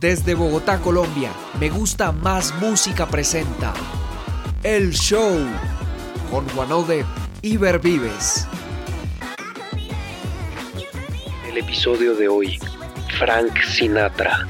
Desde 0.00 0.34
Bogotá, 0.34 0.78
Colombia, 0.80 1.32
Me 1.58 1.70
Gusta 1.70 2.12
Más 2.12 2.54
Música 2.60 3.06
presenta 3.06 3.74
El 4.62 4.92
Show 4.92 5.36
con 6.30 6.48
Juanode 6.50 7.04
y 7.42 7.56
Vives. 7.56 8.46
El 11.48 11.58
episodio 11.58 12.14
de 12.14 12.28
hoy, 12.28 12.60
Frank 13.18 13.52
Sinatra. 13.64 14.46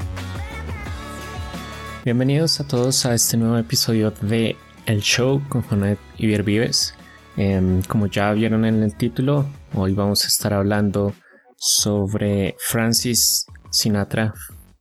Bienvenidos 2.05 2.59
a 2.59 2.67
todos 2.67 3.03
a 3.07 3.15
este 3.15 3.35
nuevo 3.35 3.57
episodio 3.57 4.11
de 4.21 4.55
El 4.85 5.01
Show 5.01 5.41
con 5.49 5.63
Juanode 5.63 5.97
y 6.19 6.27
Vives. 6.27 6.93
Em, 7.35 7.81
como 7.81 8.05
ya 8.05 8.31
vieron 8.33 8.65
en 8.65 8.83
el 8.83 8.95
título, 8.95 9.47
hoy 9.73 9.95
vamos 9.95 10.23
a 10.23 10.27
estar 10.27 10.53
hablando 10.53 11.13
sobre 11.57 12.55
Francis 12.59 13.47
Sinatra, 13.71 14.35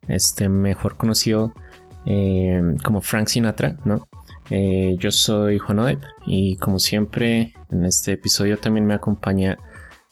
este 0.07 0.51
mejor 0.51 0.99
conocido 0.99 1.55
eh, 2.05 2.61
como 2.85 3.01
Frank 3.01 3.29
Sinatra, 3.29 3.79
¿no? 3.87 4.07
Eh, 4.51 4.97
yo 4.99 5.11
soy 5.11 5.59
Juan 5.59 5.99
y 6.27 6.57
como 6.59 6.79
siempre 6.79 7.55
en 7.71 7.87
este 7.87 8.13
episodio 8.13 8.59
también 8.59 8.85
me 8.85 8.95
acompaña 8.95 9.57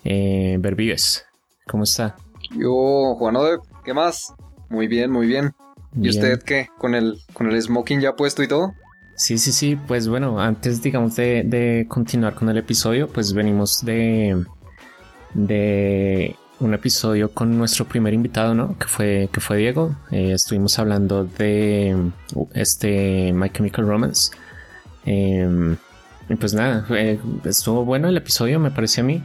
eh, 0.02 0.56
Bervives. 0.58 1.27
¿Cómo 1.66 1.82
está? 1.82 2.16
Yo, 2.50 3.14
Juan 3.18 3.36
Odep, 3.36 3.60
¿qué 3.84 3.95
más? 3.95 4.34
Muy 4.68 4.86
bien, 4.86 5.10
muy 5.10 5.27
bien. 5.27 5.55
¿Y 6.00 6.11
usted 6.11 6.42
qué? 6.42 6.69
¿Con 6.78 6.94
el, 6.94 7.19
¿Con 7.33 7.50
el 7.50 7.61
smoking 7.61 8.00
ya 8.00 8.14
puesto 8.16 8.42
y 8.42 8.48
todo? 8.48 8.75
Sí, 9.16 9.39
sí, 9.39 9.52
sí. 9.52 9.77
Pues 9.77 10.08
bueno, 10.08 10.39
antes 10.41 10.83
digamos 10.83 11.17
de, 11.17 11.42
de 11.44 11.86
continuar 11.89 12.34
con 12.34 12.48
el 12.50 12.58
episodio, 12.58 13.08
pues 13.08 13.33
venimos 13.33 13.84
de, 13.84 14.44
de 15.33 16.36
un 16.61 16.74
episodio 16.74 17.33
con 17.33 17.56
nuestro 17.56 17.86
primer 17.86 18.14
invitado, 18.14 18.55
¿no? 18.55 18.78
Que 18.78 18.86
fue, 18.86 19.28
que 19.33 19.41
fue 19.41 19.58
Diego. 19.58 19.97
Eh, 20.11 20.33
estuvimos 20.33 20.78
hablando 20.78 21.24
de 21.24 22.11
uh, 22.34 22.48
este 22.52 23.33
My 23.33 23.50
Chemical 23.50 23.86
Romance. 23.86 24.33
Em, 25.05 25.77
y 26.28 26.34
pues 26.34 26.55
nada, 26.55 26.86
estuvo 27.44 27.84
bueno 27.84 28.08
el 28.08 28.17
episodio, 28.17 28.58
me 28.58 28.70
parece 28.70 29.00
a 29.00 29.05
mí. 29.05 29.22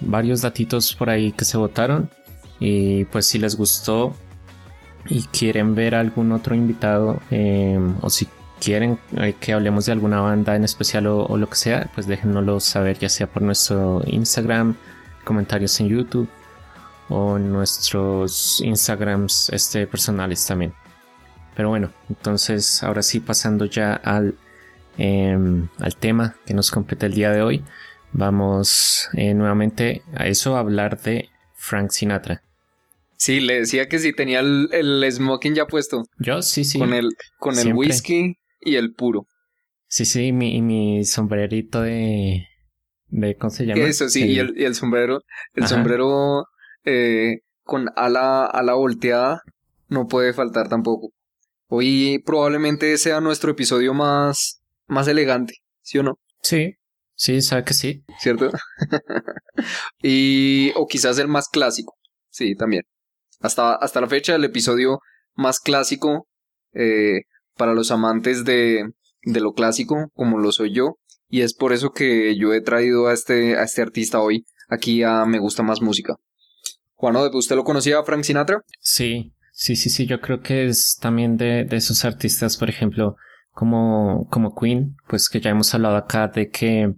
Varios 0.00 0.42
datitos 0.42 0.94
por 0.94 1.10
ahí 1.10 1.32
que 1.32 1.44
se 1.44 1.56
votaron. 1.56 2.10
Y 2.58 3.04
pues 3.06 3.26
si 3.26 3.38
les 3.38 3.56
gustó 3.56 4.14
y 5.08 5.22
quieren 5.24 5.74
ver 5.74 5.94
algún 5.94 6.32
otro 6.32 6.54
invitado 6.54 7.20
em, 7.30 7.96
o 8.02 8.10
si 8.10 8.28
quieren 8.60 8.98
eh, 9.16 9.34
que 9.40 9.54
hablemos 9.54 9.86
de 9.86 9.92
alguna 9.92 10.20
banda 10.20 10.54
en 10.54 10.64
especial 10.64 11.06
o, 11.06 11.36
lo 11.36 11.48
que 11.48 11.56
sea, 11.56 11.90
pues 11.94 12.06
déjenoslo 12.06 12.60
saber 12.60 12.98
ya 12.98 13.08
sea 13.08 13.26
por 13.26 13.42
nuestro 13.42 14.02
Instagram 14.06 14.76
comentarios 15.24 15.80
en 15.80 15.88
YouTube 15.88 16.28
o 17.08 17.38
nuestros 17.38 18.60
Instagrams 18.62 19.48
este, 19.50 19.86
personales 19.86 20.46
también. 20.46 20.74
Pero 21.56 21.70
bueno, 21.70 21.90
entonces 22.08 22.82
ahora 22.82 23.02
sí 23.02 23.20
pasando 23.20 23.64
ya 23.64 23.94
al, 23.94 24.34
em, 24.98 25.68
al 25.78 25.96
tema 25.96 26.36
que 26.46 26.54
nos 26.54 26.70
compete 26.70 27.06
el 27.06 27.14
día 27.14 27.30
de 27.30 27.42
hoy, 27.42 27.64
vamos 28.12 29.08
eh, 29.14 29.34
nuevamente 29.34 30.02
a 30.14 30.26
eso, 30.26 30.56
a 30.56 30.60
hablar 30.60 31.00
de 31.00 31.28
Frank 31.54 31.90
Sinatra. 31.90 32.42
Sí, 33.16 33.40
le 33.40 33.60
decía 33.60 33.88
que 33.88 33.98
si 33.98 34.14
tenía 34.14 34.40
el, 34.40 35.04
smoking 35.10 35.54
ya 35.54 35.66
puesto. 35.66 36.04
Yo 36.18 36.40
sí, 36.40 36.64
sí. 36.64 36.78
Con 36.78 36.94
el, 36.94 37.10
con 37.38 37.58
el 37.58 37.74
whisky 37.74 38.36
y 38.60 38.76
el 38.76 38.94
puro. 38.94 39.26
Sí, 39.88 40.04
sí, 40.04 40.32
mi, 40.32 40.56
y 40.56 40.62
mi 40.62 41.04
sombrerito 41.04 41.82
de, 41.82 42.46
de 43.08 43.36
¿cómo 43.36 43.50
se 43.50 43.66
llama? 43.66 43.82
Eso 43.82 44.08
sí, 44.08 44.24
y, 44.24 44.38
el, 44.38 44.74
sombrero, 44.74 45.20
el 45.54 45.66
sombrero 45.66 46.46
eh, 46.84 47.40
con 47.64 47.90
ala, 47.96 48.46
ala 48.46 48.74
volteada 48.74 49.42
no 49.88 50.06
puede 50.06 50.32
faltar 50.32 50.68
tampoco. 50.68 51.10
Hoy 51.68 52.22
probablemente 52.24 52.96
sea 52.98 53.20
nuestro 53.20 53.50
episodio 53.50 53.92
más, 53.92 54.62
más 54.86 55.08
elegante, 55.08 55.54
¿sí 55.82 55.98
o 55.98 56.02
no? 56.02 56.18
Sí, 56.42 56.76
sí, 57.20 57.42
sabe 57.42 57.64
que 57.64 57.74
sí. 57.74 58.02
¿Cierto? 58.18 58.50
y, 60.02 60.72
o 60.74 60.86
quizás 60.86 61.18
el 61.18 61.28
más 61.28 61.48
clásico, 61.48 61.98
sí, 62.30 62.54
también. 62.54 62.84
Hasta, 63.40 63.74
hasta 63.74 64.00
la 64.00 64.08
fecha 64.08 64.34
el 64.34 64.44
episodio 64.44 65.00
más 65.34 65.60
clásico 65.60 66.26
eh, 66.72 67.22
para 67.56 67.74
los 67.74 67.90
amantes 67.90 68.44
de, 68.44 68.90
de 69.22 69.40
lo 69.40 69.52
clásico, 69.52 70.10
como 70.14 70.38
lo 70.38 70.50
soy 70.50 70.74
yo, 70.74 70.96
y 71.28 71.42
es 71.42 71.54
por 71.54 71.74
eso 71.74 71.90
que 71.90 72.36
yo 72.38 72.54
he 72.54 72.62
traído 72.62 73.08
a 73.08 73.12
este, 73.12 73.56
a 73.56 73.64
este 73.64 73.82
artista 73.82 74.20
hoy 74.20 74.46
aquí 74.68 75.02
a 75.02 75.26
Me 75.26 75.38
Gusta 75.38 75.62
Más 75.62 75.82
Música. 75.82 76.16
Juan, 76.94 77.16
¿usted 77.16 77.56
lo 77.56 77.64
conocía 77.64 77.98
a 77.98 78.04
Frank 78.04 78.24
Sinatra? 78.24 78.62
Sí, 78.78 79.32
sí, 79.52 79.76
sí, 79.76 79.90
sí, 79.90 80.06
yo 80.06 80.20
creo 80.20 80.40
que 80.40 80.66
es 80.66 80.96
también 81.00 81.36
de, 81.36 81.64
de 81.64 81.76
esos 81.76 82.04
artistas, 82.06 82.56
por 82.56 82.70
ejemplo, 82.70 83.16
como, 83.52 84.26
como 84.30 84.54
Queen, 84.54 84.96
pues 85.08 85.28
que 85.28 85.40
ya 85.40 85.50
hemos 85.50 85.74
hablado 85.74 85.96
acá 85.96 86.28
de 86.28 86.50
que 86.50 86.94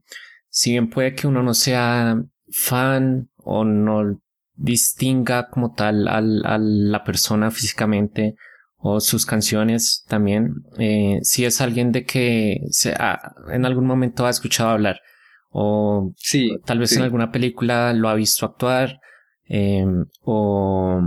si 0.48 0.72
bien 0.72 0.90
puede 0.90 1.14
que 1.14 1.26
uno 1.26 1.42
no 1.42 1.54
sea 1.54 2.22
fan 2.50 3.30
o 3.36 3.64
no 3.64 4.20
distinga 4.54 5.48
como 5.48 5.72
tal 5.72 6.06
al, 6.08 6.44
a 6.44 6.58
la 6.58 7.04
persona 7.04 7.50
físicamente 7.50 8.36
o 8.76 9.00
sus 9.00 9.24
canciones 9.24 10.04
también, 10.08 10.54
eh, 10.78 11.20
si 11.22 11.44
es 11.44 11.60
alguien 11.60 11.92
de 11.92 12.04
que 12.04 12.60
se 12.70 12.94
en 13.50 13.64
algún 13.64 13.86
momento 13.86 14.26
ha 14.26 14.30
escuchado 14.30 14.70
hablar 14.70 15.00
o 15.50 16.12
sí, 16.16 16.56
tal 16.64 16.78
vez 16.78 16.96
en 16.96 17.02
alguna 17.02 17.30
película 17.30 17.92
lo 17.92 18.08
ha 18.08 18.14
visto 18.14 18.46
actuar 18.46 19.00
em, 19.44 20.06
o 20.22 21.00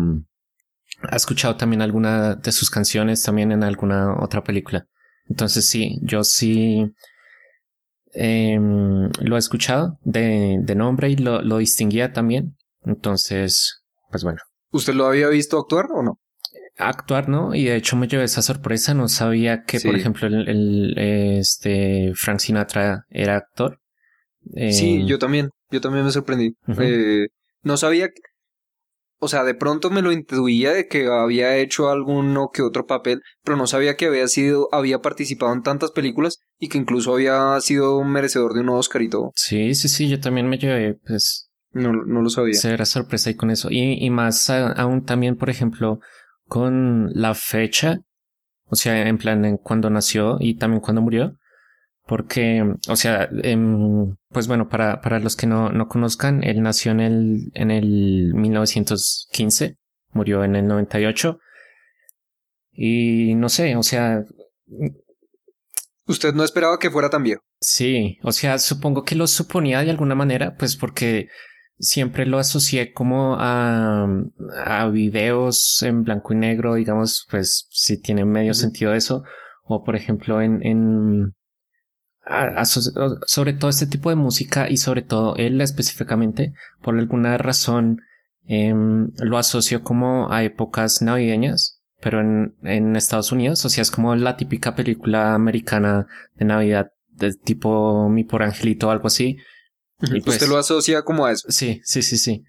ha 1.10 1.16
escuchado 1.16 1.56
también 1.56 1.82
alguna 1.82 2.36
de 2.36 2.52
sus 2.52 2.70
canciones 2.70 3.24
también 3.24 3.52
en 3.52 3.64
alguna 3.64 4.16
otra 4.22 4.44
película. 4.44 4.88
Entonces 5.30 5.68
sí, 5.68 6.00
yo 6.02 6.24
sí 6.24 6.91
em, 8.13 9.09
lo 9.22 9.36
he 9.36 9.40
escuchado 9.40 9.97
de, 10.03 10.59
de 10.62 10.75
nombre 10.75 11.09
y 11.09 11.16
lo, 11.16 11.41
lo 11.41 11.58
distinguía 11.58 12.13
también. 12.13 12.56
Entonces, 12.84 13.84
pues 14.12 14.24
bueno. 14.24 14.40
¿Usted 14.72 14.94
lo 14.94 15.06
había 15.08 15.30
visto 15.30 15.58
actuar 15.59 15.88
o 15.91 16.03
no? 16.03 16.19
actuar, 16.78 17.30
¿no? 17.30 17.56
Y 17.56 17.66
de 17.66 17.75
hecho 17.75 17.96
me 17.96 18.08
llevé 18.08 18.25
esa 18.25 18.41
sorpresa, 18.41 18.94
no 18.94 19.08
sabía 19.08 19.64
que, 19.64 19.80
por 19.80 19.96
ejemplo, 19.96 20.28
el, 20.28 20.94
este 20.97 22.12
Frank 22.16 22.40
Sinatra 22.40 23.06
era 23.09 23.38
actor. 23.38 23.80
sí, 24.53 25.02
em, 25.02 25.08
yo 25.08 25.19
también, 25.19 25.50
yo 25.72 25.81
también 25.81 26.06
me 26.06 26.12
sorprendí. 26.12 26.56
Eh, 26.80 27.28
no 27.64 27.78
sabía, 27.78 28.09
o 29.20 29.28
sea, 29.28 29.44
de 29.44 29.56
pronto 29.56 29.90
me 29.90 30.02
lo 30.02 30.12
intuía 30.12 30.72
de 30.72 30.88
que 30.88 31.08
había 31.08 31.58
hecho 31.58 31.90
alguno 31.90 32.50
que 32.53 32.62
otro 32.62 32.86
papel, 32.86 33.22
pero 33.44 33.58
no 33.58 33.68
sabía 33.68 33.96
que 33.96 34.08
había 34.08 34.28
sido, 34.28 34.68
había 34.72 35.00
participado 35.00 35.53
en 35.53 35.64
tantas 35.64 35.92
películas 35.92 36.40
y 36.59 36.70
que 36.70 36.78
incluso 36.78 37.14
había 37.14 37.59
sido 37.62 38.03
merecedor 38.03 38.53
de 38.53 38.62
un 38.62 38.70
Oscar 38.70 39.02
y 39.02 39.09
todo. 39.09 39.31
Sí, 39.36 39.74
sí, 39.76 39.88
sí, 39.88 40.09
yo 40.09 40.20
también 40.20 40.48
me 40.48 40.58
llevé, 40.58 40.96
pues... 41.06 41.50
No, 41.72 41.92
no 41.92 42.22
lo 42.22 42.30
sabía. 42.30 42.53
Se 42.53 42.72
era 42.72 42.86
sorpresa 42.86 43.30
ahí 43.30 43.36
con 43.36 43.52
eso. 43.52 43.68
Y, 43.70 44.06
y 44.06 44.09
más 44.09 44.50
aún 44.50 45.03
también, 45.03 45.36
por 45.36 45.50
ejemplo, 45.50 46.00
con 46.47 47.09
la 47.14 47.34
fecha, 47.34 48.00
o 48.66 48.76
sea, 48.76 49.08
en 49.08 49.18
plan 49.18 49.44
en 49.44 49.58
cuando 49.58 49.90
nació 49.90 50.38
y 50.40 50.58
también 50.58 50.82
cuando 50.82 51.02
murió. 51.02 51.36
Porque, 52.06 52.64
o 52.88 52.96
sea, 52.96 53.28
em, 53.44 54.16
pues 54.30 54.48
bueno, 54.48 54.70
para, 54.70 55.02
para 55.02 55.20
los 55.20 55.36
que 55.36 55.48
no, 55.48 55.70
no 55.70 55.88
conozcan, 55.88 56.44
él 56.44 56.62
nació 56.62 56.92
en 56.92 57.00
el, 57.00 57.52
en 57.56 57.72
el 57.72 58.34
1915, 58.36 59.78
murió 60.12 60.44
en 60.44 60.56
el 60.56 60.68
98. 60.68 61.40
Y 62.72 63.34
no 63.35 63.50
sé, 63.50 63.76
o 63.76 63.84
sea... 63.84 64.24
¿Usted 66.08 66.35
no 66.35 66.44
esperaba 66.44 66.78
que 66.78 66.91
fuera 66.91 67.09
tan 67.09 67.24
viejo? 67.24 67.41
Sí, 67.59 68.20
o 68.22 68.32
sea, 68.32 68.59
supongo 68.59 69.03
que 69.03 69.16
lo 69.16 69.26
suponía 69.26 69.82
de 69.82 69.90
alguna 69.90 70.14
manera, 70.14 70.56
pues 70.56 70.76
porque 70.76 71.29
siempre 71.79 72.28
lo 72.28 72.38
asocié 72.38 72.94
como 72.94 73.35
a, 73.40 74.08
a 74.64 74.88
videos 74.90 75.82
en 75.82 76.03
blanco 76.03 76.34
y 76.34 76.38
negro, 76.38 76.76
digamos, 76.76 77.26
pues 77.32 77.68
si 77.72 78.00
tiene 78.00 78.26
medio 78.26 78.53
sentido 78.53 78.94
eso, 78.94 79.24
o 79.64 79.84
por 79.84 79.96
ejemplo 79.96 80.41
en, 80.41 80.64
en 80.64 81.34
sobre 83.26 83.54
todo 83.54 83.70
este 83.70 83.88
tipo 83.88 84.10
de 84.10 84.16
música 84.16 84.70
y 84.70 84.78
sobre 84.78 85.02
todo 85.02 85.36
él 85.36 85.62
específicamente, 85.62 86.54
por 86.82 86.98
alguna 86.98 87.38
razón 87.38 88.02
em, 88.48 89.12
lo 89.18 89.38
asocio 89.38 89.84
como 89.84 90.32
a 90.32 90.44
épocas 90.44 91.02
navideñas, 91.02 91.82
pero 92.02 92.22
en, 92.22 92.56
en 92.64 92.96
Estados 92.96 93.32
Unidos, 93.32 93.64
o 93.66 93.70
sea, 93.70 93.82
es 93.82 93.92
como 93.92 94.16
la 94.16 94.38
típica 94.38 94.76
película 94.76 95.36
americana 95.36 96.08
de 96.36 96.46
Navidad 96.46 96.88
del 97.10 97.40
tipo 97.40 98.10
Mi 98.10 98.24
por 98.24 98.44
Angelito 98.44 98.88
o 98.88 98.92
algo 98.92 99.08
así, 99.08 99.38
y 100.02 100.22
pues, 100.22 100.36
¿Usted 100.36 100.48
lo 100.48 100.58
asocia 100.58 101.04
como 101.04 101.26
a 101.26 101.32
eso? 101.32 101.48
Sí, 101.50 101.82
sí, 101.84 102.02
sí, 102.02 102.18
sí. 102.18 102.44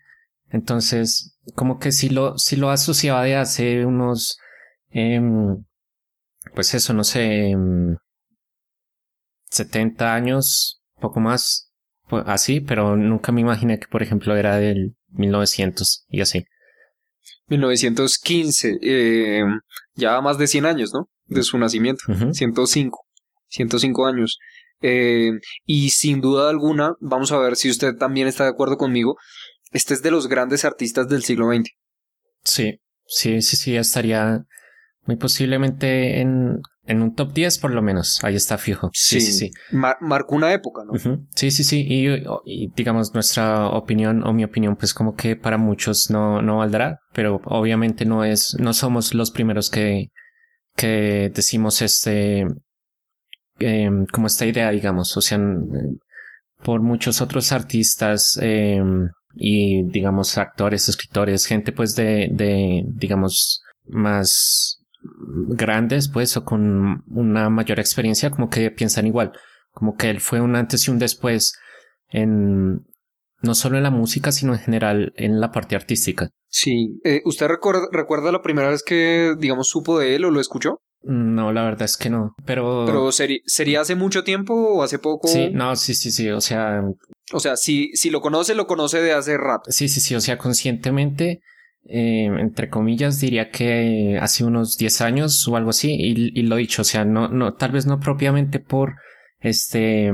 Entonces, 0.51 1.39
como 1.55 1.79
que 1.79 1.93
si 1.93 2.09
lo, 2.09 2.39
si 2.39 2.57
lo 2.57 2.71
asociaba 2.71 3.23
de 3.25 3.37
hace 3.37 3.85
unos, 3.85 4.39
em, 4.91 5.65
pues 6.55 6.75
eso, 6.75 6.93
no 6.93 7.05
sé, 7.05 7.55
70 9.51 10.05
em, 10.05 10.11
años, 10.11 10.83
poco 11.01 11.21
más, 11.21 11.73
pues, 12.09 12.25
así, 12.27 12.61
pero 12.61 12.97
nunca 12.97 13.33
me 13.33 13.41
imaginé 13.41 13.79
que, 13.79 13.87
por 13.89 14.03
ejemplo, 14.03 14.37
era 14.37 14.57
del 14.57 14.97
1900 15.11 16.07
y 16.09 16.21
así. 16.21 16.45
1915, 17.49 18.79
eh, 18.83 19.45
ya 19.95 20.21
más 20.21 20.39
de 20.39 20.47
100 20.47 20.67
años, 20.67 20.93
¿no? 20.93 21.09
De 21.27 21.43
su 21.43 21.59
nacimiento, 21.59 22.03
105, 22.33 22.99
105 23.49 24.07
años. 24.07 24.39
Eh, 24.83 25.33
y 25.65 25.91
sin 25.91 26.21
duda 26.21 26.51
alguna, 26.51 26.95
vamos 27.01 27.33
a 27.33 27.39
ver 27.39 27.57
si 27.57 27.71
usted 27.71 27.95
también 27.97 28.29
está 28.29 28.45
de 28.45 28.51
acuerdo 28.51 28.77
conmigo, 28.77 29.17
este 29.73 29.95
es 29.95 30.03
de 30.03 30.11
los 30.11 30.29
grandes 30.29 30.65
artistas 30.65 31.09
del 31.09 31.23
siglo 31.23 31.47
XX. 31.53 31.71
Sí, 32.45 32.81
sí, 33.07 33.43
sí, 33.43 33.57
sí, 33.57 33.77
estaría 33.77 34.45
muy 35.07 35.17
posiblemente 35.17 36.21
en, 36.21 36.61
en 36.87 37.03
un 37.03 37.15
top 37.15 37.33
10 37.33 37.59
por 37.59 37.73
lo 37.73 37.83
menos. 37.83 38.21
Ahí 38.23 38.37
está 38.37 38.59
fijo. 38.59 38.91
Sí, 38.93 39.21
sí, 39.21 39.33
sí. 39.33 39.51
marcó 39.71 40.35
una 40.35 40.53
época, 40.53 40.83
¿no? 40.85 41.27
Sí, 41.35 41.51
sí, 41.51 41.65
sí. 41.65 41.87
Y, 41.89 42.69
digamos, 42.75 43.15
nuestra 43.15 43.69
opinión 43.69 44.27
o 44.27 44.33
mi 44.33 44.45
opinión, 44.45 44.77
pues 44.77 44.95
como 44.95 45.15
que 45.15 45.37
para 45.37 45.59
muchos 45.59 46.11
no, 46.11 46.43
no 46.43 46.59
valdrá, 46.59 47.01
pero 47.13 47.41
obviamente 47.45 48.05
no 48.05 48.25
es, 48.25 48.57
no 48.59 48.73
somos 48.73 49.15
los 49.15 49.31
primeros 49.31 49.71
que, 49.71 50.11
que 50.75 51.31
decimos 51.35 51.83
este, 51.83 52.47
em, 53.59 54.07
como 54.07 54.27
esta 54.27 54.47
idea, 54.47 54.71
digamos. 54.71 55.17
O 55.17 55.21
sea, 55.21 55.39
por 56.63 56.81
muchos 56.81 57.21
otros 57.21 57.53
artistas, 57.53 58.39
eh, 58.41 58.81
y 59.37 59.83
digamos 59.91 60.39
actores, 60.39 60.89
escritores, 60.89 61.47
gente 61.47 61.71
pues 61.71 61.95
de, 61.95 62.29
de 62.33 62.85
digamos 62.87 63.63
más 63.85 64.76
grandes 65.49 66.09
pues 66.09 66.37
o 66.37 66.45
con 66.45 67.05
una 67.09 67.51
mayor 67.51 67.81
experiencia 67.81 68.31
como 68.31 68.49
que 68.49 68.71
piensan 68.71 69.07
igual, 69.07 69.33
como 69.71 69.97
que 69.97 70.11
él 70.11 70.21
fue 70.21 70.41
un 70.41 70.57
antes 70.57 70.87
y 70.87 70.91
un 70.91 70.99
después 70.99 71.55
en 72.09 72.87
no 73.43 73.55
solo 73.55 73.77
en 73.77 73.83
la 73.83 73.91
música 73.91 74.33
sino 74.33 74.53
en 74.53 74.61
general 74.61 75.13
en 75.17 75.41
la 75.41 75.53
parte 75.53 75.77
artística. 75.77 76.31
Sí, 76.49 77.01
eh, 77.05 77.23
¿usted 77.25 77.49
recuerda, 77.49 77.89
recuerda 77.93 78.33
la 78.33 78.43
primera 78.43 78.71
vez 78.71 78.83
que 78.83 79.35
digamos 79.39 79.69
supo 79.69 79.99
de 79.99 80.17
él 80.17 80.25
o 80.25 80.31
lo 80.31 80.41
escuchó? 80.41 80.81
No, 81.03 81.53
la 81.53 81.63
verdad 81.63 81.83
es 81.83 81.97
que 81.97 82.11
no, 82.11 82.35
pero... 82.45 82.85
Pero 82.85 83.13
sería 83.13 83.81
hace 83.81 83.95
mucho 83.95 84.25
tiempo 84.25 84.55
o 84.55 84.83
hace 84.83 84.99
poco? 84.99 85.29
Sí, 85.29 85.51
no, 85.53 85.77
sí, 85.77 85.95
sí, 85.95 86.11
sí, 86.11 86.31
o 86.31 86.41
sea... 86.41 86.83
O 87.33 87.39
sea, 87.39 87.57
si, 87.57 87.91
si 87.95 88.11
lo 88.11 88.21
conoce, 88.21 88.57
lo 88.57 88.67
conoce 88.67 89.01
de 89.01 89.13
hace 89.13 89.37
rato. 89.37 89.71
Sí, 89.71 89.89
sí, 89.89 90.01
sí, 90.01 90.17
o 90.17 90.21
sea, 90.21 90.37
conscientemente, 90.37 91.43
eh, 91.89 92.27
entre 92.27 92.69
comillas, 92.69 93.21
diría 93.21 93.51
que 93.51 94.19
hace 94.21 94.45
unos 94.45 94.77
10 94.77 95.01
años 95.01 95.47
o 95.49 95.57
algo 95.57 95.71
así, 95.71 95.93
y, 95.93 96.43
lo 96.43 96.57
dicho, 96.57 96.83
o 96.83 96.85
sea, 96.85 97.05
no, 97.05 97.29
no, 97.29 97.55
tal 97.55 97.73
vez 97.73 97.87
no 97.87 98.01
propiamente 98.01 98.61
por 98.61 98.97
este 99.41 100.13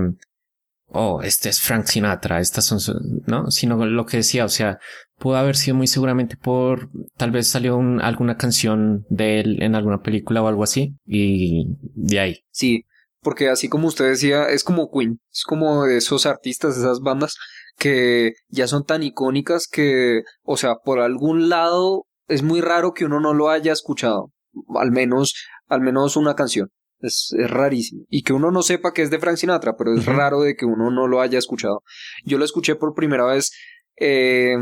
oh, 0.93 1.23
este 1.23 1.49
es 1.49 1.61
Frank 1.61 1.87
Sinatra, 1.87 2.41
estas 2.41 2.67
son, 2.67 2.79
¿no? 3.27 3.51
Sino 3.51 3.85
lo 3.85 4.07
que 4.07 4.19
decía, 4.19 4.45
o 4.45 4.49
sea, 4.49 4.79
pudo 5.19 5.37
haber 5.37 5.57
sido 5.57 5.77
muy 5.77 5.87
seguramente 5.87 6.37
por, 6.37 6.91
tal 7.17 7.31
vez 7.31 7.49
salió 7.49 7.81
alguna 8.01 8.37
canción 8.37 9.05
de 9.09 9.41
él 9.41 9.63
en 9.63 9.75
alguna 9.75 10.03
película 10.03 10.43
o 10.43 10.49
algo 10.49 10.63
así, 10.63 10.97
y 11.07 11.77
de 11.95 12.21
ahí. 12.21 12.45
Sí, 12.51 12.85
porque 13.23 13.49
así 13.49 13.69
como 13.69 13.89
usted 13.89 14.09
decía, 14.09 14.45
es 14.47 14.65
como 14.65 14.91
Queen, 14.91 15.21
es 15.33 15.45
como 15.45 15.87
esos 15.87 16.27
artistas, 16.27 16.77
esas 16.77 17.01
bandas 17.01 17.37
que 17.77 18.33
ya 18.49 18.67
son 18.67 18.85
tan 18.85 19.03
icónicas 19.03 19.67
que, 19.71 20.23
o 20.43 20.57
sea, 20.57 20.77
por 20.85 21.01
algún 21.01 21.49
lado 21.49 22.07
es 22.29 22.43
muy 22.43 22.61
raro 22.61 22.93
que 22.93 23.05
uno 23.05 23.21
no 23.21 23.35
lo 23.35 23.51
haya 23.51 23.73
escuchado, 23.73 24.33
al 24.77 24.91
menos, 24.91 25.35
al 25.69 25.81
menos 25.81 26.17
una 26.17 26.35
canción. 26.35 26.69
Es, 27.01 27.35
rarísimo. 27.37 28.05
Y 28.09 28.23
que 28.23 28.33
uno 28.33 28.53
no 28.53 28.63
sepa 28.63 28.93
que 28.93 29.03
es 29.03 29.11
de 29.11 29.19
Frank 29.19 29.37
Sinatra, 29.37 29.75
pero 29.77 29.93
es 29.93 30.07
raro 30.07 30.41
de 30.41 30.55
que 30.55 30.65
uno 30.65 30.91
no 30.91 31.09
lo 31.09 31.21
haya 31.21 31.39
escuchado. 31.39 31.83
Yo 32.25 32.39
lo 32.39 32.45
escuché 32.45 32.77
por 32.77 32.95
primera 32.95 33.27
vez. 33.27 33.51
Eh, 33.99 34.57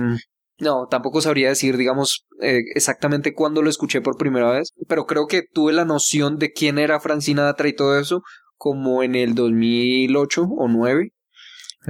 no, 0.58 0.86
tampoco 0.90 1.20
sabría 1.20 1.48
decir, 1.48 1.76
digamos, 1.76 2.26
eh, 2.40 2.60
exactamente 2.74 3.34
cuándo 3.34 3.62
lo 3.62 3.70
escuché 3.70 4.00
por 4.00 4.16
primera 4.16 4.50
vez, 4.52 4.72
pero 4.88 5.06
creo 5.06 5.26
que 5.26 5.42
tuve 5.42 5.72
la 5.72 5.84
noción 5.84 6.38
de 6.38 6.52
quién 6.52 6.78
era 6.78 7.00
Frank 7.00 7.20
Sinatra 7.20 7.68
y 7.68 7.74
todo 7.74 7.98
eso 7.98 8.22
como 8.56 9.02
en 9.02 9.14
el 9.14 9.34
2008 9.34 10.42
o 10.42 10.68
9. 10.68 11.12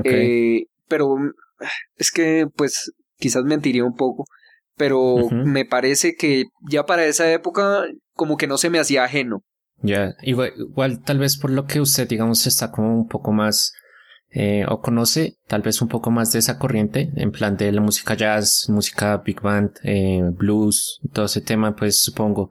Eh, 0.04 0.66
pero 0.90 1.16
es 1.96 2.10
que, 2.10 2.46
pues, 2.54 2.92
quizás 3.16 3.44
mentiría 3.44 3.84
un 3.84 3.94
poco, 3.94 4.24
pero 4.76 5.30
me 5.30 5.64
parece 5.64 6.14
que 6.16 6.46
ya 6.68 6.84
para 6.84 7.06
esa 7.06 7.30
época 7.32 7.84
como 8.14 8.36
que 8.36 8.48
no 8.48 8.58
se 8.58 8.68
me 8.68 8.80
hacía 8.80 9.04
ajeno. 9.04 9.42
Ya, 9.82 10.14
igual, 10.22 11.02
tal 11.04 11.18
vez 11.18 11.38
por 11.38 11.50
lo 11.50 11.66
que 11.66 11.80
usted, 11.80 12.08
digamos, 12.08 12.46
está 12.46 12.70
como 12.70 12.94
un 12.94 13.08
poco 13.08 13.32
más 13.32 13.72
eh, 14.30 14.64
o 14.68 14.80
conoce 14.80 15.36
tal 15.46 15.62
vez 15.62 15.80
un 15.80 15.88
poco 15.88 16.10
más 16.10 16.32
de 16.32 16.40
esa 16.40 16.58
corriente, 16.58 17.10
en 17.16 17.30
plan 17.30 17.56
de 17.56 17.72
la 17.72 17.80
música 17.80 18.14
jazz, 18.14 18.66
música 18.68 19.16
big 19.18 19.40
band, 19.40 19.70
eh, 19.84 20.22
blues, 20.32 21.00
todo 21.12 21.26
ese 21.26 21.40
tema, 21.40 21.74
pues 21.74 22.00
supongo 22.00 22.50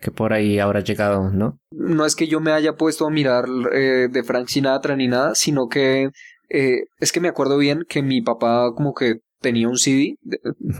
que 0.00 0.10
por 0.10 0.32
ahí 0.32 0.58
habrá 0.58 0.80
llegado, 0.80 1.30
¿no? 1.30 1.58
No 1.70 2.06
es 2.06 2.14
que 2.14 2.28
yo 2.28 2.40
me 2.40 2.52
haya 2.52 2.74
puesto 2.76 3.06
a 3.06 3.10
mirar 3.10 3.46
eh, 3.72 4.08
de 4.10 4.22
Frank 4.22 4.48
Sinatra 4.48 4.94
ni 4.94 5.08
nada, 5.08 5.34
sino 5.34 5.68
que 5.68 6.10
eh, 6.48 6.84
es 6.98 7.12
que 7.12 7.20
me 7.20 7.28
acuerdo 7.28 7.58
bien 7.58 7.84
que 7.88 8.02
mi 8.02 8.22
papá 8.22 8.72
como 8.74 8.94
que 8.94 9.16
tenía 9.40 9.68
un 9.68 9.78
CD, 9.78 10.16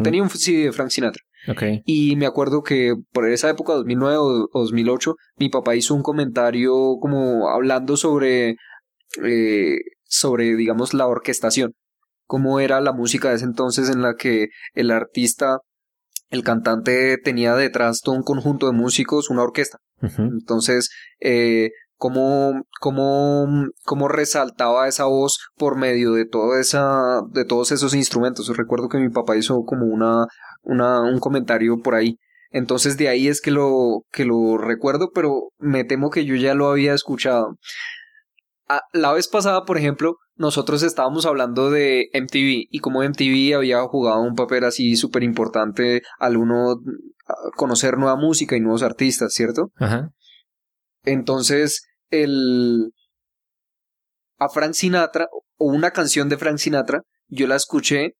tenía 0.03 0.23
un 0.23 0.31
CD 0.31 0.65
de 0.65 0.73
Frank 0.73 0.91
Sinatra. 0.91 1.23
Y 1.87 2.17
me 2.17 2.26
acuerdo 2.26 2.62
que 2.62 2.94
por 3.12 3.29
esa 3.29 3.49
época, 3.49 3.73
2009 3.75 4.17
o 4.19 4.49
2008, 4.53 5.15
mi 5.38 5.49
papá 5.49 5.76
hizo 5.76 5.94
un 5.94 6.03
comentario 6.03 6.97
como 7.00 7.49
hablando 7.49 7.97
sobre, 7.97 8.56
eh, 9.25 9.79
sobre, 10.05 10.56
digamos, 10.56 10.94
la 10.94 11.06
orquestación. 11.06 11.75
Cómo 12.26 12.61
era 12.61 12.81
la 12.81 12.93
música 12.93 13.31
de 13.31 13.37
ese 13.37 13.47
entonces 13.47 13.88
en 13.88 14.03
la 14.03 14.15
que 14.17 14.49
el 14.75 14.91
artista, 14.91 15.61
el 16.29 16.43
cantante 16.43 17.17
tenía 17.17 17.55
detrás 17.55 18.00
todo 18.03 18.15
un 18.15 18.23
conjunto 18.23 18.67
de 18.67 18.73
músicos, 18.73 19.31
una 19.31 19.43
orquesta. 19.43 19.79
Entonces, 20.00 20.91
eh, 21.20 21.70
cómo, 21.99 22.62
cómo, 22.81 23.47
cómo 23.85 24.09
resaltaba 24.09 24.89
esa 24.89 25.05
voz 25.05 25.39
por 25.56 25.77
medio 25.77 26.12
de 26.12 26.25
toda 26.25 26.61
esa, 26.61 27.21
de 27.31 27.45
todos 27.45 27.73
esos 27.73 27.93
instrumentos. 27.95 28.56
Recuerdo 28.56 28.89
que 28.89 28.99
mi 28.99 29.11
papá 29.11 29.37
hizo 29.37 29.62
como 29.65 29.87
una, 29.87 30.27
una, 30.62 31.03
un 31.03 31.19
comentario 31.19 31.79
por 31.82 31.94
ahí. 31.94 32.17
Entonces 32.51 32.96
de 32.96 33.08
ahí 33.08 33.29
es 33.29 33.43
que 33.43 33.51
lo, 33.51 34.05
que 34.11 34.25
lo 34.25 34.56
recuerdo, 34.56 35.11
pero 35.13 35.51
me 35.58 35.84
temo 35.84 36.08
que 36.08 36.25
yo 36.25 36.37
ya 36.37 36.55
lo 36.55 36.70
había 36.70 36.94
escuchado. 36.94 37.56
La 38.93 39.13
vez 39.13 39.29
pasada, 39.29 39.65
por 39.65 39.77
ejemplo, 39.77 40.17
nosotros 40.37 40.82
estábamos 40.82 41.27
hablando 41.27 41.70
de 41.70 42.11
MTV 42.13 42.69
y 42.70 42.79
como 42.81 43.03
MTV 43.03 43.56
había 43.56 43.82
jugado 43.82 44.20
un 44.20 44.34
papel 44.34 44.65
así 44.65 44.94
súper 44.94 45.22
importante 45.22 46.03
al 46.19 46.37
uno 46.37 46.77
conocer 47.56 47.99
nueva 47.99 48.17
música 48.17 48.56
y 48.56 48.61
nuevos 48.61 48.82
artistas, 48.82 49.32
¿cierto? 49.32 49.72
Ajá. 49.77 50.11
Entonces, 51.05 51.89
el... 52.10 52.93
a 54.38 54.48
Frank 54.48 54.74
Sinatra, 54.74 55.29
o 55.56 55.67
una 55.67 55.91
canción 55.91 56.29
de 56.29 56.38
Frank 56.38 56.58
Sinatra, 56.58 57.03
yo 57.29 57.46
la 57.46 57.56
escuché 57.56 58.15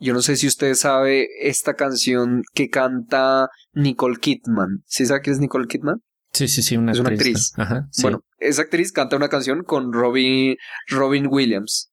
yo 0.00 0.14
no 0.14 0.22
sé 0.22 0.36
si 0.36 0.46
usted 0.46 0.74
sabe 0.74 1.26
esta 1.40 1.74
canción 1.74 2.42
que 2.54 2.68
canta 2.68 3.48
Nicole 3.72 4.18
Kidman. 4.18 4.82
¿Sí 4.86 5.06
sabe 5.06 5.22
quién 5.22 5.34
es 5.34 5.40
Nicole 5.40 5.66
Kidman? 5.66 6.02
Sí, 6.32 6.46
sí, 6.46 6.62
sí, 6.62 6.76
una 6.76 6.92
es 6.92 7.00
una 7.00 7.10
actriz. 7.10 7.52
Ajá, 7.56 7.88
Bueno, 8.02 8.20
esa 8.38 8.62
actriz 8.62 8.92
canta 8.92 9.16
una 9.16 9.28
canción 9.28 9.64
con 9.64 9.92
Robin, 9.92 10.56
Robin 10.88 11.26
Williams. 11.28 11.90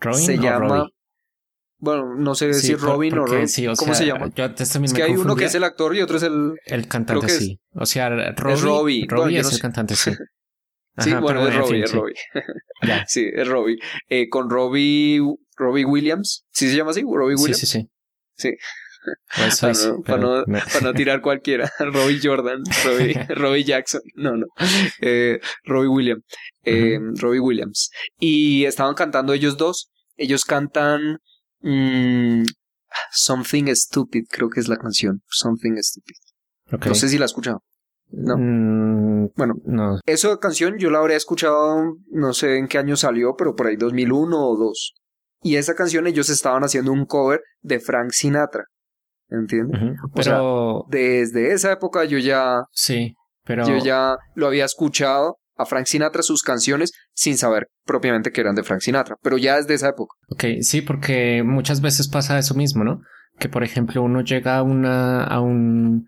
¿Robin 0.00 0.24
Se 0.24 0.38
llama. 0.38 0.88
Bueno, 1.82 2.14
no 2.14 2.36
sé 2.36 2.54
si 2.54 2.76
Robin 2.76 3.18
o 3.18 3.26
Robin. 3.26 3.48
¿Cómo 3.76 3.94
se 3.94 4.06
llama? 4.06 4.30
es 4.36 4.92
que 4.92 5.02
hay 5.02 5.16
uno 5.16 5.34
que 5.34 5.46
es 5.46 5.54
el 5.56 5.64
actor 5.64 5.96
y 5.96 6.00
otro 6.00 6.16
es 6.16 6.22
el. 6.22 6.54
El 6.64 6.86
cantante, 6.86 7.28
sí. 7.28 7.58
O 7.74 7.84
sea, 7.86 8.08
Robbie, 8.08 8.54
es 8.54 8.62
Robbie. 8.62 9.06
Robbie 9.08 9.38
es 9.38 9.52
el 9.52 9.60
cantante, 9.60 9.96
sí. 9.96 10.12
sí, 10.98 11.12
bueno, 11.14 11.48
es 11.48 11.56
Robbie, 11.56 11.82
es 11.82 11.92
Robbie. 11.92 12.14
sí, 13.08 13.28
es 13.34 13.48
Robbie. 13.48 13.78
Eh, 14.08 14.28
con 14.28 14.48
Robbie 14.48 15.18
Robbie 15.56 15.84
Williams. 15.84 16.44
¿Sí 16.52 16.70
se 16.70 16.76
llama 16.76 16.92
así? 16.92 17.00
¿Robbie 17.02 17.34
Williams? 17.34 17.58
Sí, 17.58 17.66
sí, 17.66 17.80
sí. 17.80 17.88
Sí. 18.36 18.50
Pues 19.36 19.58
para, 20.06 20.18
no, 20.18 20.44
para, 20.44 20.80
no, 20.82 20.94
tirar 20.94 21.20
cualquiera. 21.20 21.68
Robbie 21.80 22.20
Jordan, 22.22 22.62
Robbie, 22.84 23.14
Robbie 23.30 23.64
Jackson. 23.64 24.02
No, 24.14 24.36
no. 24.36 24.46
Eh, 25.00 25.40
Robbie 25.64 25.88
Williams. 25.88 26.22
Eh, 26.62 27.00
Robbie 27.16 27.40
Williams. 27.40 27.90
Y 28.20 28.66
estaban 28.66 28.94
cantando 28.94 29.32
ellos 29.32 29.56
dos. 29.56 29.90
Ellos 30.16 30.44
cantan 30.44 31.18
mm, 31.62 32.44
Something 33.10 33.74
Stupid, 33.74 34.24
creo 34.30 34.48
que 34.48 34.60
es 34.60 34.68
la 34.68 34.76
canción. 34.76 35.22
Something 35.28 35.76
Stupid. 35.80 36.16
No 36.86 36.94
sé 36.94 37.08
si 37.08 37.18
la 37.18 37.26
has 37.26 37.30
escuchado. 37.30 37.62
No. 38.10 38.36
Mm, 38.36 39.30
bueno, 39.36 39.54
no. 39.64 39.98
Esa 40.04 40.38
canción 40.38 40.78
yo 40.78 40.90
la 40.90 40.98
habría 40.98 41.16
escuchado, 41.16 41.96
no 42.10 42.32
sé 42.34 42.58
en 42.58 42.68
qué 42.68 42.78
año 42.78 42.96
salió, 42.96 43.34
pero 43.36 43.54
por 43.54 43.66
ahí 43.66 43.76
2001 43.76 44.38
o 44.38 44.56
2 44.56 44.94
y 45.42 45.56
esa 45.56 45.74
canción 45.74 46.06
ellos 46.06 46.30
estaban 46.30 46.62
haciendo 46.62 46.92
un 46.92 47.04
cover 47.04 47.42
de 47.60 47.80
Frank 47.80 48.12
Sinatra. 48.12 48.64
¿Entiendes? 49.28 49.80
Pero... 50.14 50.84
desde 50.88 51.52
esa 51.52 51.72
época 51.72 52.04
yo 52.04 52.18
ya... 52.18 52.62
Sí, 52.70 53.14
pero... 53.44 53.66
Yo 53.66 53.78
ya 53.78 54.16
lo 54.34 54.46
había 54.46 54.64
escuchado 54.64 55.38
a 55.56 55.66
Frank 55.66 55.86
Sinatra 55.86 56.22
sus 56.22 56.42
canciones 56.42 56.92
sin 57.14 57.36
saber 57.36 57.68
propiamente 57.84 58.32
que 58.32 58.40
eran 58.40 58.54
de 58.54 58.62
Frank 58.62 58.80
Sinatra, 58.80 59.16
pero 59.22 59.38
ya 59.38 59.56
desde 59.56 59.74
esa 59.74 59.90
época. 59.90 60.16
Ok, 60.28 60.44
sí, 60.60 60.82
porque 60.82 61.42
muchas 61.44 61.80
veces 61.80 62.08
pasa 62.08 62.38
eso 62.38 62.54
mismo, 62.54 62.84
¿no? 62.84 63.02
Que 63.38 63.48
por 63.48 63.64
ejemplo 63.64 64.02
uno 64.02 64.22
llega 64.22 64.56
a 64.56 64.62
una... 64.62 65.24
a 65.24 65.40
un 65.40 66.06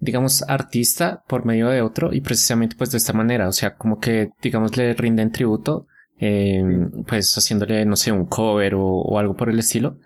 digamos, 0.00 0.44
artista 0.48 1.24
por 1.26 1.44
medio 1.44 1.68
de 1.70 1.82
otro 1.82 2.12
y 2.12 2.20
precisamente 2.20 2.76
pues 2.76 2.92
de 2.92 2.98
esta 2.98 3.12
manera, 3.12 3.48
o 3.48 3.52
sea, 3.52 3.74
como 3.74 3.98
que, 3.98 4.30
digamos, 4.40 4.76
le 4.76 4.94
rinden 4.94 5.32
tributo, 5.32 5.88
eh, 6.20 6.62
pues 7.06 7.34
haciéndole, 7.34 7.84
no 7.84 7.96
sé, 7.96 8.12
un 8.12 8.26
cover 8.26 8.74
o, 8.76 9.18
algo 9.18 9.34
por 9.34 9.50
el 9.50 9.58
estilo. 9.58 9.98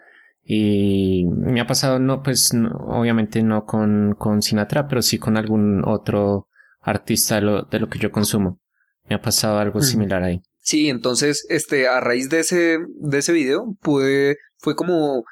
Y 0.45 1.25
me 1.27 1.61
ha 1.61 1.67
pasado, 1.67 1.99
no, 1.99 2.23
pues 2.23 2.53
obviamente 2.55 3.43
no 3.43 3.65
con, 3.65 4.15
con 4.19 4.43
Sinatra, 4.43 4.89
pero 4.89 5.03
sí 5.03 5.19
con 5.19 5.37
algún 5.37 5.83
otro 5.87 6.49
artista 6.83 7.37
de 7.37 7.43
lo, 7.43 7.63
de 7.63 7.79
lo 7.79 7.89
que 7.89 7.99
yo 7.99 8.11
consumo. 8.11 8.61
Me 9.09 9.17
ha 9.17 9.23
pasado 9.23 9.59
algo 9.59 9.81
similar 9.83 10.23
ahí. 10.23 10.41
Sí, 10.59 10.89
entonces, 10.89 11.45
este, 11.49 11.89
a 11.89 12.01
raíz 12.01 12.29
de 12.29 12.41
ese, 12.41 12.79
de 13.01 13.19
ese 13.19 13.33
video, 13.33 13.77
pude, 13.81 14.37
fue 14.59 14.77
como, 14.77 15.25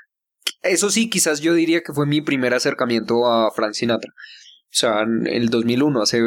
eso 0.63 0.91
sí, 0.91 1.09
quizás 1.09 1.41
yo 1.41 1.55
diría 1.55 1.83
que 1.83 1.93
fue 1.93 2.07
mi 2.07 2.21
primer 2.21 2.53
acercamiento 2.53 3.31
a 3.31 3.51
Frank 3.53 3.75
Sinatra. 3.75 4.11
O 4.13 4.73
sea, 4.73 5.03
en 5.03 5.27
el 5.27 5.49
2001, 5.49 6.03
hace 6.03 6.21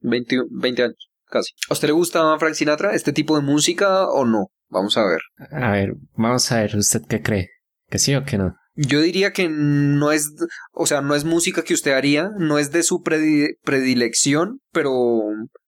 20, 0.00 0.36
20 0.50 0.82
años, 0.82 1.10
casi. 1.26 1.52
¿A 1.68 1.74
usted 1.74 1.88
le 1.88 1.92
gusta 1.92 2.38
Frank 2.38 2.54
Sinatra, 2.54 2.94
este 2.94 3.12
tipo 3.12 3.36
de 3.36 3.42
música 3.42 4.06
o 4.08 4.24
no? 4.24 4.50
Vamos 4.68 4.96
a 4.96 5.04
ver. 5.04 5.20
A 5.50 5.72
ver, 5.72 5.94
vamos 6.14 6.50
a 6.52 6.60
ver, 6.60 6.76
¿usted 6.76 7.02
qué 7.08 7.22
cree? 7.22 7.50
¿Que 7.88 7.98
sí 7.98 8.14
o 8.14 8.24
que 8.24 8.38
no? 8.38 8.54
Yo 8.80 9.00
diría 9.00 9.32
que 9.32 9.48
no 9.48 10.12
es, 10.12 10.34
o 10.72 10.86
sea, 10.86 11.00
no 11.00 11.14
es 11.14 11.24
música 11.24 11.64
que 11.64 11.74
usted 11.74 11.92
haría, 11.92 12.30
no 12.38 12.58
es 12.58 12.70
de 12.70 12.84
su 12.84 13.02
predilección, 13.02 14.60
pero 14.72 15.20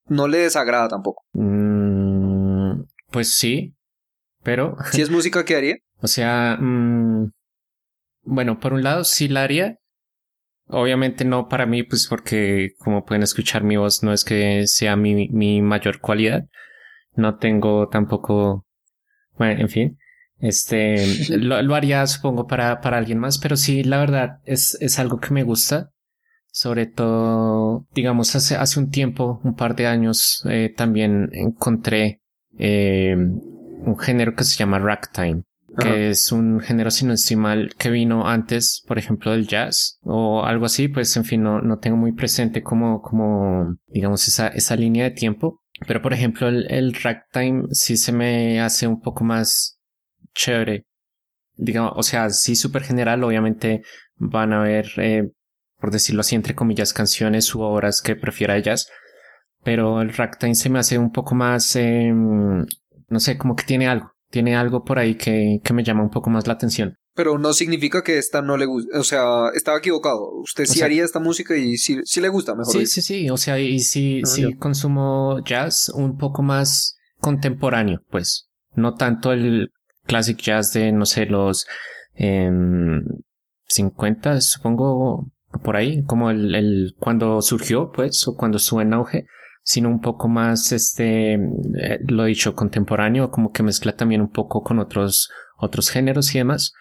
no 0.07 0.29
le 0.29 0.39
desagrada 0.39 0.89
tampoco. 0.89 1.25
Mm, 1.33 2.83
pues 3.11 3.35
sí, 3.35 3.75
pero... 4.45 4.77
¿Sí 4.93 5.03
es 5.03 5.11
música 5.11 5.45
que 5.45 5.57
haría? 5.57 5.77
O 6.03 6.07
sea, 6.07 6.57
mm, 6.59 7.31
bueno, 8.23 8.59
por 8.59 8.73
un 8.73 8.83
lado 8.83 9.05
sí 9.05 9.29
la 9.29 9.43
haría, 9.43 9.77
Obviamente 10.73 11.25
no 11.25 11.49
para 11.49 11.67
mí, 11.67 11.83
pues 11.83 12.07
porque 12.07 12.71
como 12.79 13.05
pueden 13.05 13.25
escuchar 13.25 13.65
mi 13.65 13.77
voz 13.77 14.05
no 14.05 14.13
es 14.13 14.25
que 14.25 14.69
sea 14.69 14.95
mi, 14.95 15.29
mi 15.29 15.63
mayor 15.63 16.01
cualidad. 16.01 16.45
No 17.17 17.39
tengo 17.39 17.89
tampoco, 17.89 18.67
bueno, 19.37 19.61
en 19.61 19.69
fin, 19.69 19.99
este, 20.41 20.97
lo, 21.39 21.63
lo, 21.63 21.75
haría 21.75 22.07
supongo 22.07 22.47
para, 22.47 22.81
para 22.81 22.99
alguien 22.99 23.19
más, 23.19 23.39
pero 23.39 23.57
sí, 23.57 23.83
la 23.85 23.99
verdad 23.99 24.39
es, 24.45 24.77
es 24.81 24.99
algo 24.99 25.19
que 25.19 25.35
me 25.35 25.43
gusta. 25.43 25.91
Sobre 26.53 26.87
todo, 26.87 27.87
digamos, 27.95 28.35
hace, 28.35 28.57
hace 28.57 28.81
un 28.81 28.91
tiempo, 28.91 29.41
un 29.45 29.55
par 29.55 29.77
de 29.77 29.87
años, 29.87 30.45
eh, 30.51 30.75
también 30.77 31.31
encontré 31.33 32.23
eh, 32.59 33.15
un 33.17 33.97
género 33.97 34.35
que 34.35 34.43
se 34.43 34.57
llama 34.57 34.81
ragtime 34.81 35.45
que 35.79 36.11
es 36.11 36.33
un 36.33 36.61
género, 36.61 36.91
si 36.91 37.07
no 37.07 37.13
estoy 37.13 37.37
mal, 37.37 37.75
que 37.79 37.91
vino 37.91 38.27
antes, 38.27 38.83
por 38.87 38.99
ejemplo, 38.99 39.33
del 39.33 39.47
jazz 39.47 39.99
o 40.03 40.45
algo 40.45 40.67
así, 40.67 40.89
pues 40.89 41.17
en 41.17 41.25
fin, 41.25 41.43
no, 41.43 41.61
no 41.61 41.79
tengo 41.79 41.97
muy 41.97 42.13
presente 42.13 42.63
como, 42.63 43.01
como, 43.03 43.77
digamos, 43.87 44.27
esa, 44.29 44.49
esa 44.49 44.77
línea 44.77 45.05
de 45.05 45.11
tiempo. 45.13 45.61
Pero, 45.87 46.03
por 46.03 46.13
ejemplo, 46.13 46.49
el, 46.49 46.71
el 46.71 46.95
ragtime 46.95 47.65
sí 47.71 47.97
se 47.97 48.13
me 48.13 48.61
hace 48.61 48.87
un 48.87 49.01
poco 49.01 49.25
más 49.25 49.80
chévere. 50.35 50.87
Digamos, 51.57 51.93
o 51.97 52.03
sea, 52.03 52.31
sí 52.31 52.57
súper 52.57 52.83
general, 52.83 53.23
obviamente 53.25 53.83
van 54.17 54.53
a 54.53 54.61
haber, 54.61 54.87
eh, 54.97 55.31
por 55.79 55.91
decirlo 55.91 56.21
así, 56.21 56.35
entre 56.35 56.55
comillas, 56.55 56.93
canciones 56.93 57.55
u 57.55 57.61
obras 57.61 58.01
que 58.03 58.17
prefiera 58.17 58.59
jazz. 58.59 58.89
Pero 59.63 60.01
el 60.01 60.13
ragtime 60.15 60.55
se 60.55 60.71
me 60.71 60.79
hace 60.79 60.99
un 60.99 61.13
poco 61.13 61.35
más, 61.35 61.77
eh, 61.77 62.11
no 62.13 63.21
sé, 63.21 63.37
como 63.37 63.57
que 63.57 63.65
tiene 63.65 63.89
algo 63.89 64.13
tiene 64.31 64.57
algo 64.57 64.85
por 64.85 64.99
ahí 64.99 65.17
que, 65.17 65.61
que 65.63 65.73
me 65.73 65.85
llama 65.85 66.03
un 66.03 66.11
poco 66.11 66.31
más 66.31 66.47
la 66.47 66.55
atención. 66.55 66.97
Pero 67.15 67.39
no 67.39 67.53
significa 67.53 68.03
que 68.03 68.19
esta 68.19 68.41
no 68.41 68.57
le 68.57 68.67
guste, 68.67 68.97
o 68.97 69.03
sea, 69.03 69.49
estaba 69.55 69.79
equivocado. 69.79 70.31
Usted 70.41 70.65
sí 70.65 70.81
haría 70.81 71.05
esta 71.05 71.19
música 71.19 71.57
y 71.57 71.77
sí, 71.77 71.99
sí 72.05 72.21
le 72.21 72.29
gusta, 72.29 72.55
mejor. 72.55 72.73
Sí, 72.73 72.87
sí, 72.87 73.03
sí, 73.03 73.31
o 73.31 73.37
sea, 73.37 73.59
y 73.59 73.81
sí, 73.81 74.23
ah, 74.25 74.27
sí 74.27 74.55
consumo 74.55 75.43
jazz 75.45 75.91
un 75.93 76.17
poco 76.17 76.43
más 76.43 76.97
contemporáneo, 77.19 78.01
pues. 78.11 78.49
No 78.77 78.95
tanto 78.95 79.33
el 79.33 79.73
classic 80.11 80.39
jazz 80.39 80.73
de, 80.73 80.91
no 80.91 81.07
sé, 81.07 81.27
los 81.27 81.67
eh, 82.15 82.47
em, 82.47 83.05
50, 83.69 84.41
supongo, 84.41 85.31
por 85.63 85.77
ahí, 85.77 86.03
como 86.03 86.31
el, 86.31 86.53
el, 86.57 86.95
cuando 86.99 87.41
surgió, 87.41 87.93
pues, 87.93 88.27
o 88.27 88.37
cuando 88.37 88.57
estuvo 88.57 88.81
en 88.83 88.93
auge, 88.93 89.27
sino 89.63 89.89
un 89.89 90.01
poco 90.01 90.27
más, 90.27 90.73
este, 90.73 91.35
eh, 91.35 92.01
lo 92.09 92.25
dicho, 92.25 92.57
contemporáneo, 92.57 93.31
como 93.31 93.53
que 93.53 93.63
mezcla 93.63 93.93
también 93.95 94.21
un 94.21 94.31
poco 94.31 94.65
con 94.65 94.81
otros, 94.81 95.31
otros 95.57 95.91
géneros 95.91 96.35
y 96.35 96.39
demás. 96.39 96.73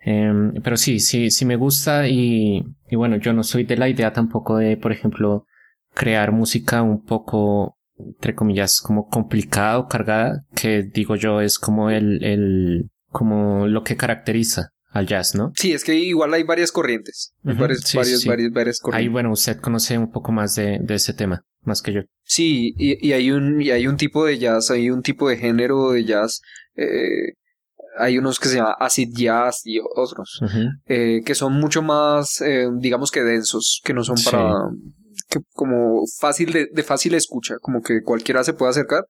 Em, 0.00 0.52
pero 0.64 0.76
sí, 0.76 0.98
sí, 0.98 1.30
sí 1.30 1.44
me 1.44 1.54
gusta 1.54 2.08
y, 2.08 2.64
y 2.90 2.96
bueno, 2.96 3.16
yo 3.16 3.32
no 3.32 3.44
soy 3.44 3.62
de 3.62 3.76
la 3.76 3.88
idea 3.88 4.12
tampoco 4.12 4.56
de, 4.56 4.76
por 4.76 4.90
ejemplo, 4.90 5.46
crear 5.94 6.32
música 6.32 6.82
un 6.82 7.04
poco, 7.04 7.78
entre 8.06 8.34
comillas, 8.34 8.80
como 8.80 9.08
complicada 9.08 9.78
o 9.78 9.88
cargada, 9.88 10.44
que 10.54 10.82
digo 10.82 11.16
yo 11.16 11.40
es 11.40 11.58
como 11.58 11.90
el, 11.90 12.22
el, 12.24 12.90
como 13.08 13.66
lo 13.66 13.82
que 13.82 13.96
caracteriza 13.96 14.70
al 14.90 15.06
jazz, 15.06 15.34
¿no? 15.34 15.52
Sí, 15.56 15.72
es 15.72 15.84
que 15.84 15.94
igual 15.94 16.34
hay 16.34 16.42
varias 16.42 16.70
corrientes. 16.70 17.32
varias, 17.42 17.94
varias, 17.94 18.24
varias, 18.52 18.78
corrientes. 18.80 18.92
Ahí, 18.92 19.08
bueno, 19.08 19.32
usted 19.32 19.58
conoce 19.58 19.96
un 19.96 20.10
poco 20.10 20.32
más 20.32 20.54
de, 20.54 20.78
de 20.82 20.94
ese 20.94 21.14
tema, 21.14 21.44
más 21.62 21.80
que 21.80 21.92
yo. 21.92 22.00
Sí, 22.22 22.74
y, 22.76 23.06
y, 23.06 23.12
hay 23.12 23.30
un, 23.30 23.60
y 23.62 23.70
hay 23.70 23.86
un 23.86 23.96
tipo 23.96 24.26
de 24.26 24.38
jazz, 24.38 24.70
hay 24.70 24.90
un 24.90 25.02
tipo 25.02 25.28
de 25.28 25.38
género 25.38 25.92
de 25.92 26.04
jazz. 26.04 26.42
Eh, 26.76 27.34
hay 27.98 28.18
unos 28.18 28.38
que 28.38 28.48
se 28.48 28.56
llama 28.56 28.76
acid 28.78 29.10
jazz 29.14 29.62
y 29.64 29.78
otros 29.78 30.40
eh, 30.86 31.20
que 31.24 31.34
son 31.34 31.54
mucho 31.54 31.82
más, 31.82 32.40
eh, 32.40 32.68
digamos 32.78 33.10
que 33.10 33.22
densos, 33.22 33.80
que 33.84 33.92
no 33.92 34.02
son 34.02 34.16
para, 34.24 34.50
que 35.32 35.40
como 35.54 36.04
fácil 36.18 36.52
de, 36.52 36.68
de, 36.72 36.82
fácil 36.82 37.14
escucha, 37.14 37.56
como 37.60 37.80
que 37.82 38.02
cualquiera 38.02 38.44
se 38.44 38.52
puede 38.52 38.70
acercar. 38.70 39.06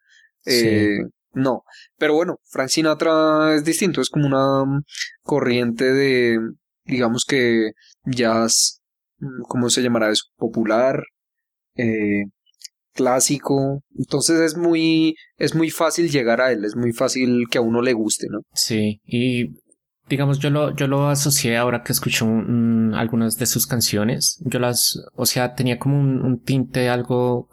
Eh, 0.46 0.98
no, 1.34 1.62
pero 1.98 2.14
bueno, 2.14 2.36
Frank 2.44 2.68
Sinatra 2.68 3.54
es 3.54 3.64
distinto, 3.64 4.00
es 4.00 4.10
como 4.10 4.26
una 4.26 4.82
corriente 5.22 5.92
de, 5.92 6.38
digamos 6.84 7.24
que 7.24 7.70
jazz, 8.04 8.80
¿cómo 9.48 9.70
se 9.70 9.82
llamará 9.82 10.10
eso? 10.10 10.24
Popular, 10.36 11.02
eh, 11.76 12.24
clásico, 12.92 13.82
entonces 13.96 14.40
es 14.40 14.56
muy, 14.56 15.14
es 15.38 15.54
muy 15.54 15.70
fácil 15.70 16.10
llegar 16.10 16.40
a 16.40 16.52
él, 16.52 16.64
es 16.64 16.76
muy 16.76 16.92
fácil 16.92 17.46
que 17.50 17.58
a 17.58 17.62
uno 17.62 17.80
le 17.80 17.94
guste, 17.94 18.26
¿no? 18.30 18.40
Sí, 18.52 19.00
y 19.04 19.46
digamos, 20.12 20.40
yo 20.40 20.50
lo, 20.50 20.76
yo 20.76 20.88
lo 20.88 21.08
asocié 21.08 21.56
ahora 21.56 21.82
que 21.82 21.94
escucho 21.94 22.26
algunas 22.26 23.38
de 23.38 23.46
sus 23.46 23.66
canciones, 23.66 24.42
yo 24.44 24.58
las, 24.58 25.02
o 25.14 25.24
sea, 25.24 25.54
tenía 25.54 25.78
como 25.78 25.98
un, 25.98 26.20
un, 26.20 26.38
tinte 26.38 26.90
algo 26.90 27.48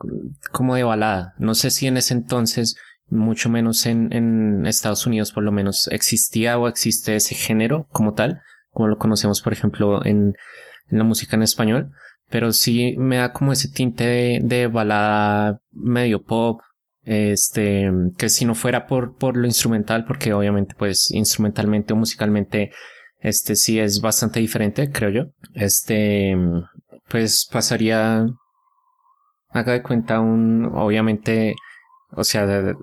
como 0.52 0.76
de 0.76 0.84
balada, 0.84 1.36
no 1.38 1.56
sé 1.56 1.72
si 1.72 1.88
en 1.88 1.96
ese 1.96 2.16
entonces, 2.16 2.76
mucho 3.08 3.50
menos 3.50 3.86
en, 3.86 4.12
en 4.12 4.66
Estados 4.66 5.08
Unidos 5.08 5.32
por 5.32 5.44
lo 5.44 5.54
menos, 5.54 5.88
existía 5.88 6.58
o 6.58 6.68
existe 6.68 7.16
ese 7.16 7.34
género 7.34 7.88
como 7.92 8.14
tal, 8.14 8.42
como 8.72 8.90
lo 8.90 8.98
conocemos 8.98 9.42
por 9.42 9.54
ejemplo 9.54 10.06
en, 10.06 10.36
en 10.90 10.98
la 10.98 11.06
música 11.06 11.38
en 11.38 11.44
español, 11.44 11.92
pero 12.30 12.52
sí 12.52 12.94
me 12.98 13.16
da 13.16 13.32
como 13.32 13.54
ese 13.54 13.70
tinte 13.70 14.04
de, 14.04 14.40
de 14.44 14.68
balada 14.68 15.62
medio 15.72 16.22
pop, 16.24 16.60
este, 17.10 17.92
que 18.18 18.30
si 18.30 18.46
no 18.46 18.56
fuera 18.56 18.88
por, 18.88 19.16
por 19.18 19.36
lo 19.36 19.46
instrumental, 19.46 20.06
porque 20.06 20.34
obviamente 20.34 20.76
pues 20.78 21.12
instrumentalmente 21.12 21.94
o 21.94 21.96
musicalmente, 21.96 22.72
este 23.20 23.56
sí 23.56 23.80
es 23.80 24.02
bastante 24.02 24.40
diferente, 24.40 24.92
creo 24.92 25.10
yo, 25.10 25.24
este, 25.54 26.36
pues 27.10 27.48
pasaría, 27.52 28.26
haga 29.50 29.74
de 29.74 29.84
cuenta 29.84 30.20
un, 30.20 30.66
obviamente, 30.74 31.56
o 32.12 32.24
sea, 32.24 32.76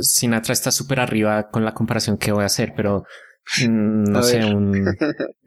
Sinatra 0.00 0.52
está 0.52 0.70
súper 0.70 1.00
arriba 1.00 1.48
con 1.50 1.64
la 1.64 1.74
comparación 1.74 2.18
que 2.18 2.32
voy 2.32 2.42
a 2.42 2.46
hacer, 2.46 2.72
pero 2.76 3.04
Mm, 3.66 4.04
no 4.04 4.22
sé, 4.22 4.44
un... 4.44 4.74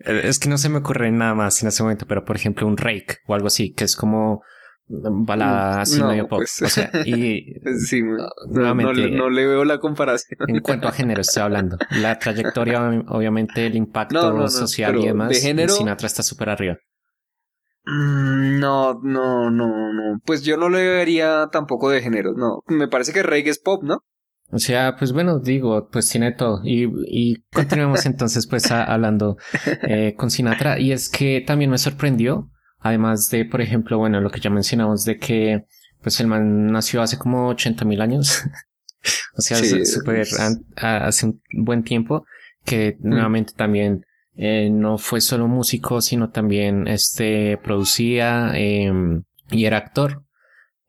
Eh, 0.03 0.21
es 0.23 0.39
que 0.39 0.49
no 0.49 0.57
se 0.57 0.69
me 0.69 0.79
ocurre 0.79 1.11
nada 1.11 1.35
más 1.35 1.61
en 1.61 1.69
ese 1.69 1.83
momento, 1.83 2.07
pero 2.07 2.25
por 2.25 2.35
ejemplo 2.35 2.65
un 2.65 2.77
rake 2.77 3.17
o 3.27 3.35
algo 3.35 3.47
así, 3.47 3.71
que 3.73 3.83
es 3.83 3.95
como 3.95 4.41
balada 4.87 5.77
mm, 5.77 5.79
así 5.79 6.03
medio 6.03 6.27
pop. 6.27 6.39
Pues, 6.39 6.61
o 6.61 6.67
sea, 6.67 6.91
y 7.05 7.55
sí, 7.87 8.01
nuevamente, 8.49 9.09
no, 9.11 9.29
le 9.29 9.47
veo 9.47 9.65
la 9.65 9.79
comparación. 9.79 10.37
En 10.47 10.59
cuanto 10.59 10.87
a 10.87 10.91
género 10.91 11.21
estoy 11.21 11.43
hablando. 11.43 11.77
La 11.91 12.19
trayectoria, 12.19 13.03
obviamente, 13.07 13.65
el 13.65 13.75
impacto 13.75 14.47
social 14.49 14.97
y 14.97 15.05
demás. 15.05 15.29
De 15.29 15.35
género... 15.35 15.73
Sinatra 15.73 16.07
está 16.07 16.23
súper 16.23 16.49
arriba. 16.49 16.77
Mm, 17.85 18.59
no, 18.59 18.99
no, 19.01 19.49
no, 19.49 19.93
no. 19.93 20.19
Pues 20.25 20.43
yo 20.43 20.57
no 20.57 20.69
le 20.69 20.87
vería 20.87 21.49
tampoco 21.51 21.89
de 21.89 22.01
género. 22.01 22.33
No, 22.33 22.63
me 22.67 22.87
parece 22.87 23.13
que 23.13 23.23
reggae 23.23 23.49
es 23.49 23.59
pop, 23.59 23.83
¿no? 23.83 24.03
O 24.51 24.59
sea, 24.59 24.97
pues 24.97 25.13
bueno, 25.13 25.39
digo, 25.39 25.89
pues 25.91 26.09
tiene 26.09 26.33
todo. 26.33 26.61
Y, 26.63 26.89
y 27.07 27.43
continuemos 27.53 28.05
entonces 28.05 28.47
pues 28.47 28.69
hablando 28.71 29.37
eh, 29.83 30.13
con 30.17 30.29
Sinatra. 30.29 30.79
Y 30.79 30.91
es 30.91 31.09
que 31.09 31.43
también 31.45 31.71
me 31.71 31.77
sorprendió, 31.77 32.49
además 32.81 33.29
de, 33.29 33.45
por 33.45 33.61
ejemplo, 33.61 33.97
bueno, 33.97 34.19
lo 34.19 34.29
que 34.29 34.39
ya 34.39 34.49
mencionamos 34.49 35.05
de 35.05 35.17
que 35.17 35.65
pues 36.01 36.19
el 36.19 36.27
man 36.27 36.71
nació 36.71 37.01
hace 37.01 37.17
como 37.17 37.47
80 37.49 37.85
mil 37.85 38.01
años. 38.01 38.43
o 39.37 39.41
sea, 39.41 39.57
súper 39.85 40.27
hace 40.75 41.25
un 41.25 41.41
buen 41.53 41.83
tiempo 41.83 42.25
que 42.65 42.97
mm. 42.99 43.09
nuevamente 43.09 43.53
también 43.53 44.05
eh, 44.35 44.69
no 44.71 44.97
fue 44.97 45.21
solo 45.21 45.47
músico, 45.47 46.01
sino 46.01 46.29
también 46.29 46.87
este 46.87 47.57
producía 47.57 48.51
em, 48.55 49.23
y 49.49 49.65
era 49.65 49.77
actor. 49.77 50.23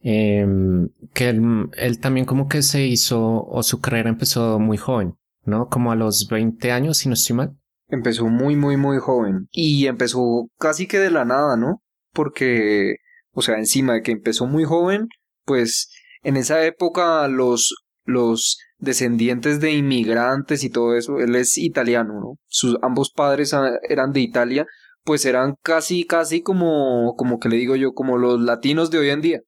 Em, 0.04 0.88
que 1.14 1.28
él, 1.28 1.98
también 2.00 2.26
como 2.26 2.48
que 2.48 2.62
se 2.62 2.86
hizo, 2.86 3.44
o 3.44 3.62
su 3.62 3.80
carrera 3.80 4.08
empezó 4.08 4.58
muy 4.58 4.76
joven, 4.76 5.14
¿no? 5.44 5.68
Como 5.68 5.92
a 5.92 5.96
los 5.96 6.26
20 6.28 6.72
años, 6.72 6.98
si 6.98 7.08
no 7.08 7.14
estoy 7.14 7.36
mal. 7.36 7.56
Empezó 7.92 8.26
muy, 8.26 8.56
muy, 8.56 8.76
muy 8.76 8.98
joven. 8.98 9.48
Y 9.52 9.86
empezó 9.86 10.48
casi 10.58 10.86
que 10.86 10.98
de 10.98 11.10
la 11.10 11.24
nada, 11.24 11.56
¿no? 11.56 11.82
Porque, 12.12 12.96
o 13.32 13.42
sea, 13.42 13.58
encima 13.58 13.94
de 13.94 14.02
que 14.02 14.12
empezó 14.12 14.46
muy 14.46 14.64
joven, 14.64 15.08
pues 15.44 15.90
en 16.22 16.36
esa 16.36 16.64
época 16.64 17.28
los, 17.28 17.74
los 18.04 18.58
descendientes 18.78 19.60
de 19.60 19.72
inmigrantes 19.72 20.64
y 20.64 20.70
todo 20.70 20.96
eso, 20.96 21.18
él 21.18 21.36
es 21.36 21.58
italiano, 21.58 22.14
¿no? 22.14 22.38
Sus 22.46 22.76
ambos 22.82 23.12
padres 23.12 23.54
eran 23.88 24.12
de 24.12 24.20
Italia, 24.20 24.66
pues 25.04 25.24
eran 25.24 25.54
casi, 25.62 26.04
casi 26.04 26.42
como, 26.42 27.14
como 27.16 27.38
que 27.38 27.48
le 27.48 27.56
digo 27.56 27.76
yo, 27.76 27.92
como 27.92 28.18
los 28.18 28.40
latinos 28.40 28.90
de 28.90 28.98
hoy 28.98 29.10
en 29.10 29.20
día 29.20 29.40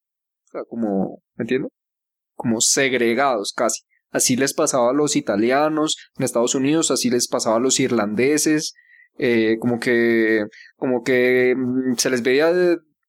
como, 0.68 1.22
¿me 1.36 1.42
entiendes? 1.42 1.72
Como 2.34 2.60
segregados 2.60 3.52
casi. 3.54 3.82
Así 4.14 4.36
les 4.36 4.54
pasaba 4.54 4.90
a 4.90 4.94
los 4.94 5.16
italianos 5.16 5.96
en 6.16 6.24
Estados 6.24 6.54
Unidos, 6.54 6.92
así 6.92 7.10
les 7.10 7.26
pasaba 7.26 7.56
a 7.56 7.60
los 7.60 7.80
irlandeses, 7.80 8.72
eh, 9.18 9.56
como 9.58 9.80
que, 9.80 10.44
como 10.76 11.02
que 11.02 11.54
mm, 11.56 11.96
se 11.96 12.10
les 12.10 12.22
veía 12.22 12.52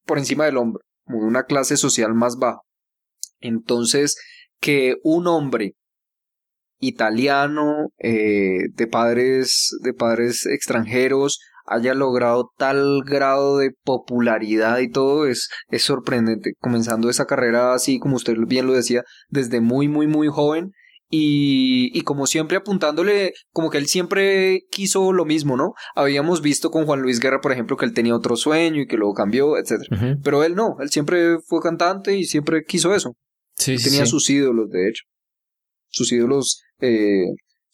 por 0.05 0.17
encima 0.17 0.45
del 0.45 0.57
hombro, 0.57 0.81
como 1.05 1.19
de 1.19 1.27
una 1.27 1.43
clase 1.43 1.77
social 1.77 2.15
más 2.15 2.37
baja. 2.37 2.61
Entonces, 3.39 4.15
que 4.59 4.95
un 5.03 5.27
hombre 5.27 5.75
italiano 6.79 7.89
eh, 7.99 8.69
de 8.73 8.87
padres 8.87 9.77
de 9.83 9.93
padres 9.93 10.47
extranjeros 10.47 11.39
haya 11.67 11.93
logrado 11.93 12.51
tal 12.57 13.03
grado 13.05 13.57
de 13.57 13.71
popularidad 13.83 14.79
y 14.79 14.89
todo 14.89 15.27
es, 15.27 15.49
es 15.69 15.83
sorprendente. 15.83 16.53
Comenzando 16.59 17.11
esa 17.11 17.25
carrera 17.25 17.75
así, 17.75 17.99
como 17.99 18.15
usted 18.15 18.35
bien 18.47 18.65
lo 18.65 18.73
decía, 18.73 19.03
desde 19.29 19.61
muy, 19.61 19.87
muy, 19.87 20.07
muy 20.07 20.29
joven. 20.29 20.71
Y, 21.09 21.97
y, 21.97 22.01
como 22.01 22.25
siempre 22.25 22.57
apuntándole, 22.57 23.33
como 23.51 23.69
que 23.69 23.77
él 23.77 23.85
siempre 23.85 24.63
quiso 24.71 25.13
lo 25.13 25.23
mismo, 25.23 25.55
¿no? 25.55 25.73
Habíamos 25.95 26.41
visto 26.41 26.71
con 26.71 26.85
Juan 26.85 27.01
Luis 27.01 27.19
Guerra, 27.19 27.41
por 27.41 27.51
ejemplo, 27.51 27.77
que 27.77 27.85
él 27.85 27.93
tenía 27.93 28.15
otro 28.15 28.35
sueño 28.35 28.81
y 28.81 28.87
que 28.87 28.97
luego 28.97 29.13
cambió, 29.13 29.55
etc. 29.57 29.83
Pero 30.23 30.43
él 30.43 30.55
no, 30.55 30.77
él 30.79 30.89
siempre 30.89 31.37
fue 31.45 31.61
cantante 31.61 32.17
y 32.17 32.25
siempre 32.25 32.63
quiso 32.63 32.95
eso. 32.95 33.15
Sí, 33.55 33.77
tenía 33.77 34.05
sus 34.05 34.29
ídolos, 34.29 34.69
de 34.71 34.89
hecho. 34.89 35.03
Sus 35.89 36.11
ídolos 36.11 36.61
eh, 36.81 37.25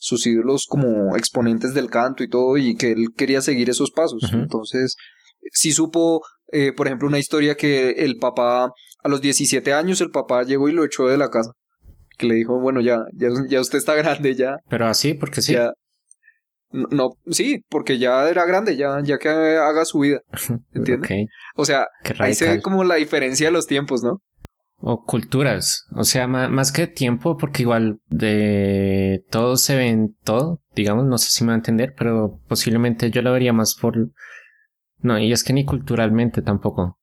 sus 0.02 0.26
ídolos 0.26 0.66
como 0.68 1.16
exponentes 1.16 1.76
del 1.76 1.90
canto 1.92 2.24
y 2.24 2.30
todo, 2.30 2.58
y 2.58 2.76
que 2.76 2.92
él 2.92 3.10
quería 3.16 3.40
seguir 3.40 3.70
esos 3.70 3.92
pasos. 3.92 4.24
Entonces, 4.34 4.96
sí 5.52 5.72
supo, 5.72 6.22
eh, 6.52 6.74
por 6.74 6.88
ejemplo, 6.88 7.08
una 7.08 7.20
historia 7.20 7.56
que 7.56 7.92
el 7.92 8.18
papá, 8.18 8.72
a 9.04 9.10
los 9.10 9.22
17 9.22 9.74
años, 9.74 10.02
el 10.02 10.10
papá 10.10 10.42
llegó 10.44 10.68
y 10.70 10.72
lo 10.72 10.84
echó 10.84 11.08
de 11.08 11.20
la 11.20 11.30
casa. 11.30 11.52
Que 12.22 12.28
le 12.28 12.36
dijo, 12.36 12.60
bueno, 12.60 12.82
ya, 12.82 13.06
ya, 13.14 13.30
ya 13.50 13.60
usted 13.60 13.78
está 13.80 13.96
grande, 13.96 14.36
ya. 14.36 14.58
Pero 14.70 14.86
así, 14.88 15.14
porque 15.14 15.42
sí. 15.42 15.56
no, 16.72 17.18
sí, 17.30 17.66
porque 17.70 17.98
ya 17.98 18.30
era 18.30 18.46
grande, 18.46 18.78
ya, 18.78 19.02
ya 19.04 19.18
que 19.18 19.30
haga 19.30 19.86
su 19.86 20.00
vida. 20.00 20.22
¿Entiendes? 20.74 21.28
O 21.56 21.66
sea, 21.66 21.88
ahí 22.20 22.36
se 22.36 22.48
ve 22.48 22.62
como 22.62 22.84
la 22.84 22.96
diferencia 22.96 23.48
de 23.48 23.52
los 23.52 23.68
tiempos, 23.68 24.04
¿no? 24.04 24.22
o 24.82 25.06
culturas, 25.06 25.86
o 25.96 26.04
sea, 26.04 26.28
más, 26.28 26.72
que 26.72 26.88
tiempo, 26.88 27.38
porque 27.38 27.62
igual 27.62 28.00
de 28.08 29.24
todo 29.30 29.56
se 29.56 29.76
ve 29.76 29.90
en 29.90 30.16
todo, 30.24 30.60
digamos, 30.76 31.06
no 31.06 31.20
sé 31.20 31.30
si 31.30 31.44
me 31.44 31.50
va 31.50 31.54
a 31.54 31.58
entender, 31.58 31.94
pero 31.96 32.40
posiblemente 32.48 33.12
yo 33.12 33.22
lo 33.22 33.32
vería 33.32 33.54
más 33.54 33.76
por... 33.76 33.96
No, 34.98 35.20
y 35.20 35.32
es 35.32 35.44
que 35.44 35.54
ni 35.54 35.66
culturalmente 35.66 36.42
tampoco. 36.42 36.98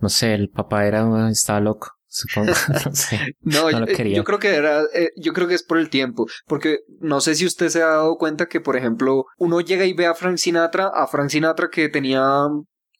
No 0.00 0.08
sé, 0.10 0.34
el 0.34 0.50
papá 0.50 0.86
era, 0.86 1.30
estaba 1.30 1.60
loco, 1.60 1.92
supongo. 2.14 2.52
no, 3.42 3.70
yo, 3.70 3.86
yo, 3.86 4.24
creo 4.24 4.38
que 4.38 4.54
era, 4.54 4.82
eh, 4.94 5.10
yo 5.16 5.32
creo 5.32 5.48
que 5.48 5.54
es 5.54 5.64
por 5.64 5.78
el 5.78 5.90
tiempo, 5.90 6.26
porque 6.46 6.78
no 7.00 7.20
sé 7.20 7.34
si 7.34 7.44
usted 7.44 7.68
se 7.68 7.82
ha 7.82 7.88
dado 7.88 8.16
cuenta 8.16 8.46
que, 8.46 8.60
por 8.60 8.76
ejemplo, 8.76 9.26
uno 9.38 9.60
llega 9.60 9.84
y 9.84 9.92
ve 9.92 10.06
a 10.06 10.14
Frank 10.14 10.36
Sinatra, 10.36 10.88
a 10.94 11.06
Frank 11.08 11.30
Sinatra 11.30 11.68
que 11.70 11.88
tenía 11.88 12.22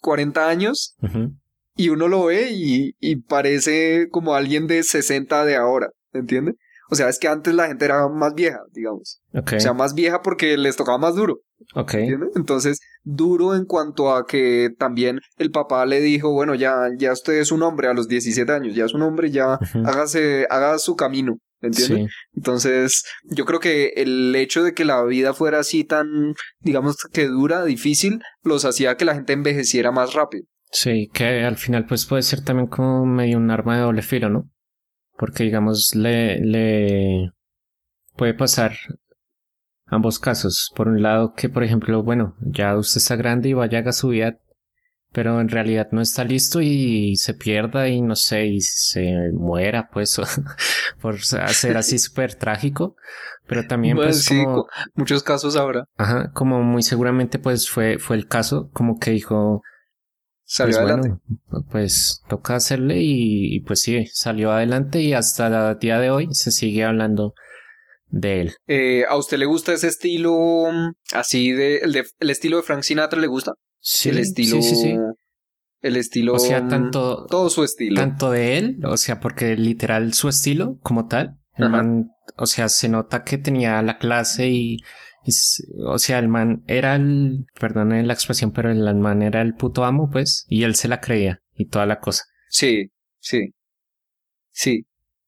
40 0.01 0.49
años, 0.49 0.97
y 1.77 1.89
uno 1.89 2.09
lo 2.09 2.25
ve 2.25 2.51
y, 2.51 2.97
y 2.99 3.17
parece 3.17 4.09
como 4.11 4.35
alguien 4.35 4.67
de 4.67 4.83
60 4.83 5.45
de 5.45 5.57
ahora, 5.57 5.91
¿entiendes? 6.13 6.57
O 6.91 6.97
sea, 6.97 7.09
es 7.09 7.19
que 7.19 7.29
antes 7.29 7.55
la 7.55 7.67
gente 7.67 7.85
era 7.85 8.09
más 8.09 8.35
vieja, 8.35 8.61
digamos. 8.73 9.21
O 9.33 9.61
sea, 9.61 9.73
más 9.73 9.95
vieja 9.95 10.23
porque 10.23 10.57
les 10.57 10.77
tocaba 10.77 10.99
más 10.99 11.15
duro. 11.15 11.41
Ok. 11.75 11.95
Entonces, 12.37 12.81
duro 13.03 13.55
en 13.55 13.65
cuanto 13.65 14.15
a 14.15 14.27
que 14.27 14.71
también 14.79 15.21
el 15.39 15.51
papá 15.51 15.87
le 15.87 16.01
dijo, 16.01 16.33
bueno, 16.33 16.55
ya, 16.55 16.89
ya 16.97 17.13
usted 17.13 17.35
es 17.35 17.53
un 17.53 17.63
hombre 17.63 17.89
a 17.89 17.95
los 17.95 18.09
17 18.09 18.51
años, 18.53 18.75
ya 18.75 18.85
es 18.85 18.95
un 18.95 19.03
hombre, 19.03 19.31
ya 19.31 19.59
hágase, 19.85 20.47
haga 20.51 20.79
su 20.79 20.97
camino. 20.97 21.39
¿Entiendes? 21.61 22.13
Entonces, 22.35 23.05
yo 23.25 23.47
creo 23.47 23.59
que 23.59 23.95
el 23.97 24.37
hecho 24.37 24.63
de 24.63 24.75
que 24.75 24.85
la 24.85 25.03
vida 25.05 25.33
fuera 25.33 25.61
así 25.61 25.83
tan, 25.83 26.35
digamos 26.61 26.97
que 27.11 27.27
dura, 27.27 27.65
difícil, 27.65 28.21
los 28.43 28.67
hacía 28.67 28.99
que 28.99 29.07
la 29.07 29.15
gente 29.15 29.33
envejeciera 29.33 29.91
más 29.91 30.13
rápido. 30.13 30.45
Sí, 30.71 31.09
que 31.15 31.45
al 31.45 31.57
final 31.57 31.87
pues 31.87 32.05
puede 32.05 32.23
ser 32.23 32.45
también 32.45 32.67
como 32.67 33.07
medio 33.07 33.39
un 33.39 33.51
arma 33.51 33.77
de 33.77 33.83
doble 33.83 34.03
filo, 34.03 34.29
¿no? 34.29 34.51
Porque 35.17 35.45
digamos 35.45 35.95
le, 35.95 36.41
le 36.41 37.31
puede 38.17 38.35
pasar 38.35 38.73
ambos 39.87 40.19
casos. 40.19 40.73
Por 40.75 40.89
un 40.89 41.03
lado 41.03 41.35
que 41.35 41.49
por 41.49 41.65
ejemplo, 41.65 42.03
bueno, 42.03 42.37
ya 42.41 42.77
usted 42.77 42.99
está 42.99 43.17
grande 43.17 43.51
y 43.51 43.53
vaya 43.53 43.81
a 43.81 43.93
su 43.93 44.09
vida, 44.09 44.39
pero 45.13 45.41
en 45.41 45.49
realidad 45.49 45.89
no 45.93 46.01
está 46.01 46.25
listo 46.25 46.61
y 46.61 47.17
se 47.17 47.35
pierda 47.35 47.89
y 47.89 48.01
no 48.01 48.17
sé, 48.17 48.47
y 48.47 48.61
se 48.61 49.31
muera 49.33 49.89
pues 49.93 50.21
por 51.01 51.21
ser 51.21 51.77
así 51.77 51.99
súper 51.99 52.35
trágico. 52.35 52.97
Pero 53.47 53.67
también 53.67 53.97
pues 53.97 54.27
como... 54.27 54.67
muchos 54.95 55.23
casos 55.23 55.57
ahora. 55.57 55.85
Ajá, 55.99 56.33
como 56.33 56.63
muy 56.63 56.83
seguramente 56.83 57.39
pues 57.39 57.69
fue, 57.69 57.99
fue 57.99 58.17
el 58.17 58.27
caso, 58.27 58.71
como 58.73 58.99
que 58.99 59.11
dijo 59.11 59.63
Salió 60.47 60.77
pues 60.77 60.91
adelante. 60.91 61.23
pues 61.71 62.23
toca 62.29 62.57
hacerle 62.57 62.99
y, 63.01 63.61
pues 63.61 63.81
sí, 63.81 64.07
salió 64.13 64.53
adelante 64.53 65.01
y 65.01 65.15
hasta 65.15 65.71
el 65.71 65.79
día 65.79 65.99
de 65.99 66.11
hoy 66.11 66.29
se 66.33 66.51
sigue 66.51 66.85
hablando 66.85 67.35
de 68.15 68.41
él. 68.41 68.55
Eh, 68.67 69.05
¿A 69.09 69.17
usted 69.17 69.39
le 69.39 69.47
gusta 69.47 69.73
ese 69.73 69.89
estilo 69.89 70.67
mm, 70.73 70.93
así 71.13 71.53
de 71.53 71.79
el, 71.79 72.05
el 72.19 72.31
estilo 72.31 72.59
de 72.59 72.63
Frank 72.63 72.83
Sinatra 72.83 73.21
le 73.21 73.27
gusta? 73.27 73.55
Sí, 73.81 74.09
el 74.09 74.19
estilo 74.19 74.63
sí, 74.63 74.77
sí, 74.77 74.97
El 75.83 75.97
estilo 75.97 76.35
O 76.35 76.39
sea, 76.39 76.63
mm, 76.63 76.69
tanto 76.69 77.27
todo 77.27 77.51
su 77.51 77.65
estilo. 77.65 78.01
Tanto 78.01 78.31
de 78.31 78.59
él, 78.59 78.79
o 78.85 78.97
sea, 78.97 79.21
porque 79.21 79.57
literal 79.57 80.15
su 80.15 80.29
estilo 80.29 80.79
como 80.83 81.07
tal, 81.07 81.39
el 81.57 81.71
man, 81.71 82.11
o 82.37 82.47
sea, 82.47 82.69
se 82.69 82.89
nota 82.89 83.25
que 83.25 83.39
tenía 83.39 83.81
la 83.83 83.99
clase 83.99 84.49
y 84.49 84.79
o 85.87 85.99
sea, 85.99 86.19
el 86.19 86.29
man 86.29 86.65
era 86.67 86.97
el, 86.97 87.47
perdone 87.59 88.03
la 88.03 88.13
expresión, 88.13 88.53
pero 88.53 88.71
el 88.71 88.95
man 88.97 89.23
era 89.23 89.41
el 89.41 89.55
puto 89.55 89.85
amo, 89.85 90.11
pues, 90.11 90.45
y 90.49 90.65
él 90.65 90.75
se 90.75 90.89
la 90.89 91.01
creía 91.01 91.41
y 91.55 91.69
toda 91.69 91.87
la 91.87 92.01
cosa. 92.01 92.25
Sí, 92.49 92.91
sí. 93.21 93.55
Sí. 94.51 94.87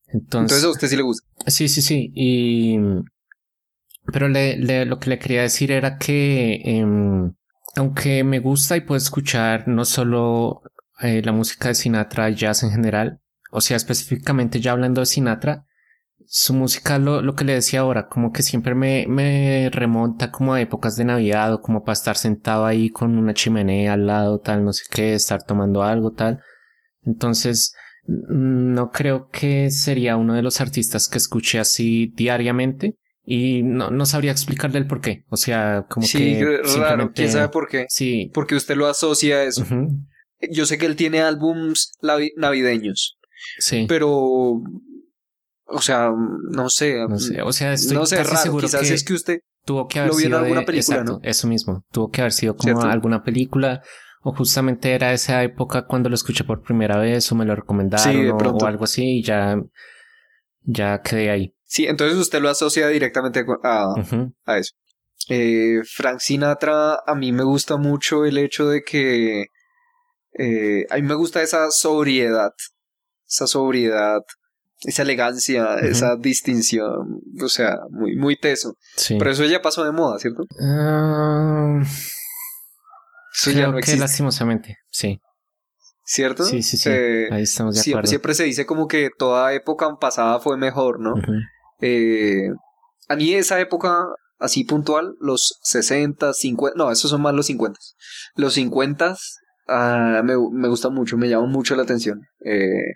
Entonces, 0.08 0.64
a 0.64 0.70
usted 0.70 0.88
sí 0.88 0.96
le 0.96 1.02
gusta. 1.02 1.26
Sí, 1.46 1.68
sí, 1.68 1.82
sí. 1.82 2.12
Y. 2.14 2.78
Pero 4.12 4.28
le, 4.28 4.56
le, 4.56 4.84
lo 4.84 4.98
que 4.98 5.10
le 5.10 5.18
quería 5.18 5.42
decir 5.42 5.72
era 5.72 5.98
que. 5.98 6.60
Em, 6.64 7.32
aunque 7.76 8.24
me 8.24 8.38
gusta 8.38 8.76
y 8.76 8.80
puedo 8.80 8.96
escuchar 8.96 9.68
no 9.68 9.84
solo 9.84 10.62
eh, 11.00 11.22
la 11.22 11.32
música 11.32 11.68
de 11.68 11.74
Sinatra, 11.74 12.30
jazz 12.30 12.62
en 12.62 12.70
general, 12.70 13.20
o 13.50 13.60
sea, 13.60 13.76
específicamente 13.76 14.60
ya 14.60 14.72
hablando 14.72 15.02
de 15.02 15.06
Sinatra, 15.06 15.66
su 16.26 16.54
música, 16.54 16.98
lo, 16.98 17.22
lo 17.22 17.34
que 17.34 17.44
le 17.44 17.54
decía 17.54 17.80
ahora, 17.80 18.08
como 18.08 18.32
que 18.32 18.42
siempre 18.42 18.74
me, 18.74 19.06
me 19.08 19.70
remonta 19.70 20.32
como 20.32 20.54
a 20.54 20.60
épocas 20.60 20.96
de 20.96 21.04
Navidad 21.04 21.52
o 21.54 21.60
como 21.60 21.84
para 21.84 21.92
estar 21.92 22.16
sentado 22.16 22.66
ahí 22.66 22.90
con 22.90 23.16
una 23.16 23.34
chimenea 23.34 23.92
al 23.92 24.06
lado, 24.06 24.40
tal, 24.40 24.64
no 24.64 24.72
sé 24.72 24.84
qué, 24.90 25.14
estar 25.14 25.44
tomando 25.44 25.82
algo, 25.82 26.12
tal. 26.12 26.42
Entonces, 27.02 27.74
no 28.06 28.90
creo 28.90 29.28
que 29.30 29.70
sería 29.70 30.16
uno 30.16 30.34
de 30.34 30.42
los 30.42 30.60
artistas 30.60 31.08
que 31.08 31.18
escuche 31.18 31.58
así 31.58 32.12
diariamente 32.14 32.94
y 33.24 33.62
no, 33.62 33.90
no 33.90 34.06
sabría 34.06 34.30
explicarle 34.32 34.78
el 34.78 34.86
por 34.86 35.00
qué. 35.00 35.24
O 35.28 35.36
sea, 35.36 35.86
como 35.88 36.06
sí, 36.06 36.18
que. 36.18 36.60
raro, 36.78 37.10
quién 37.12 37.30
sabe 37.30 37.48
por 37.48 37.68
qué. 37.68 37.86
Sí. 37.88 38.30
Porque 38.32 38.54
usted 38.54 38.76
lo 38.76 38.86
asocia 38.86 39.36
a 39.38 39.42
eso. 39.44 39.64
Yo 40.50 40.66
sé 40.66 40.78
que 40.78 40.86
él 40.86 40.96
tiene 40.96 41.20
álbums 41.20 41.92
navideños. 42.36 43.18
Sí. 43.58 43.86
Pero 43.88 44.60
O 45.68 45.80
sea, 45.80 46.10
no 46.50 46.68
sé. 46.70 47.04
No 47.08 47.18
sé, 47.18 47.42
o 47.42 47.52
sea, 47.52 47.72
estoy 47.72 47.96
no 47.96 48.06
sé, 48.06 48.16
casi 48.16 48.30
raro. 48.30 48.42
seguro 48.42 48.66
Quizás 48.68 48.88
que 48.88 48.94
es 48.94 49.04
que 49.04 49.14
usted 49.14 49.38
tuvo 49.64 49.88
que 49.88 49.98
haber 49.98 50.12
lo 50.12 50.16
vio 50.16 50.26
en 50.26 50.30
sido 50.30 50.38
alguna 50.38 50.60
de- 50.60 50.66
película, 50.66 50.96
exacto, 50.98 51.12
¿no? 51.14 51.20
Eso 51.28 51.48
mismo, 51.48 51.82
tuvo 51.90 52.10
que 52.10 52.20
haber 52.20 52.32
sido 52.32 52.54
como 52.54 52.62
¿Cierto? 52.74 52.86
alguna 52.86 53.24
película 53.24 53.82
o 54.28 54.32
justamente 54.34 54.92
era 54.92 55.12
esa 55.12 55.40
época 55.44 55.86
cuando 55.86 56.08
lo 56.08 56.16
escuché 56.16 56.42
por 56.42 56.60
primera 56.60 56.98
vez 56.98 57.30
o 57.30 57.36
me 57.36 57.44
lo 57.44 57.54
recomendaron 57.54 58.12
Sí, 58.12 58.28
o- 58.28 58.66
algo 58.66 58.82
así 58.82 59.18
y 59.18 59.22
ya, 59.22 59.56
ya 60.64 61.00
quedé 61.00 61.30
ahí. 61.30 61.54
Sí, 61.62 61.86
entonces 61.86 62.18
usted 62.18 62.40
lo 62.40 62.48
asocia 62.48 62.88
directamente 62.88 63.44
a, 63.62 63.94
a 64.46 64.58
eso. 64.58 64.72
Eh, 65.28 65.80
Frank 65.84 66.18
Sinatra, 66.18 66.96
a 67.06 67.14
mí 67.14 67.30
me 67.30 67.44
gusta 67.44 67.76
mucho 67.76 68.24
el 68.24 68.38
hecho 68.38 68.68
de 68.68 68.82
que 68.82 69.46
eh, 70.38 70.86
a 70.90 70.96
mí 70.96 71.02
me 71.02 71.14
gusta 71.14 71.40
esa 71.42 71.70
sobriedad, 71.70 72.50
esa 73.28 73.46
sobriedad, 73.46 74.22
esa 74.82 75.02
elegancia, 75.02 75.76
esa 75.76 76.16
distinción, 76.16 77.20
o 77.40 77.48
sea, 77.48 77.78
muy, 77.90 78.16
muy 78.16 78.36
teso. 78.36 78.74
Sí. 78.96 79.16
Pero 79.18 79.30
eso 79.30 79.44
ya 79.44 79.62
pasó 79.62 79.84
de 79.84 79.92
moda, 79.92 80.18
¿cierto? 80.18 80.42
Ah, 80.60 81.80
Eso 83.36 83.50
ya 83.50 83.56
creo 83.56 83.66
no 83.68 83.72
que 83.74 83.80
existe, 83.80 84.00
lastimosamente, 84.00 84.78
sí. 84.90 85.20
¿cierto? 86.04 86.44
Sí, 86.44 86.62
sí, 86.62 86.76
sí. 86.78 86.88
Eh, 86.90 87.28
ahí 87.30 87.42
estamos 87.42 87.74
de 87.74 87.82
siempre, 87.82 87.98
acuerdo. 87.98 88.08
siempre 88.08 88.34
se 88.34 88.44
dice 88.44 88.64
como 88.64 88.86
que 88.88 89.10
toda 89.18 89.52
época 89.52 89.88
pasada 90.00 90.40
fue 90.40 90.56
mejor, 90.56 91.00
¿no? 91.00 91.14
Eh, 91.80 92.48
a 93.08 93.16
mí 93.16 93.34
esa 93.34 93.60
época 93.60 94.06
así 94.38 94.64
puntual, 94.64 95.14
los 95.20 95.58
60, 95.62 96.32
50, 96.32 96.76
no, 96.76 96.90
esos 96.90 97.10
son 97.10 97.22
más 97.22 97.34
los 97.34 97.46
50. 97.46 97.78
Los 98.36 98.54
50 98.54 99.16
ah, 99.68 100.22
me, 100.24 100.34
me 100.52 100.68
gustan 100.68 100.94
mucho, 100.94 101.16
me 101.16 101.28
llaman 101.28 101.50
mucho 101.50 101.76
la 101.76 101.82
atención. 101.82 102.20
Eh, 102.44 102.94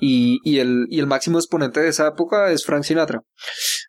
y, 0.00 0.38
y, 0.44 0.58
el, 0.60 0.86
y 0.88 0.98
el 0.98 1.06
máximo 1.06 1.38
exponente 1.38 1.80
de 1.80 1.88
esa 1.88 2.08
época 2.08 2.50
es 2.50 2.64
Frank 2.64 2.84
Sinatra. 2.84 3.20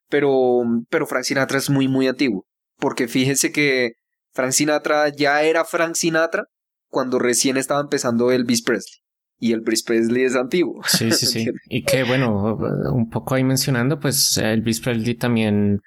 Pero, 0.09 0.63
pero 0.89 1.07
Frank 1.07 1.23
Sinatra 1.23 1.57
es 1.57 1.69
muy, 1.69 1.87
muy 1.87 2.07
antiguo. 2.07 2.45
Porque 2.77 3.07
fíjense 3.07 3.51
que 3.51 3.91
Frank 4.33 4.51
Sinatra 4.51 5.09
ya 5.09 5.43
era 5.43 5.65
Frank 5.65 5.95
Sinatra 5.95 6.45
cuando 6.87 7.19
recién 7.19 7.57
estaba 7.57 7.81
empezando 7.81 8.31
Elvis 8.31 8.63
Presley. 8.63 9.01
Y 9.39 9.53
Elvis 9.53 9.83
Presley 9.83 10.23
es 10.23 10.35
antiguo. 10.35 10.81
Sí, 10.85 11.11
sí, 11.11 11.25
sí. 11.27 11.45
Y 11.69 11.83
que 11.83 12.03
bueno, 12.03 12.57
un 12.93 13.09
poco 13.09 13.35
ahí 13.35 13.43
mencionando, 13.43 13.99
pues 13.99 14.37
Elvis 14.37 14.81
Presley 14.81 15.15
también 15.15 15.79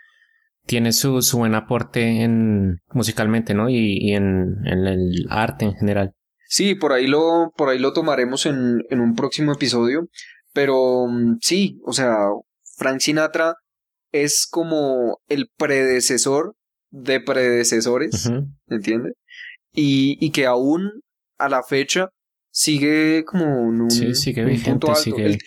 tiene 0.66 0.92
su, 0.92 1.22
su 1.22 1.38
buen 1.38 1.54
aporte 1.54 2.22
en 2.22 2.78
musicalmente, 2.92 3.54
¿no? 3.54 3.68
Y, 3.68 3.98
y 4.00 4.14
en, 4.14 4.56
en 4.64 4.86
el 4.86 5.26
arte 5.28 5.66
en 5.66 5.74
general. 5.74 6.12
Sí, 6.48 6.74
por 6.74 6.92
ahí 6.92 7.06
lo, 7.06 7.52
por 7.56 7.68
ahí 7.68 7.78
lo 7.78 7.92
tomaremos 7.92 8.46
en, 8.46 8.82
en 8.90 9.00
un 9.00 9.14
próximo 9.14 9.52
episodio. 9.52 10.08
Pero 10.52 11.06
mm, 11.08 11.38
sí, 11.40 11.80
o 11.84 11.92
sea, 11.92 12.16
Frank 12.76 13.00
Sinatra 13.00 13.56
es 14.12 14.46
como 14.50 15.18
el 15.28 15.50
predecesor 15.56 16.54
de 16.96 17.20
predecesores, 17.20 18.26
Ujú. 18.26 18.46
¿entiende? 18.68 19.12
Y, 19.72 20.16
y 20.24 20.30
que 20.30 20.46
aún 20.46 20.90
a 21.38 21.48
la 21.48 21.62
fecha 21.64 22.08
sigue 22.52 23.24
como 23.24 23.44
en 23.44 23.80
un, 23.82 23.90
Sí, 23.90 24.14
sigue 24.14 24.42
un 24.42 24.48
vigente, 24.50 24.70
punto 24.70 24.88
alto. 24.88 25.00
sigue- 25.02 25.24
El- 25.26 25.38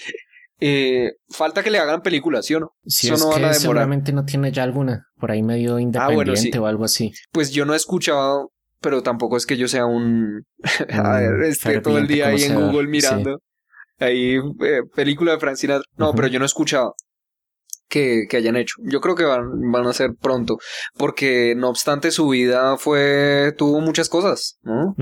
eh, 0.60 1.12
falta 1.30 1.64
que 1.64 1.70
le 1.72 1.78
hagan 1.78 2.02
películas, 2.02 2.46
¿sí 2.46 2.56
o 2.56 2.60
no? 2.60 2.72
Si 2.86 3.08
Eso 3.08 3.14
es 3.16 3.22
no 3.22 3.28
van 3.30 3.36
que 3.36 3.38
a 3.46 3.48
demorar. 3.50 3.62
seguramente 3.62 4.12
no 4.12 4.26
tiene 4.26 4.52
ya 4.52 4.64
alguna, 4.64 5.06
por 5.20 5.32
ahí 5.32 5.42
medio 5.44 5.80
independiente 5.80 6.16
bueno, 6.16 6.36
sí. 6.36 6.58
o 6.58 6.66
algo 6.66 6.84
así. 6.84 7.12
Pues 7.32 7.52
yo 7.52 7.64
no 7.66 7.74
he 7.74 7.78
escuchado, 7.78 8.52
pero 8.82 9.02
tampoco 9.04 9.38
es 9.38 9.46
que 9.46 9.56
yo 9.56 9.68
sea 9.68 9.86
un... 9.86 10.44
a 10.90 11.20
ver, 11.20 11.34
Un 11.34 11.44
esté 11.46 11.80
todo 11.80 11.98
el 12.00 12.08
día 12.08 12.28
ahí 12.28 12.44
en 12.44 12.56
Google 12.56 12.88
mirando. 12.88 13.40
Ahí, 14.00 14.36
eh, 14.36 14.82
película 14.96 15.32
de 15.34 15.40
Frank 15.40 15.56
Sinatra. 15.56 15.84
No, 15.96 16.14
pero 16.14 16.28
yo 16.28 16.40
no 16.40 16.46
he 16.46 16.48
escuchado 16.48 16.94
que, 17.90 18.24
que 18.30 18.38
hayan 18.38 18.56
hecho. 18.56 18.76
Yo 18.84 19.00
creo 19.02 19.16
que 19.16 19.24
van, 19.24 19.72
van 19.72 19.88
a 19.88 19.94
ser 19.94 20.12
pronto. 20.20 20.58
Porque 20.98 21.54
no 21.56 21.70
obstante 21.70 22.12
su 22.12 22.30
vida 22.30 22.78
fue... 22.78 23.54
Tuvo 23.58 23.82
muchas 23.82 24.10
cosas, 24.10 24.58
¿no? 24.64 24.96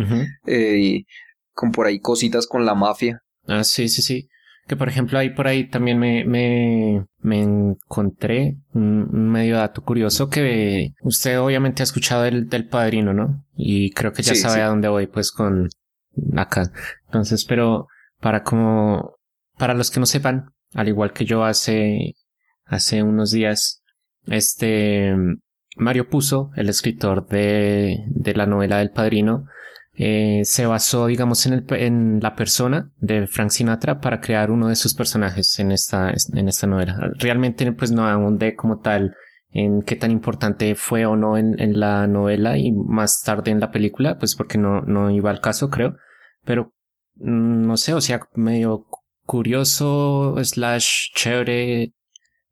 Eh, 0.46 0.78
y 0.80 1.06
con 1.54 1.72
por 1.72 1.88
ahí 1.88 2.00
cositas 2.00 2.48
con 2.48 2.66
la 2.66 2.76
mafia. 2.76 3.22
Ah, 3.48 3.64
sí, 3.64 3.90
sí, 3.90 4.02
sí. 4.02 4.28
Que 4.68 4.76
por 4.76 4.90
ejemplo 4.90 5.20
ahí 5.20 5.30
por 5.30 5.48
ahí 5.48 5.70
también 5.70 6.00
me, 6.00 6.26
me, 6.26 7.06
me 7.20 7.40
encontré 7.40 8.56
un, 8.74 9.08
un 9.14 9.30
medio 9.30 9.58
dato 9.58 9.84
curioso 9.84 10.28
que 10.28 10.90
usted 11.04 11.40
obviamente 11.40 11.84
ha 11.84 11.86
escuchado 11.86 12.26
el 12.26 12.50
del 12.50 12.68
padrino, 12.68 13.14
¿no? 13.14 13.46
Y 13.56 13.92
creo 13.92 14.12
que 14.12 14.24
ya 14.24 14.34
Sí, 14.34 14.42
sabe 14.42 14.56
sí. 14.56 14.60
a 14.62 14.68
dónde 14.70 14.88
voy 14.88 15.06
pues 15.06 15.32
con 15.32 15.70
acá. 16.36 16.72
Entonces, 17.06 17.46
pero 17.46 17.86
para 18.20 18.42
como, 18.42 19.18
para 19.56 19.76
los 19.76 19.92
que 19.92 20.00
no 20.00 20.08
sepan, 20.08 20.46
al 20.74 20.88
igual 20.88 21.14
que 21.14 21.26
yo 21.26 21.44
hace, 21.44 22.14
hace 22.66 23.04
unos 23.04 23.32
días, 23.32 23.84
este, 24.28 25.16
Mario 25.78 26.10
Puzo, 26.10 26.52
el 26.56 26.70
escritor 26.70 27.28
de, 27.28 28.04
de 28.08 28.34
la 28.34 28.46
novela 28.46 28.78
del 28.78 28.92
padrino, 28.92 29.46
eh, 29.98 30.42
se 30.44 30.66
basó, 30.66 31.08
digamos, 31.08 31.46
en, 31.46 31.54
el, 31.54 31.66
en 31.70 32.20
la 32.22 32.36
persona 32.36 32.92
de 32.98 33.28
Frank 33.28 33.50
Sinatra 33.50 34.02
para 34.02 34.20
crear 34.20 34.52
uno 34.52 34.68
de 34.68 34.76
sus 34.76 34.94
personajes 34.94 35.58
en 35.60 35.72
esta, 35.72 36.14
en 36.34 36.48
esta 36.50 36.68
novela. 36.68 36.98
Realmente, 37.18 37.72
pues 37.72 37.92
no 37.92 38.06
ahondé 38.06 38.56
como 38.56 38.80
tal 38.80 39.16
en 39.52 39.84
qué 39.84 39.96
tan 39.96 40.12
importante 40.12 40.76
fue 40.76 41.06
o 41.06 41.16
no 41.16 41.38
en, 41.38 41.60
en 41.62 41.80
la 41.80 42.08
novela 42.08 42.58
y 42.58 42.74
más 42.74 43.22
tarde 43.24 43.52
en 43.52 43.62
la 43.62 43.72
película, 43.72 44.18
pues 44.18 44.36
porque 44.36 44.58
no, 44.58 44.82
no 44.82 45.10
iba 45.12 45.30
al 45.30 45.40
caso, 45.40 45.70
creo. 45.70 45.96
Pero, 46.44 46.74
mm, 47.16 47.66
no 47.66 47.78
sé, 47.78 47.94
o 47.94 48.02
sea, 48.02 48.20
medio 48.36 48.86
curioso, 49.26 50.36
slash 50.44 51.14
chévere, 51.16 51.94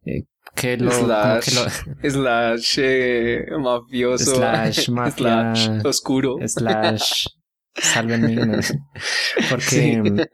eh, 0.05 0.23
que 0.55 0.77
lo, 0.77 0.91
Slash. 0.91 1.45
que 1.45 1.55
lo, 1.55 2.09
Slash 2.09 2.75
eh, 2.77 3.45
mafioso. 3.59 4.35
Slash 4.35 4.89
mafia. 4.89 5.55
slash 5.55 5.85
oscuro. 5.85 6.37
slash 6.45 7.27
sálvenme 7.75 8.35
¿no? 8.35 8.59
porque 9.49 10.27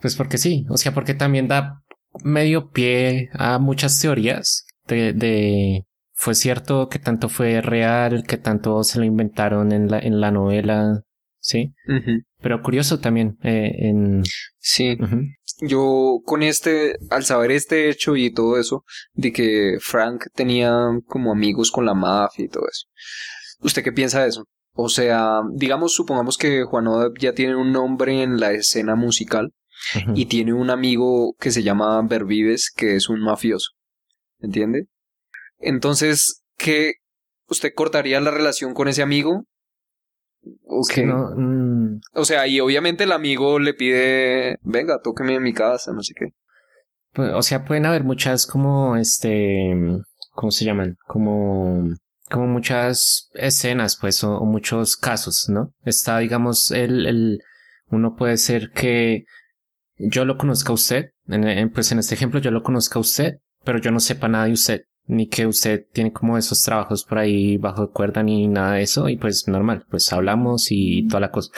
pues 0.00 0.16
porque 0.16 0.38
sí 0.38 0.66
o 0.68 0.76
sea 0.76 0.92
porque 0.92 1.14
también 1.14 1.46
da 1.46 1.82
medio 2.24 2.70
pie 2.70 3.28
a 3.34 3.60
muchas 3.60 4.00
teorías 4.00 4.66
de, 4.88 5.12
de 5.12 5.84
fue 6.14 6.34
cierto 6.34 6.88
que 6.88 6.98
tanto 6.98 7.28
fue 7.28 7.60
real 7.60 8.24
que 8.26 8.38
tanto 8.38 8.82
se 8.82 8.98
lo 8.98 9.04
inventaron 9.04 9.70
en 9.70 9.88
la 9.88 10.00
en 10.00 10.20
la 10.20 10.32
novela 10.32 11.00
sí 11.38 11.74
pero 12.40 12.60
curioso 12.60 12.98
también 12.98 13.38
eh, 13.44 13.70
en 13.78 14.24
Sí. 14.68 14.98
Yo 15.60 16.20
con 16.24 16.42
este, 16.42 16.96
al 17.10 17.24
saber 17.24 17.50
este 17.50 17.90
hecho 17.90 18.16
y 18.16 18.32
todo 18.32 18.58
eso, 18.58 18.84
de 19.14 19.32
que 19.32 19.78
Frank 19.80 20.26
tenía 20.34 20.72
como 21.06 21.32
amigos 21.32 21.70
con 21.70 21.84
la 21.84 21.94
mafia 21.94 22.44
y 22.44 22.48
todo 22.48 22.66
eso. 22.68 22.86
¿Usted 23.60 23.82
qué 23.82 23.92
piensa 23.92 24.22
de 24.22 24.28
eso? 24.28 24.44
O 24.74 24.88
sea, 24.88 25.40
digamos, 25.52 25.94
supongamos 25.94 26.38
que 26.38 26.62
Juan 26.62 26.86
Odep 26.86 27.18
ya 27.18 27.32
tiene 27.32 27.56
un 27.56 27.72
nombre 27.72 28.22
en 28.22 28.38
la 28.38 28.52
escena 28.52 28.94
musical 28.94 29.52
y 30.14 30.26
tiene 30.26 30.52
un 30.52 30.70
amigo 30.70 31.34
que 31.40 31.50
se 31.50 31.62
llama 31.62 32.00
Bervives, 32.02 32.70
que 32.74 32.94
es 32.94 33.08
un 33.08 33.20
mafioso. 33.20 33.70
¿Entiende? 34.38 34.86
Entonces, 35.58 36.42
¿qué? 36.56 36.94
¿Usted 37.48 37.72
cortaría 37.74 38.20
la 38.20 38.30
relación 38.30 38.74
con 38.74 38.86
ese 38.86 39.02
amigo? 39.02 39.46
¿O 40.66 40.80
Es 40.82 40.88
qué? 40.88 41.02
que 41.02 41.06
no, 41.06 41.30
mm, 41.36 42.00
O 42.14 42.24
sea, 42.24 42.46
y 42.46 42.60
obviamente 42.60 43.04
el 43.04 43.12
amigo 43.12 43.58
le 43.58 43.74
pide, 43.74 44.58
venga, 44.62 45.00
tóqueme 45.02 45.34
en 45.34 45.42
mi 45.42 45.52
casa, 45.52 45.92
no 45.92 46.02
sé 46.02 46.14
qué. 46.18 46.28
Pues, 47.12 47.32
o 47.32 47.42
sea, 47.42 47.64
pueden 47.64 47.86
haber 47.86 48.04
muchas 48.04 48.46
como 48.46 48.96
este, 48.96 49.74
¿cómo 50.32 50.50
se 50.50 50.64
llaman? 50.64 50.96
Como, 51.06 51.88
como 52.30 52.46
muchas 52.46 53.30
escenas, 53.34 53.96
pues, 54.00 54.22
o, 54.24 54.38
o 54.38 54.44
muchos 54.44 54.96
casos, 54.96 55.46
¿no? 55.48 55.72
Está, 55.84 56.18
digamos, 56.18 56.70
el, 56.70 57.06
el, 57.06 57.38
uno 57.90 58.14
puede 58.16 58.36
ser 58.36 58.70
que 58.72 59.24
yo 59.96 60.24
lo 60.24 60.36
conozca 60.38 60.70
a 60.70 60.74
usted, 60.74 61.06
en- 61.26 61.48
en- 61.48 61.70
pues 61.72 61.90
en 61.92 61.98
este 61.98 62.14
ejemplo 62.14 62.40
yo 62.40 62.50
lo 62.50 62.62
conozca 62.62 62.98
a 62.98 63.02
usted, 63.02 63.38
pero 63.64 63.78
yo 63.80 63.90
no 63.90 64.00
sepa 64.00 64.28
nada 64.28 64.44
de 64.44 64.52
usted, 64.52 64.82
ni 65.08 65.26
que 65.28 65.46
usted 65.46 65.86
tiene 65.92 66.12
como 66.12 66.38
esos 66.38 66.62
trabajos 66.62 67.04
por 67.04 67.18
ahí 67.18 67.56
bajo 67.56 67.90
cuerda 67.90 68.22
ni 68.22 68.46
nada 68.46 68.74
de 68.74 68.82
eso, 68.82 69.08
y 69.08 69.16
pues 69.16 69.48
normal, 69.48 69.84
pues 69.90 70.12
hablamos 70.12 70.68
y 70.70 71.06
toda 71.08 71.20
la 71.20 71.30
cosa. 71.30 71.50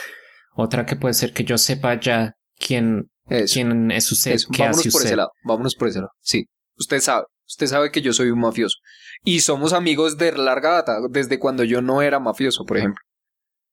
Otra 0.55 0.85
que 0.85 0.95
puede 0.95 1.13
ser 1.13 1.33
que 1.33 1.43
yo 1.43 1.57
sepa 1.57 1.99
ya 1.99 2.33
quién, 2.57 3.09
Eso. 3.27 3.53
quién 3.53 3.91
es 3.91 4.11
usted, 4.11 4.31
eso. 4.31 4.49
qué 4.51 4.63
Vámonos 4.63 4.79
hace 4.79 4.89
por 4.91 4.99
usted. 4.99 5.09
ese 5.09 5.15
lado. 5.17 5.31
Vámonos 5.43 5.75
por 5.75 5.87
ese 5.87 5.99
lado. 5.99 6.11
Sí. 6.21 6.45
Usted 6.77 6.99
sabe. 6.99 7.25
Usted 7.47 7.67
sabe 7.67 7.91
que 7.91 8.01
yo 8.01 8.13
soy 8.13 8.29
un 8.31 8.39
mafioso. 8.39 8.77
Y 9.23 9.41
somos 9.41 9.73
amigos 9.73 10.17
de 10.17 10.31
larga 10.31 10.71
data, 10.71 10.97
desde 11.09 11.37
cuando 11.37 11.63
yo 11.65 11.81
no 11.81 12.01
era 12.01 12.19
mafioso, 12.19 12.65
por 12.65 12.77
ejemplo. 12.77 13.01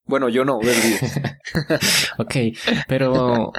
Bueno, 0.05 0.29
yo 0.29 0.45
no. 0.45 0.59
Ok, 2.19 2.35
pero 2.89 3.53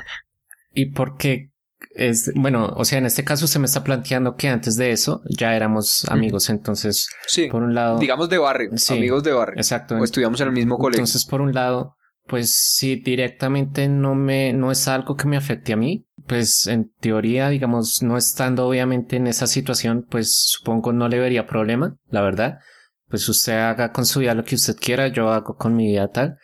¿y 0.74 0.88
por 0.88 1.16
qué? 1.18 1.52
Es, 2.00 2.32
bueno, 2.36 2.72
o 2.76 2.86
sea, 2.86 2.98
en 3.00 3.06
este 3.06 3.24
caso 3.24 3.46
se 3.48 3.60
me 3.60 3.66
está 3.66 3.84
planteando 3.84 4.36
que 4.36 4.48
antes 4.48 4.78
de 4.78 4.92
eso 4.92 5.22
ya 5.30 5.56
éramos 5.56 6.06
amigos, 6.10 6.50
entonces, 6.50 7.10
Sí. 7.28 7.48
por 7.52 7.62
un 7.64 7.74
lado, 7.76 8.00
Digamos 8.00 8.30
de 8.30 8.38
barrio. 8.38 8.70
Sí. 8.76 8.98
Amigos 8.98 9.24
de 9.24 9.34
barrio. 9.34 9.56
exacto, 9.58 9.96
O 9.96 10.04
estudiamos 10.04 10.40
en 10.42 10.48
el 10.48 10.54
mismo 10.54 10.78
colegio. 10.78 11.00
entonces 11.02 11.26
por 11.26 11.42
un 11.42 11.54
lado 11.54 11.96
Pues 12.28 12.54
si 12.56 12.96
directamente 12.98 13.88
no 13.90 14.14
me, 14.14 14.54
no 14.54 14.72
es 14.72 14.88
algo 14.88 15.16
que 15.16 15.28
me 15.28 15.36
afecte 15.36 15.74
a 15.74 15.78
mí, 15.78 16.06
pues 16.28 16.68
en 16.68 16.92
teoría, 17.00 17.50
digamos, 17.50 18.04
no 18.04 18.18
estando 18.18 18.68
obviamente 18.68 19.16
en 19.16 19.26
esa 19.26 19.48
situación, 19.48 20.06
pues 20.08 20.36
supongo 20.46 20.94
no 20.94 21.08
le 21.10 21.18
vería 21.20 21.48
problema, 21.48 21.96
la 22.12 22.22
verdad. 22.22 22.60
Pues 23.08 23.28
usted 23.28 23.54
haga 23.58 23.92
con 23.92 24.06
su 24.06 24.20
vida 24.20 24.36
lo 24.36 24.44
que 24.44 24.54
usted 24.54 24.76
quiera, 24.80 25.08
yo 25.08 25.32
hago 25.32 25.56
con 25.56 25.76
mi 25.76 25.88
vida 25.88 26.08
tal. 26.10 26.38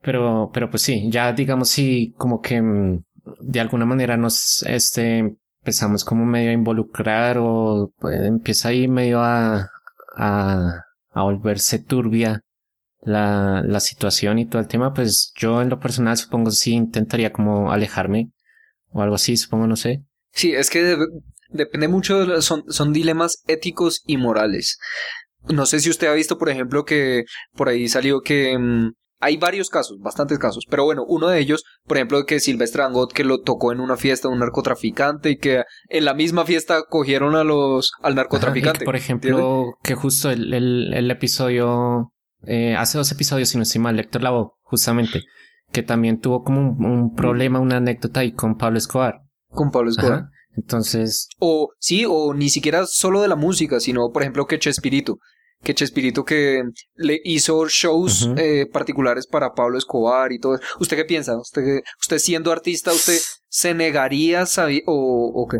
Pero, 0.00 0.50
pero 0.54 0.70
pues 0.70 0.82
sí, 0.82 1.08
ya 1.10 1.32
digamos 1.32 1.68
si 1.68 2.12
como 2.16 2.40
que 2.40 2.62
mm, 2.62 3.02
de 3.42 3.60
alguna 3.60 3.86
manera 3.86 4.16
nos, 4.16 4.62
este, 4.64 5.36
empezamos 5.60 6.04
como 6.04 6.24
medio 6.26 6.50
a 6.50 6.54
involucrar 6.54 7.36
o 7.40 7.92
pues, 7.98 8.20
empieza 8.22 8.68
ahí 8.70 8.88
medio 8.88 9.20
a, 9.20 9.68
a, 10.16 10.84
a 11.10 11.22
volverse 11.22 11.78
turbia 11.80 12.40
la, 13.02 13.62
la 13.66 13.80
situación 13.80 14.38
y 14.38 14.46
todo 14.46 14.60
el 14.62 14.68
tema, 14.68 14.94
pues 14.94 15.32
yo 15.36 15.62
en 15.62 15.68
lo 15.70 15.80
personal 15.80 16.16
supongo 16.16 16.50
sí 16.50 16.72
intentaría 16.74 17.32
como 17.32 17.72
alejarme 17.72 18.30
o 18.90 19.02
algo 19.02 19.16
así, 19.16 19.36
supongo, 19.36 19.66
no 19.66 19.76
sé. 19.76 20.04
Sí, 20.32 20.52
es 20.54 20.70
que 20.70 20.82
de- 20.82 21.06
depende 21.50 21.88
mucho, 21.88 22.26
de 22.26 22.42
son, 22.42 22.64
son 22.68 22.92
dilemas 22.92 23.42
éticos 23.46 24.02
y 24.06 24.16
morales. 24.16 24.78
No 25.48 25.66
sé 25.66 25.80
si 25.80 25.90
usted 25.90 26.06
ha 26.08 26.12
visto, 26.14 26.38
por 26.38 26.48
ejemplo, 26.50 26.84
que 26.84 27.24
por 27.54 27.68
ahí 27.68 27.88
salió 27.88 28.20
que 28.20 28.56
mm, 28.58 28.92
hay 29.22 29.38
varios 29.38 29.70
casos, 29.70 29.98
bastantes 30.00 30.38
casos, 30.38 30.66
pero 30.68 30.84
bueno, 30.84 31.04
uno 31.06 31.28
de 31.28 31.38
ellos, 31.38 31.64
por 31.86 31.96
ejemplo, 31.96 32.26
que 32.26 32.40
Silvestre 32.40 32.82
Angot 32.82 33.12
que 33.12 33.24
lo 33.24 33.40
tocó 33.40 33.72
en 33.72 33.80
una 33.80 33.96
fiesta 33.96 34.28
de 34.28 34.34
un 34.34 34.40
narcotraficante 34.40 35.30
y 35.30 35.38
que 35.38 35.62
en 35.88 36.04
la 36.04 36.12
misma 36.12 36.44
fiesta 36.44 36.82
cogieron 36.88 37.34
a 37.36 37.44
los 37.44 37.92
al 38.02 38.12
Ajá, 38.12 38.16
narcotraficante. 38.16 38.78
que, 38.80 38.84
por 38.84 38.96
ejemplo, 38.96 39.74
que 39.82 39.94
justo 39.94 40.28
el, 40.30 40.52
el, 40.52 40.92
el 40.92 41.10
episodio, 41.10 42.12
eh, 42.46 42.74
hace 42.76 42.98
dos 42.98 43.10
episodios, 43.12 43.48
si 43.48 43.56
no 43.56 43.62
estoy 43.62 43.80
mal, 43.80 43.98
Héctor 43.98 44.22
Lavoe, 44.22 44.50
justamente, 44.62 45.22
que 45.70 45.82
también 45.82 46.20
tuvo 46.20 46.42
como 46.42 46.60
un, 46.60 46.84
un 46.84 47.14
problema, 47.14 47.60
una 47.60 47.76
anécdota 47.78 48.20
ahí 48.20 48.32
con 48.32 48.56
Pablo 48.56 48.78
Escobar. 48.78 49.20
con 49.48 49.70
Pablo 49.70 49.90
Escobar. 49.90 50.12
Ajá. 50.12 50.28
Entonces, 50.56 51.28
O 51.38 51.70
sí, 51.78 52.04
o 52.06 52.34
ni 52.34 52.50
siquiera 52.50 52.84
solo 52.86 53.22
de 53.22 53.28
la 53.28 53.36
música, 53.36 53.80
sino 53.80 54.10
por 54.12 54.22
ejemplo 54.22 54.46
que 54.46 54.58
Chespirito. 54.58 55.16
Que 55.62 55.74
Chespirito 55.74 56.24
que 56.24 56.62
le 56.94 57.20
hizo 57.24 57.66
shows 57.68 58.28
eh, 58.36 58.66
particulares 58.72 59.26
para 59.26 59.52
Pablo 59.52 59.78
Escobar 59.78 60.32
y 60.32 60.38
todo. 60.38 60.58
¿Usted 60.80 60.96
qué 60.96 61.04
piensa? 61.04 61.38
¿Usted, 61.38 61.80
usted 62.00 62.18
siendo 62.18 62.50
artista, 62.50 62.92
usted 62.92 63.18
se 63.48 63.74
negaría 63.74 64.44
o, 64.86 65.32
o 65.34 65.48
qué? 65.48 65.58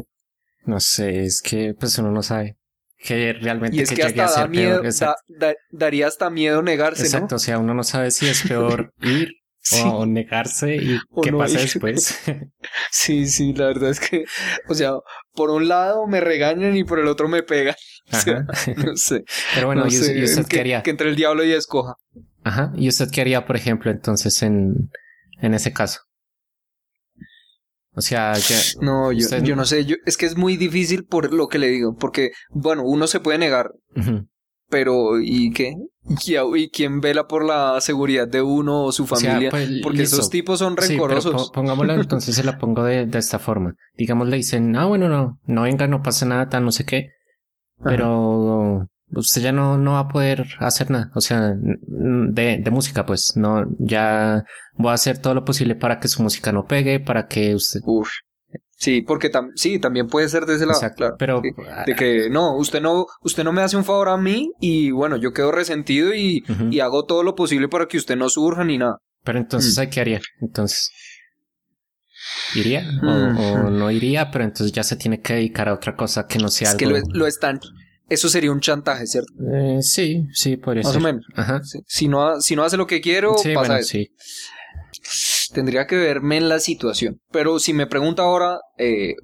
no 0.64 0.78
sé, 0.80 1.24
es 1.24 1.42
que 1.42 1.74
pues 1.74 1.98
uno 1.98 2.10
no 2.12 2.22
sabe 2.22 2.56
que 2.98 3.32
realmente 3.32 3.76
Y 3.76 3.80
es 3.80 3.90
que, 3.90 3.96
llegue 3.96 4.22
hasta 4.22 4.24
a 4.24 4.28
ser 4.28 4.42
da 4.44 4.48
miedo, 4.48 4.80
peor. 4.80 4.94
Da- 4.94 5.16
da- 5.26 5.54
daría 5.70 6.06
hasta 6.06 6.30
miedo 6.30 6.62
negarse, 6.62 7.02
exacto, 7.02 7.34
o 7.36 7.38
sea, 7.40 7.58
uno 7.58 7.74
no 7.74 7.82
sabe 7.82 8.10
si 8.12 8.28
es 8.28 8.42
peor 8.42 8.92
ir 9.02 9.28
¿no? 9.28 9.32
Sí, 9.64 9.82
o 9.84 10.06
negarse 10.06 10.76
y 10.76 10.98
O 11.10 11.20
qué 11.20 11.30
no 11.30 11.38
pasa 11.38 11.54
ir. 11.54 11.60
después. 11.62 12.18
sí, 12.90 13.26
sí, 13.26 13.52
la 13.52 13.66
verdad 13.66 13.90
es 13.90 14.00
que, 14.00 14.24
o 14.68 14.74
sea, 14.74 14.92
por 15.34 15.50
un 15.50 15.68
lado 15.68 16.06
me 16.08 16.20
regañan 16.20 16.76
y 16.76 16.82
por 16.84 16.98
el 16.98 17.06
otro 17.06 17.28
me 17.28 17.42
pegan. 17.44 17.74
O 18.16 18.16
sea, 18.18 18.44
Ajá. 18.48 18.72
no 18.86 18.96
sé. 18.96 19.24
Pero 19.54 19.66
bueno, 19.68 19.82
no 19.82 19.88
¿y, 19.88 19.92
sé, 19.92 20.18
y 20.18 20.24
usted 20.24 20.42
que, 20.42 20.48
qué 20.56 20.60
haría? 20.60 20.82
que 20.82 20.90
entre 20.90 21.08
el 21.08 21.16
diablo 21.16 21.44
y 21.44 21.52
escoja. 21.52 21.94
Ajá. 22.44 22.72
¿Y 22.76 22.88
usted 22.88 23.10
qué 23.10 23.20
haría, 23.20 23.46
por 23.46 23.56
ejemplo, 23.56 23.90
entonces 23.90 24.42
en, 24.42 24.90
en 25.40 25.54
ese 25.54 25.72
caso? 25.72 26.00
O 27.94 28.00
sea, 28.00 28.32
ya, 28.34 28.56
No, 28.80 29.12
yo, 29.12 29.18
Usted- 29.18 29.42
yo 29.42 29.54
no 29.54 29.64
sé, 29.66 29.84
yo, 29.84 29.96
es 30.06 30.16
que 30.16 30.24
es 30.26 30.36
muy 30.36 30.56
difícil 30.56 31.04
por 31.04 31.32
lo 31.32 31.48
que 31.48 31.58
le 31.58 31.68
digo, 31.68 31.94
porque, 31.94 32.30
bueno, 32.50 32.84
uno 32.84 33.06
se 33.06 33.20
puede 33.20 33.36
negar, 33.38 33.70
pero 34.70 35.20
¿y 35.20 35.50
qué? 35.52 35.74
¿Y, 36.56 36.70
quién 36.70 37.00
vela 37.02 37.28
por 37.28 37.44
la 37.44 37.80
seguridad 37.82 38.26
de 38.26 38.40
uno 38.40 38.84
o 38.84 38.92
su 38.92 39.04
O 39.04 39.06
sea, 39.16 39.32
familia? 39.32 39.50
pues, 39.50 39.68
porque 39.82 39.98
listo. 39.98 40.16
esos 40.16 40.30
tipos 40.30 40.58
son 40.58 40.72
Sí, 40.72 40.76
pero 40.94 41.06
rencorosos. 41.08 41.32
po- 41.48 41.52
pongámoslo 41.52 41.92
entonces 42.00 42.34
se 42.34 42.42
la 42.44 42.56
pongo 42.58 42.82
de, 42.84 43.04
de 43.06 43.18
esta 43.18 43.38
forma. 43.38 43.74
Digamos, 43.94 44.26
le 44.28 44.38
dicen, 44.38 44.74
ah, 44.74 44.86
bueno, 44.86 45.08
no, 45.10 45.38
no 45.46 45.62
venga, 45.62 45.86
no 45.86 46.02
pasa 46.02 46.24
nada, 46.24 46.48
tal, 46.48 46.64
no 46.64 46.72
sé 46.72 46.84
qué. 46.86 47.10
Pero 47.84 48.86
usted 49.14 49.42
ya 49.42 49.52
no, 49.52 49.76
no 49.78 49.92
va 49.92 50.00
a 50.00 50.08
poder 50.08 50.46
hacer 50.58 50.90
nada. 50.90 51.10
O 51.14 51.20
sea, 51.20 51.54
de, 51.56 52.58
de 52.58 52.70
música, 52.70 53.04
pues, 53.06 53.36
no, 53.36 53.64
ya 53.78 54.44
voy 54.74 54.90
a 54.90 54.94
hacer 54.94 55.18
todo 55.18 55.34
lo 55.34 55.44
posible 55.44 55.74
para 55.74 55.98
que 56.00 56.08
su 56.08 56.22
música 56.22 56.52
no 56.52 56.64
pegue, 56.66 57.00
para 57.00 57.26
que 57.26 57.54
usted. 57.54 57.80
Uf. 57.84 58.08
Sí, 58.76 59.00
porque 59.02 59.30
tam- 59.30 59.52
sí, 59.54 59.78
también 59.78 60.08
puede 60.08 60.28
ser 60.28 60.44
de 60.44 60.56
ese 60.56 60.66
lado, 60.66 60.78
Exacto. 60.80 60.96
claro. 60.96 61.16
Pero, 61.18 61.40
sí. 61.42 61.50
De 61.86 61.94
que 61.94 62.28
no, 62.30 62.56
usted 62.56 62.80
no, 62.82 63.06
usted 63.22 63.44
no 63.44 63.52
me 63.52 63.62
hace 63.62 63.76
un 63.76 63.84
favor 63.84 64.08
a 64.08 64.16
mí 64.16 64.50
y 64.60 64.90
bueno, 64.90 65.16
yo 65.16 65.32
quedo 65.32 65.52
resentido 65.52 66.12
y, 66.14 66.42
y 66.70 66.80
hago 66.80 67.04
todo 67.04 67.22
lo 67.22 67.36
posible 67.36 67.68
para 67.68 67.86
que 67.86 67.96
usted 67.96 68.16
no 68.16 68.28
surja 68.28 68.64
ni 68.64 68.78
nada. 68.78 68.98
pero 69.24 69.38
entonces, 69.38 69.76
Mm. 69.78 69.80
¿hay 69.82 69.88
¿qué 69.88 70.00
haría? 70.00 70.20
Entonces, 70.40 70.90
¿iría? 72.54 72.84
O, 73.02 73.06
Mm. 73.06 73.38
o 73.38 73.70
no 73.70 73.90
iría, 73.90 74.30
pero 74.30 74.44
entonces 74.44 74.72
ya 74.72 74.82
se 74.82 74.96
tiene 74.96 75.20
que 75.20 75.34
dedicar 75.34 75.68
a 75.68 75.74
otra 75.74 75.94
cosa 75.96 76.26
que 76.26 76.38
no 76.38 76.48
sea 76.48 76.68
Es 76.68 76.74
algo. 76.74 76.78
que 76.78 77.00
lo, 77.00 77.06
lo 77.18 77.26
están, 77.26 77.60
eso 78.08 78.28
sería 78.28 78.50
un 78.52 78.60
chantaje, 78.60 79.06
¿cierto? 79.06 79.32
Eh, 79.54 79.78
sí, 79.82 80.26
sí, 80.32 80.56
podría 80.56 80.82
Más 80.82 80.92
ser. 80.92 81.00
o 81.00 81.04
menos. 81.04 81.24
Ajá. 81.34 81.60
Si 81.86 82.08
no, 82.08 82.40
si 82.40 82.56
no 82.56 82.64
hace 82.64 82.76
lo 82.76 82.86
que 82.86 83.00
quiero, 83.00 83.36
Sí, 83.38 83.54
pasa 83.54 83.68
bueno, 83.68 83.76
eso. 83.80 83.88
sí. 83.90 84.10
Tendría 85.52 85.86
que 85.86 85.96
verme 85.96 86.36
en 86.38 86.48
la 86.48 86.58
situación. 86.60 87.18
Pero 87.30 87.58
si 87.58 87.72
me 87.74 87.86
pregunta 87.86 88.22
ahora, 88.22 88.58
eh, 88.78 89.14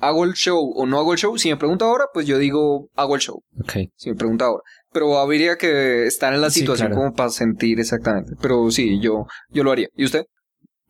¿hago 0.00 0.24
el 0.24 0.34
show 0.34 0.72
o 0.76 0.86
no 0.86 0.98
hago 0.98 1.12
el 1.12 1.18
show? 1.18 1.36
Si 1.38 1.48
me 1.48 1.56
pregunta 1.56 1.84
ahora, 1.84 2.04
pues 2.12 2.26
yo 2.26 2.38
digo, 2.38 2.88
hago 2.94 3.14
el 3.16 3.20
show. 3.20 3.42
Ok. 3.62 3.72
Si 3.96 4.10
me 4.10 4.16
pregunta 4.16 4.44
ahora. 4.46 4.62
Pero 4.92 5.18
habría 5.18 5.56
que 5.56 6.06
estar 6.06 6.32
en 6.32 6.40
la 6.40 6.50
Sí, 6.50 6.60
situación 6.60 6.88
claro. 6.88 7.02
como 7.02 7.14
para 7.14 7.30
sentir 7.30 7.80
exactamente. 7.80 8.32
Pero 8.40 8.70
sí, 8.70 9.00
yo, 9.00 9.26
yo 9.50 9.64
lo 9.64 9.72
haría. 9.72 9.88
¿Y 9.96 10.04
usted? 10.04 10.22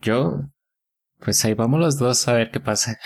Yo, 0.01 0.41
pues 1.21 1.45
ahí 1.45 1.55
vamos 1.55 1.81
los 1.81 1.99
dos 1.99 2.27
a 2.29 2.35
ver 2.35 2.51
qué 2.51 2.61
pasa. 2.61 2.99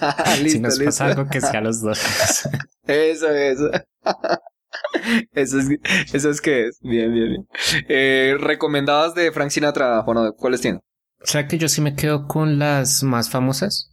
si 0.36 0.60
nos 0.60 0.78
listo. 0.78 0.84
pasa 0.86 1.06
algo 1.06 1.28
que 1.28 1.40
sea 1.40 1.60
los 1.60 1.80
dos. 1.80 1.98
Eso, 2.86 3.28
eso. 3.28 3.68
eso 5.32 5.58
es, 5.58 5.68
eso 6.14 6.30
es 6.30 6.40
que 6.40 6.68
es. 6.68 6.78
Bien, 6.80 7.12
bien, 7.12 7.28
bien. 7.30 7.48
Eh, 7.88 8.36
recomendadas 8.38 9.14
de 9.14 9.32
Frank 9.32 9.50
Sinatra, 9.50 10.02
Juan, 10.02 10.32
¿cuáles 10.36 10.60
tienen? 10.60 10.80
o 11.20 11.26
sea 11.26 11.48
que 11.48 11.58
yo 11.58 11.68
sí 11.68 11.80
me 11.80 11.96
quedo 11.96 12.28
con 12.28 12.60
las 12.60 13.02
más 13.02 13.30
famosas, 13.30 13.90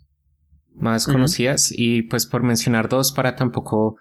más 0.76 1.08
conocidas, 1.08 1.74
y 1.76 2.04
pues 2.04 2.28
por 2.28 2.44
mencionar 2.44 2.90
dos 2.90 3.12
para 3.12 3.36
tampoco, 3.36 3.96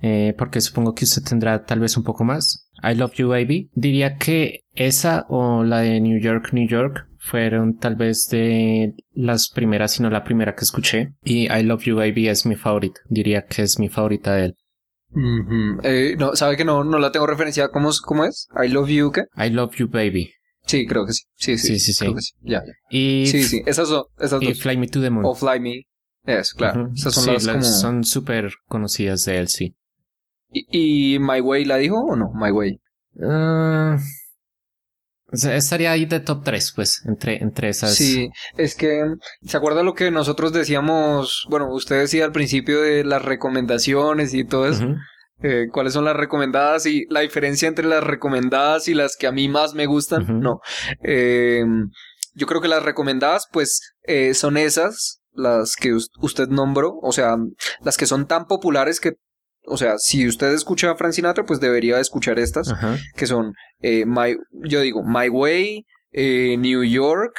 eh, 0.00 0.34
porque 0.36 0.60
supongo 0.60 0.92
que 0.94 1.04
usted 1.04 1.22
tendrá 1.22 1.64
tal 1.64 1.78
vez 1.78 1.96
un 1.96 2.02
poco 2.02 2.24
más. 2.24 2.68
I 2.82 2.96
Love 2.96 3.14
You 3.14 3.28
Baby. 3.28 3.70
Diría 3.74 4.16
que 4.16 4.64
esa 4.74 5.26
o 5.28 5.62
la 5.62 5.80
de 5.80 6.00
New 6.00 6.20
York, 6.20 6.48
New 6.52 6.66
York 6.66 7.06
fueron 7.24 7.78
tal 7.78 7.94
vez 7.96 8.28
de 8.28 8.94
las 9.12 9.48
primeras, 9.50 9.92
si 9.92 10.02
no 10.02 10.10
la 10.10 10.24
primera 10.24 10.54
que 10.54 10.64
escuché. 10.64 11.12
Y 11.24 11.44
I 11.52 11.62
Love 11.62 11.84
You 11.84 11.96
Baby 11.96 12.28
es 12.28 12.44
mi 12.46 12.56
favorita. 12.56 13.00
Diría 13.08 13.46
que 13.46 13.62
es 13.62 13.78
mi 13.78 13.88
favorita 13.88 14.34
de 14.34 14.44
él. 14.46 14.56
Eh, 15.82 16.16
no, 16.18 16.34
¿sabe 16.36 16.56
que 16.56 16.64
no, 16.64 16.84
no 16.84 16.98
la 16.98 17.12
tengo 17.12 17.26
referenciada? 17.26 17.70
¿Cómo, 17.70 17.90
es- 17.90 18.00
¿Cómo 18.00 18.24
es? 18.24 18.48
I 18.62 18.68
love 18.68 18.88
you, 18.88 19.12
¿qué? 19.12 19.24
I 19.36 19.50
Love 19.50 19.76
You 19.76 19.88
Baby. 19.88 20.32
Sí, 20.64 20.86
creo 20.86 21.04
que 21.06 21.12
sí. 21.12 21.22
Sí, 21.34 21.58
sí. 21.58 21.68
Sí, 21.68 21.78
sí, 21.80 21.92
sí. 21.92 22.04
Creo 22.04 22.14
que 22.14 22.22
sí. 22.22 22.32
Ya, 22.42 22.62
ya. 22.64 22.72
Y, 22.90 23.26
Sí, 23.26 23.42
sí. 23.44 23.62
Esas 23.66 23.88
son, 23.88 24.04
esas 24.18 24.42
y 24.42 24.46
dos. 24.46 24.60
Fly 24.62 24.76
Me 24.76 24.88
to 24.88 25.00
the 25.00 25.10
Moon. 25.10 25.24
O 25.26 25.34
Fly 25.34 25.60
Me. 25.60 25.82
Es, 26.24 26.54
claro. 26.54 26.90
Esas 26.94 27.14
son 27.14 27.24
Sí, 27.24 27.30
las 27.32 27.44
las- 27.44 27.54
como... 27.56 27.64
son 27.66 28.04
súper 28.04 28.52
conocidas 28.68 29.24
de 29.24 29.38
él, 29.38 29.48
sí. 29.48 29.74
¿Y, 30.50 31.14
y 31.14 31.18
My 31.18 31.40
Way 31.40 31.64
la 31.66 31.76
dijo 31.78 31.98
o 31.98 32.16
no? 32.16 32.32
My 32.34 32.50
Way. 32.50 32.80
Ah, 33.22 33.98
o 35.32 35.36
sea, 35.36 35.56
estaría 35.56 35.90
ahí 35.92 36.04
de 36.04 36.20
top 36.20 36.42
3, 36.44 36.72
pues, 36.76 37.02
entre, 37.06 37.36
entre 37.42 37.68
esas. 37.70 37.94
Sí, 37.94 38.28
es 38.56 38.74
que, 38.74 39.02
¿se 39.44 39.56
acuerda 39.56 39.82
lo 39.82 39.94
que 39.94 40.10
nosotros 40.10 40.52
decíamos? 40.52 41.46
Bueno, 41.48 41.72
usted 41.72 41.98
decía 42.00 42.24
al 42.24 42.32
principio 42.32 42.80
de 42.82 43.04
las 43.04 43.22
recomendaciones 43.22 44.34
y 44.34 44.44
todo 44.44 44.68
eso. 44.68 44.84
Eh, 45.42 45.66
¿Cuáles 45.72 45.92
son 45.94 46.04
las 46.04 46.14
recomendadas 46.16 46.86
y 46.86 47.04
la 47.10 47.20
diferencia 47.20 47.66
entre 47.66 47.86
las 47.86 48.04
recomendadas 48.04 48.86
y 48.86 48.94
las 48.94 49.16
que 49.16 49.26
a 49.26 49.32
mí 49.32 49.48
más 49.48 49.74
me 49.74 49.86
gustan? 49.86 50.40
No. 50.40 50.60
Eh, 51.02 51.64
yo 52.34 52.46
creo 52.46 52.60
que 52.60 52.68
las 52.68 52.82
recomendadas, 52.82 53.46
pues, 53.52 53.80
eh, 54.04 54.34
son 54.34 54.56
esas, 54.56 55.20
las 55.32 55.74
que 55.76 55.94
us- 55.94 56.10
usted 56.20 56.48
nombró, 56.48 56.94
o 57.02 57.12
sea, 57.12 57.36
las 57.84 57.96
que 57.96 58.06
son 58.06 58.26
tan 58.26 58.46
populares 58.46 59.00
que, 59.00 59.14
o 59.66 59.76
sea, 59.76 59.98
si 59.98 60.26
usted 60.26 60.52
escucha 60.52 60.90
a 60.90 60.96
Frank 60.96 61.12
Sinatra, 61.12 61.44
pues 61.44 61.60
debería 61.60 62.00
escuchar 62.00 62.38
estas, 62.38 62.68
Ajá. 62.70 62.98
que 63.16 63.26
son, 63.26 63.52
eh, 63.80 64.04
My, 64.06 64.36
yo 64.64 64.80
digo, 64.80 65.02
My 65.04 65.28
Way, 65.28 65.84
eh, 66.12 66.56
New 66.58 66.82
York, 66.84 67.32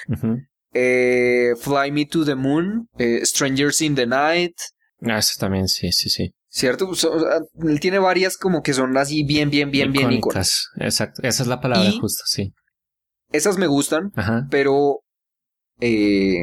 eh, 0.74 1.54
Fly 1.60 1.92
Me 1.92 2.06
to 2.06 2.26
the 2.26 2.36
Moon, 2.36 2.88
Strangers 3.24 3.82
in 3.82 3.96
the 3.96 4.06
Night, 4.08 4.56
Ah, 5.06 5.18
eso 5.18 5.34
también, 5.38 5.68
sí, 5.68 5.92
sí, 5.92 6.10
sí. 6.10 6.32
¿cierto? 6.48 6.88
O 6.88 6.96
sea, 6.96 7.10
él 7.62 7.80
tiene 7.82 8.00
varias 8.00 8.38
como 8.38 8.62
que 8.62 8.74
son 8.74 8.96
así 8.96 9.24
bien, 9.24 9.50
bien, 9.50 9.70
bien, 9.70 9.92
bien 9.92 10.12
icónicas. 10.14 10.70
Exacto. 10.78 11.22
Esa 11.24 11.44
es 11.44 11.48
la 11.50 11.60
palabra 11.60 11.90
Y- 11.90 12.00
justo, 12.00 12.24
sí. 12.26 12.54
Esas 13.32 13.58
me 13.58 13.68
gustan, 13.68 14.12
Ajá. 14.16 14.48
pero 14.50 15.02
eh, 15.82 16.42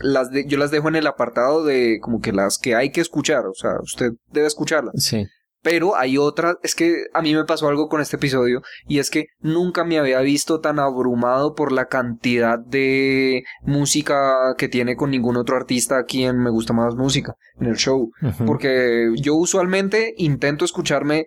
las 0.00 0.30
de- 0.30 0.46
yo 0.46 0.58
las 0.58 0.70
dejo 0.70 0.88
en 0.88 0.96
el 0.96 1.06
apartado 1.06 1.64
de 1.64 1.98
como 2.00 2.20
que 2.20 2.32
las 2.32 2.58
que 2.58 2.74
hay 2.74 2.90
que 2.90 3.00
escuchar, 3.00 3.46
o 3.46 3.54
sea, 3.54 3.72
usted 3.82 4.12
debe 4.30 4.46
escucharlas. 4.46 4.94
Sí. 4.96 5.26
Pero 5.64 5.94
hay 5.94 6.18
otra, 6.18 6.56
es 6.64 6.74
que 6.74 7.04
a 7.14 7.22
mí 7.22 7.32
me 7.36 7.44
pasó 7.44 7.68
algo 7.68 7.88
con 7.88 8.00
este 8.00 8.16
episodio 8.16 8.62
y 8.88 8.98
es 8.98 9.10
que 9.10 9.26
nunca 9.38 9.84
me 9.84 9.96
había 9.96 10.18
visto 10.20 10.58
tan 10.58 10.80
abrumado 10.80 11.54
por 11.54 11.70
la 11.70 11.86
cantidad 11.86 12.58
de 12.58 13.44
música 13.62 14.54
que 14.58 14.68
tiene 14.68 14.96
con 14.96 15.12
ningún 15.12 15.36
otro 15.36 15.54
artista 15.56 15.98
a 15.98 16.04
quien 16.04 16.38
me 16.42 16.50
gusta 16.50 16.72
más 16.72 16.96
música 16.96 17.34
en 17.60 17.68
el 17.68 17.76
show. 17.76 18.10
Porque 18.44 19.12
yo 19.20 19.36
usualmente 19.36 20.14
intento 20.16 20.64
escucharme 20.64 21.26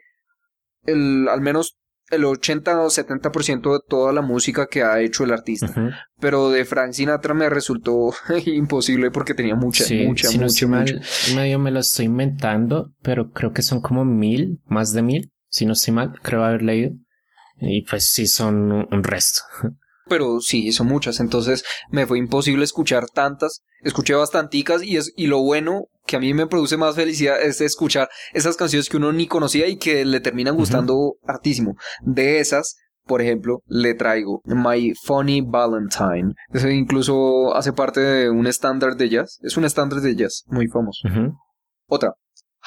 el, 0.86 1.30
al 1.30 1.40
menos 1.40 1.78
el 2.12 2.26
80 2.26 2.82
o 2.82 2.88
70% 2.88 3.74
de 3.74 3.80
toda 3.88 4.14
la 4.14 4.22
música 4.22 4.68
que 4.68 4.84
ha 4.84 5.00
hecho 5.02 5.24
el 5.24 5.32
artista. 5.32 5.74
Pero 6.20 6.50
de 6.50 6.66
Frank 6.66 6.94
Sinatra 6.94 7.34
me 7.34 7.50
resultó 7.50 8.14
imposible 8.46 9.12
porque 9.12 9.34
tenía 9.34 9.56
mucha, 9.56 9.84
mucha, 10.06 10.28
si 10.28 10.40
mucha, 10.40 10.66
no 10.66 10.72
mal, 10.72 11.02
Medio 11.36 11.60
me 11.60 11.72
lo 11.72 11.80
estoy 11.80 12.06
inventando, 12.06 12.92
pero 13.02 13.32
creo 13.32 13.54
que 13.54 13.62
son 13.62 13.82
como 13.82 14.06
mil, 14.06 14.62
más 14.66 14.94
de 14.94 15.02
mil, 15.02 15.32
si 15.50 15.66
no 15.66 15.74
estoy 15.74 15.94
mal, 15.94 16.14
creo 16.22 16.44
haber 16.44 16.62
leído. 16.62 16.92
Y 17.60 17.84
pues 17.84 18.10
sí, 18.10 18.28
son 18.28 18.72
un 18.92 19.04
resto. 19.04 19.42
Pero 20.08 20.40
sí, 20.40 20.72
son 20.72 20.86
muchas, 20.86 21.20
entonces 21.20 21.64
me 21.90 22.06
fue 22.06 22.20
imposible 22.20 22.64
escuchar 22.64 23.08
tantas. 23.08 23.64
Escuché 23.82 24.14
bastanticas 24.14 24.84
y, 24.84 24.98
es, 24.98 25.12
y 25.16 25.26
lo 25.26 25.42
bueno 25.42 25.88
que 26.06 26.16
a 26.16 26.20
mí 26.20 26.34
me 26.34 26.48
produce 26.48 26.78
más 26.78 26.96
felicidad 26.96 27.42
es 27.42 27.62
escuchar 27.62 28.10
esas 28.34 28.56
canciones 28.58 28.90
que 28.90 28.98
uno 28.98 29.12
ni 29.12 29.28
conocía 29.28 29.68
y 29.68 29.78
que 29.78 30.06
le 30.06 30.20
terminan 30.20 30.56
gustando 30.56 31.16
hartísimo. 31.28 31.76
De 32.02 32.40
esas, 32.40 32.76
por 33.06 33.22
ejemplo, 33.22 33.62
le 33.66 33.94
traigo 33.94 34.42
My 34.46 34.94
Funny 35.04 35.42
Valentine. 35.42 36.34
Eso 36.54 36.70
incluso 36.70 37.56
hace 37.56 37.74
parte 37.74 38.00
de 38.00 38.30
un 38.30 38.48
estándar 38.48 38.96
de 38.96 39.10
jazz. 39.10 39.40
Es 39.42 39.58
un 39.58 39.66
estándar 39.66 40.02
de 40.02 40.16
jazz 40.16 40.44
muy 40.48 40.68
famoso. 40.68 41.08
Otra, 41.88 42.14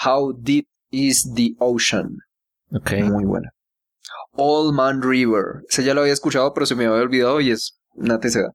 How 0.05 0.33
Deep 0.39 0.67
is 0.91 1.33
the 1.35 1.55
Ocean. 1.59 2.17
Okay. 2.71 3.03
Muy 3.03 3.25
buena. 3.25 3.51
All 4.33 4.73
Man 4.73 5.03
River. 5.03 5.65
Ese 5.69 5.85
ya 5.85 5.95
lo 5.95 6.03
había 6.03 6.13
escuchado, 6.13 6.53
pero 6.55 6.67
se 6.67 6.75
me 6.75 6.87
había 6.87 7.03
olvidado 7.03 7.41
y 7.41 7.51
es 7.51 7.79
una 7.95 8.21
teceda. 8.21 8.53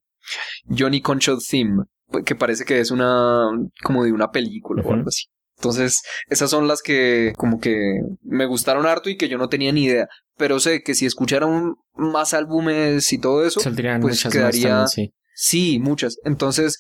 Johnny 0.69 1.01
Concho 1.01 1.37
Theme, 1.37 1.83
que 2.25 2.35
parece 2.35 2.65
que 2.65 2.79
es 2.79 2.91
una 2.91 3.47
como 3.83 4.03
de 4.03 4.11
una 4.11 4.31
película 4.31 4.83
o 4.83 4.93
algo 4.93 5.09
así. 5.09 5.25
Entonces, 5.57 6.01
esas 6.29 6.49
son 6.49 6.67
las 6.67 6.81
que 6.81 7.33
como 7.37 7.59
que 7.59 8.01
me 8.21 8.45
gustaron 8.45 8.85
harto 8.85 9.09
y 9.09 9.17
que 9.17 9.29
yo 9.29 9.37
no 9.37 9.49
tenía 9.49 9.71
ni 9.71 9.85
idea. 9.85 10.07
Pero 10.37 10.59
sé 10.59 10.81
que 10.81 10.95
si 10.95 11.05
escucharan 11.05 11.75
más 11.95 12.33
álbumes 12.33 13.13
y 13.13 13.17
todo 13.17 13.45
eso, 13.45 13.61
pues 14.01 14.23
quedaría... 14.23 14.87
sí. 14.87 15.13
sí, 15.35 15.79
muchas. 15.79 16.17
Entonces, 16.25 16.77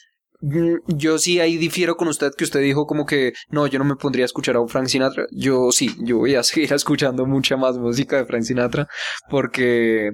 yo 0.87 1.17
sí 1.19 1.39
ahí 1.39 1.55
difiero 1.55 1.95
con 1.95 2.09
usted 2.09 2.31
que 2.37 2.43
usted 2.43 2.59
dijo 2.59 2.85
como 2.85 3.05
que 3.05 3.31
no, 3.49 3.65
yo 3.67 3.79
no 3.79 3.85
me 3.85 3.95
pondría 3.95 4.25
a 4.25 4.27
escuchar 4.27 4.57
a 4.57 4.67
Frank 4.67 4.87
Sinatra. 4.87 5.25
Yo 5.31 5.71
sí, 5.71 5.95
yo 5.99 6.17
voy 6.17 6.35
a 6.35 6.43
seguir 6.43 6.73
escuchando 6.73 7.25
mucha 7.25 7.55
más 7.55 7.77
música 7.77 8.17
de 8.17 8.25
Frank 8.25 8.43
Sinatra 8.43 8.87
porque 9.29 10.11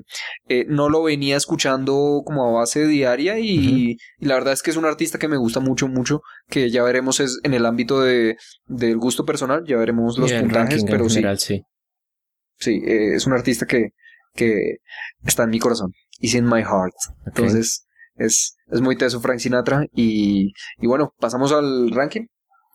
eh, 0.48 0.66
no 0.68 0.90
lo 0.90 1.04
venía 1.04 1.36
escuchando 1.36 2.22
como 2.24 2.48
a 2.48 2.60
base 2.60 2.86
diaria 2.86 3.40
y, 3.40 3.98
la 4.20 4.36
verdad 4.36 4.54
es 4.54 4.62
que 4.62 4.70
es 4.72 4.78
un 4.78 4.86
artista 4.86 5.18
que 5.18 5.28
me 5.28 5.38
gusta 5.38 5.60
mucho, 5.60 5.88
mucho, 5.88 6.22
que 6.48 6.70
ya 6.70 6.84
veremos 6.84 7.20
es 7.20 7.40
en 7.44 7.54
el 7.54 7.66
ámbito 7.66 8.02
de, 8.02 8.38
del 8.68 8.98
gusto 8.98 9.26
personal, 9.26 9.64
ya 9.66 9.78
veremos 9.78 10.18
los 10.20 10.32
puntajes, 10.32 10.84
pero 10.84 11.10
sí. 11.10 11.64
Sí, 12.60 12.82
eh, 12.86 13.16
es 13.16 13.26
un 13.26 13.34
artista 13.34 13.66
que, 13.66 13.92
que 14.36 14.78
está 15.26 15.44
en 15.44 15.50
mi 15.50 15.60
corazón. 15.60 15.94
Is 16.20 16.36
in 16.36 16.46
my 16.46 16.62
heart. 16.62 16.94
Entonces, 17.26 17.88
es, 18.20 18.58
es 18.72 18.82
muy 18.82 18.96
teso 18.96 19.20
Frank 19.20 19.40
Sinatra. 19.40 19.86
Y, 19.94 20.54
y 20.80 20.88
bueno, 20.88 21.14
pasamos 21.20 21.52
al 21.52 21.92
ranking. 21.92 22.28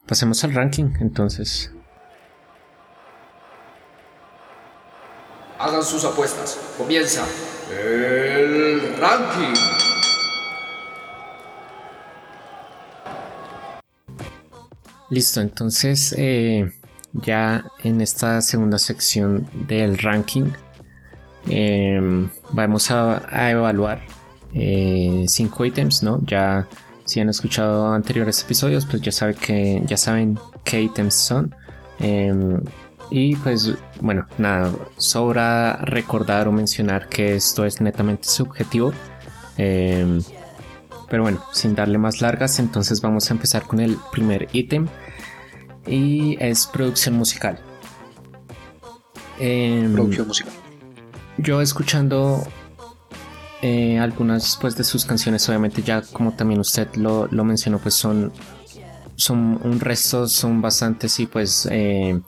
Pasemos 0.07 0.43
al 0.45 0.55
ranking, 0.55 0.93
entonces. 1.01 1.73
Hagan 5.59 5.83
sus 5.83 6.05
apuestas. 6.05 6.59
Comienza 6.77 7.25
el 7.71 8.97
ranking. 8.99 9.55
Listo, 15.11 15.41
entonces 15.41 16.15
eh, 16.19 16.73
ya 17.13 17.65
en 17.85 18.01
esta 18.01 18.41
segunda 18.41 18.79
sección 18.79 19.49
del 19.69 19.99
ranking 19.99 20.51
eh, 21.49 22.01
vamos 22.51 22.91
a, 22.91 23.23
a 23.29 23.51
evaluar 23.51 24.01
eh, 24.55 25.25
cinco 25.29 25.65
ítems, 25.65 26.03
¿no? 26.03 26.21
Ya 26.25 26.67
si 27.05 27.21
han 27.21 27.29
escuchado 27.29 27.93
anteriores 27.93 28.43
episodios, 28.43 28.87
pues 28.87 29.03
ya, 29.03 29.13
sabe 29.13 29.35
que, 29.35 29.83
ya 29.87 29.97
saben 29.97 30.39
qué 30.63 30.83
ítems 30.83 31.15
son. 31.15 31.55
Em, 31.99 32.61
y 33.11 33.37
pues 33.37 33.75
bueno, 34.01 34.27
nada, 34.39 34.73
sobra 34.97 35.77
recordar 35.77 36.49
o 36.49 36.53
mencionar 36.53 37.09
que 37.09 37.37
esto 37.37 37.65
es 37.65 37.81
netamente 37.81 38.29
subjetivo. 38.29 38.93
Em, 39.57 40.23
pero 41.11 41.25
bueno, 41.25 41.45
sin 41.53 41.75
darle 41.75 41.99
más 41.99 42.21
largas, 42.21 42.59
entonces 42.59 43.01
vamos 43.01 43.31
a 43.31 43.35
empezar 43.35 43.65
con 43.65 43.81
el 43.81 43.99
primer 44.11 44.49
ítem. 44.53 44.89
Y 45.87 46.37
es 46.41 46.67
producción 46.67 47.17
musical. 47.17 47.59
Em, 49.39 49.93
producción 49.93 50.29
musical. 50.29 50.53
Yo 51.37 51.61
escuchando 51.61 52.47
eh, 53.67 53.99
algunas 53.99 54.59
pues 54.61 54.77
de 54.77 54.85
sus 54.85 55.07
canciones 55.07 55.49
obviamente 55.49 55.81
ya 55.83 56.03
como 56.03 56.33
también 56.33 56.61
usted 56.61 56.87
lo, 56.97 57.29
mencionó 57.45 57.79
pues 57.79 57.95
son 57.95 58.31
son 59.17 59.59
un 59.65 59.81
resto 59.81 60.29
son 60.29 60.61
bastantes 60.61 61.19
y 61.19 61.25
pues 61.25 61.67
eh, 61.71 62.21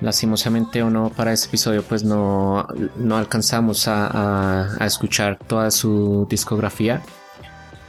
lastimosamente 0.00 0.82
o 0.82 0.90
no 0.90 1.10
para 1.10 1.32
este 1.32 1.46
episodio 1.46 1.84
pues 1.84 2.02
no, 2.02 2.66
no 2.96 3.16
alcanzamos 3.16 3.86
a, 3.86 4.82
a 4.82 4.84
escuchar 4.84 5.38
toda 5.38 5.70
su 5.70 6.26
discografía. 6.28 7.02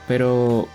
Pero 0.08 0.68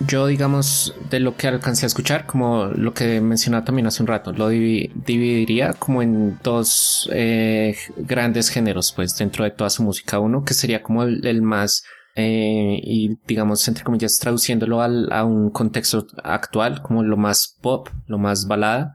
yo, 0.00 0.26
digamos, 0.26 0.94
de 1.10 1.20
lo 1.20 1.36
que 1.36 1.48
alcancé 1.48 1.86
a 1.86 1.88
escuchar, 1.88 2.26
como 2.26 2.66
lo 2.66 2.92
que 2.92 3.20
mencionaba 3.20 3.64
también 3.64 3.86
hace 3.86 4.02
un 4.02 4.06
rato, 4.06 4.32
lo 4.32 4.48
dividiría 4.48 5.72
como 5.72 6.02
en 6.02 6.38
dos 6.42 7.08
eh, 7.12 7.76
grandes 7.96 8.50
géneros, 8.50 8.92
pues, 8.92 9.16
dentro 9.16 9.44
de 9.44 9.50
toda 9.50 9.70
su 9.70 9.82
música. 9.82 10.18
Uno 10.18 10.44
que 10.44 10.54
sería 10.54 10.82
como 10.82 11.02
el, 11.04 11.42
más, 11.42 11.82
eh, 12.14 12.78
y 12.82 13.16
digamos, 13.26 13.66
entre 13.68 13.84
comillas, 13.84 14.18
traduciéndolo 14.18 14.82
al, 14.82 15.10
a 15.12 15.24
un 15.24 15.50
contexto 15.50 16.06
actual, 16.22 16.82
como 16.82 17.02
lo 17.02 17.16
más 17.16 17.56
pop, 17.62 17.88
lo 18.06 18.18
más 18.18 18.46
balada. 18.46 18.94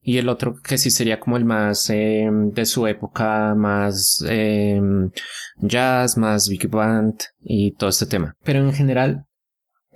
Y 0.00 0.18
el 0.18 0.28
otro 0.28 0.54
que 0.62 0.78
sí 0.78 0.90
sería 0.90 1.18
como 1.18 1.36
el 1.36 1.44
más 1.44 1.90
eh, 1.90 2.30
de 2.30 2.64
su 2.64 2.86
época, 2.86 3.54
más 3.56 4.24
jazz, 5.58 6.16
más 6.16 6.48
big 6.48 6.68
band 6.68 7.20
y 7.40 7.72
todo 7.72 7.90
este 7.90 8.06
tema. 8.06 8.34
Pero 8.44 8.60
en 8.60 8.72
general, 8.72 9.27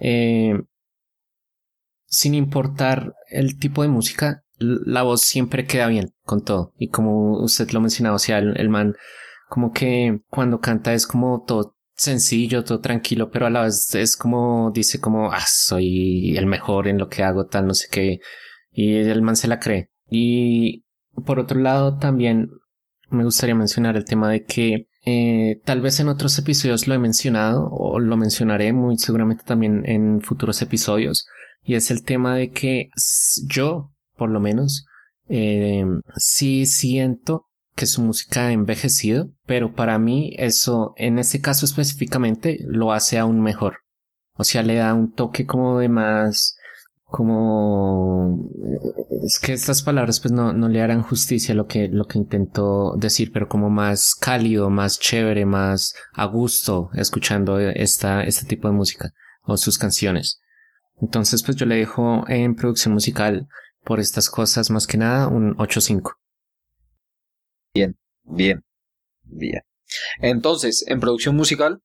eh, 0.04 0.60
sin 2.06 2.34
importar 2.34 3.14
el 3.30 3.58
tipo 3.58 3.82
de 3.82 3.88
música, 3.88 4.42
la 4.58 5.02
voz 5.02 5.22
siempre 5.22 5.64
queda 5.64 5.86
bien 5.86 6.12
con 6.24 6.44
todo. 6.44 6.72
Y 6.76 6.88
como 6.88 7.38
usted 7.40 7.70
lo 7.70 7.80
mencionaba, 7.80 8.16
o 8.16 8.18
sea, 8.18 8.38
el, 8.38 8.68
man 8.68 8.94
como 9.48 9.72
que 9.72 10.20
cuando 10.28 10.60
canta 10.60 10.92
es 10.92 11.06
como 11.06 11.44
todo 11.46 11.76
sencillo, 11.94 12.64
todo 12.64 12.80
tranquilo, 12.80 13.30
pero 13.30 13.46
a 13.46 13.50
la 13.50 13.62
vez 13.62 13.94
es 13.94 14.16
como 14.16 14.72
dice 14.74 15.00
como, 15.00 15.30
ah, 15.32 15.44
soy 15.46 16.36
el 16.36 16.46
mejor 16.46 16.88
en 16.88 16.98
lo 16.98 17.08
que 17.08 17.22
hago, 17.22 17.46
tal, 17.46 17.68
no 17.68 17.74
sé 17.74 17.86
qué. 17.90 18.18
Y 18.72 18.96
el 18.96 19.22
man 19.22 19.36
se 19.36 19.48
la 19.48 19.60
cree. 19.60 19.90
Y 20.10 20.84
por 21.24 21.38
otro 21.38 21.60
lado, 21.60 21.98
también 21.98 22.50
me 23.08 23.24
gustaría 23.24 23.54
mencionar 23.54 23.96
el 23.96 24.04
tema 24.04 24.28
de 24.30 24.44
que 24.44 24.88
eh, 25.04 25.60
tal 25.64 25.80
vez 25.80 25.98
en 26.00 26.08
otros 26.08 26.38
episodios 26.38 26.86
lo 26.86 26.94
he 26.94 26.98
mencionado 26.98 27.68
o 27.70 27.98
lo 27.98 28.16
mencionaré 28.16 28.72
muy 28.72 28.98
seguramente 28.98 29.42
también 29.44 29.82
en 29.84 30.20
futuros 30.20 30.62
episodios 30.62 31.26
y 31.62 31.74
es 31.74 31.90
el 31.90 32.04
tema 32.04 32.36
de 32.36 32.50
que 32.50 32.90
yo, 33.46 33.92
por 34.16 34.30
lo 34.30 34.40
menos, 34.40 34.86
eh, 35.28 35.84
sí 36.16 36.66
siento 36.66 37.46
que 37.74 37.86
su 37.86 38.02
música 38.02 38.46
ha 38.46 38.52
envejecido, 38.52 39.30
pero 39.46 39.74
para 39.74 39.98
mí 39.98 40.34
eso, 40.38 40.92
en 40.96 41.18
este 41.18 41.40
caso 41.40 41.64
específicamente, 41.64 42.58
lo 42.66 42.92
hace 42.92 43.18
aún 43.18 43.40
mejor. 43.40 43.78
O 44.34 44.44
sea, 44.44 44.62
le 44.62 44.74
da 44.74 44.92
un 44.94 45.12
toque 45.12 45.46
como 45.46 45.78
de 45.78 45.88
más 45.88 46.56
como 47.12 48.50
es 49.22 49.38
que 49.38 49.52
estas 49.52 49.82
palabras 49.82 50.18
pues 50.18 50.32
no, 50.32 50.54
no 50.54 50.68
le 50.68 50.80
harán 50.80 51.02
justicia 51.02 51.52
a 51.52 51.56
lo 51.56 51.66
que, 51.66 51.88
lo 51.88 52.06
que 52.06 52.18
intentó 52.18 52.94
decir, 52.96 53.30
pero 53.32 53.48
como 53.48 53.68
más 53.68 54.14
cálido, 54.14 54.70
más 54.70 54.98
chévere, 54.98 55.44
más 55.44 55.94
a 56.14 56.24
gusto 56.24 56.90
escuchando 56.94 57.60
esta, 57.60 58.24
este 58.24 58.46
tipo 58.46 58.66
de 58.66 58.74
música 58.74 59.12
o 59.42 59.58
sus 59.58 59.76
canciones. 59.78 60.40
Entonces 61.02 61.42
pues 61.42 61.56
yo 61.58 61.66
le 61.66 61.76
dejo 61.76 62.24
en 62.28 62.54
producción 62.54 62.94
musical 62.94 63.46
por 63.84 64.00
estas 64.00 64.30
cosas 64.30 64.70
más 64.70 64.86
que 64.86 64.96
nada 64.96 65.28
un 65.28 65.54
8.5. 65.56 66.14
Bien, 67.74 67.96
bien, 68.24 68.64
bien. 69.24 69.62
Entonces, 70.20 70.84
en 70.88 71.00
producción 71.00 71.36
musical, 71.36 71.82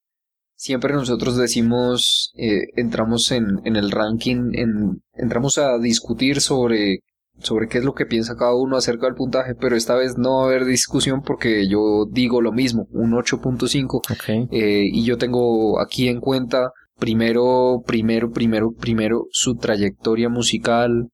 siempre 0.57 0.93
nosotros 0.93 1.37
decimos, 1.37 2.33
eh, 2.35 2.63
entramos 2.75 3.31
en, 3.31 3.61
en, 3.63 3.77
el 3.77 3.91
ranking, 3.91 4.51
en, 4.53 5.01
entramos 5.13 5.57
a 5.57 5.77
discutir 5.77 6.41
sobre 6.41 6.99
sobre 7.39 7.67
qué 7.67 7.77
es 7.77 7.83
lo 7.83 7.93
que 7.93 8.07
piensa 8.07 8.35
cada 8.35 8.55
uno 8.55 8.77
acerca 8.77 9.05
del 9.05 9.15
puntaje, 9.15 9.53
pero 9.53 9.75
esta 9.75 9.95
vez 9.95 10.17
no 10.17 10.37
va 10.37 10.43
a 10.43 10.45
haber 10.47 10.65
discusión 10.65 11.21
porque 11.21 11.67
yo 11.67 12.05
digo 12.11 12.41
lo 12.41 12.51
mismo, 12.51 12.87
un 12.89 13.11
8.5. 13.11 13.97
Ok. 13.97 14.51
Eh, 14.51 14.89
y 14.91 15.05
yo 15.05 15.17
tengo 15.17 15.79
aquí 15.79 16.07
en 16.07 16.19
cuenta 16.19 16.71
primero, 16.97 17.83
primero, 17.85 18.31
primero, 18.31 18.71
primero 18.71 19.27
su 19.29 19.55
trayectoria 19.55 20.29
musical, 20.29 21.09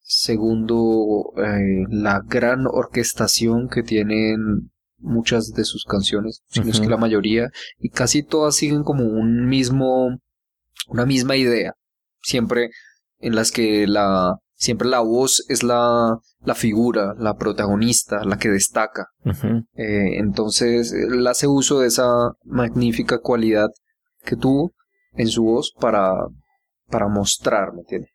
segundo 0.00 1.32
eh, 1.38 1.86
la 1.90 2.20
gran 2.24 2.66
orquestación 2.66 3.68
que 3.68 3.82
tienen 3.82 4.70
muchas 5.04 5.52
de 5.52 5.64
sus 5.64 5.84
canciones, 5.84 6.42
si 6.48 6.60
no 6.60 6.70
es 6.70 6.80
que 6.80 6.88
la 6.88 6.96
mayoría, 6.96 7.50
y 7.78 7.90
casi 7.90 8.22
todas 8.22 8.56
siguen 8.56 8.82
como 8.82 9.04
un 9.04 9.46
mismo, 9.46 10.18
una 10.88 11.06
misma 11.06 11.36
idea, 11.36 11.74
siempre 12.22 12.70
en 13.18 13.34
las 13.34 13.52
que 13.52 13.86
la, 13.86 14.38
siempre 14.54 14.88
la 14.88 15.00
voz 15.00 15.44
es 15.48 15.62
la, 15.62 16.18
la 16.44 16.54
figura, 16.54 17.14
la 17.18 17.36
protagonista, 17.36 18.24
la 18.24 18.38
que 18.38 18.48
destaca. 18.48 19.08
Eh, 19.74 20.18
entonces, 20.18 20.92
él 20.92 21.26
hace 21.26 21.46
uso 21.46 21.80
de 21.80 21.88
esa 21.88 22.32
magnífica 22.44 23.18
cualidad 23.18 23.68
que 24.24 24.36
tuvo 24.36 24.72
en 25.12 25.28
su 25.28 25.44
voz 25.44 25.72
para, 25.78 26.14
para 26.88 27.08
mostrar, 27.08 27.72
¿me 27.72 27.80
entiende? 27.80 28.08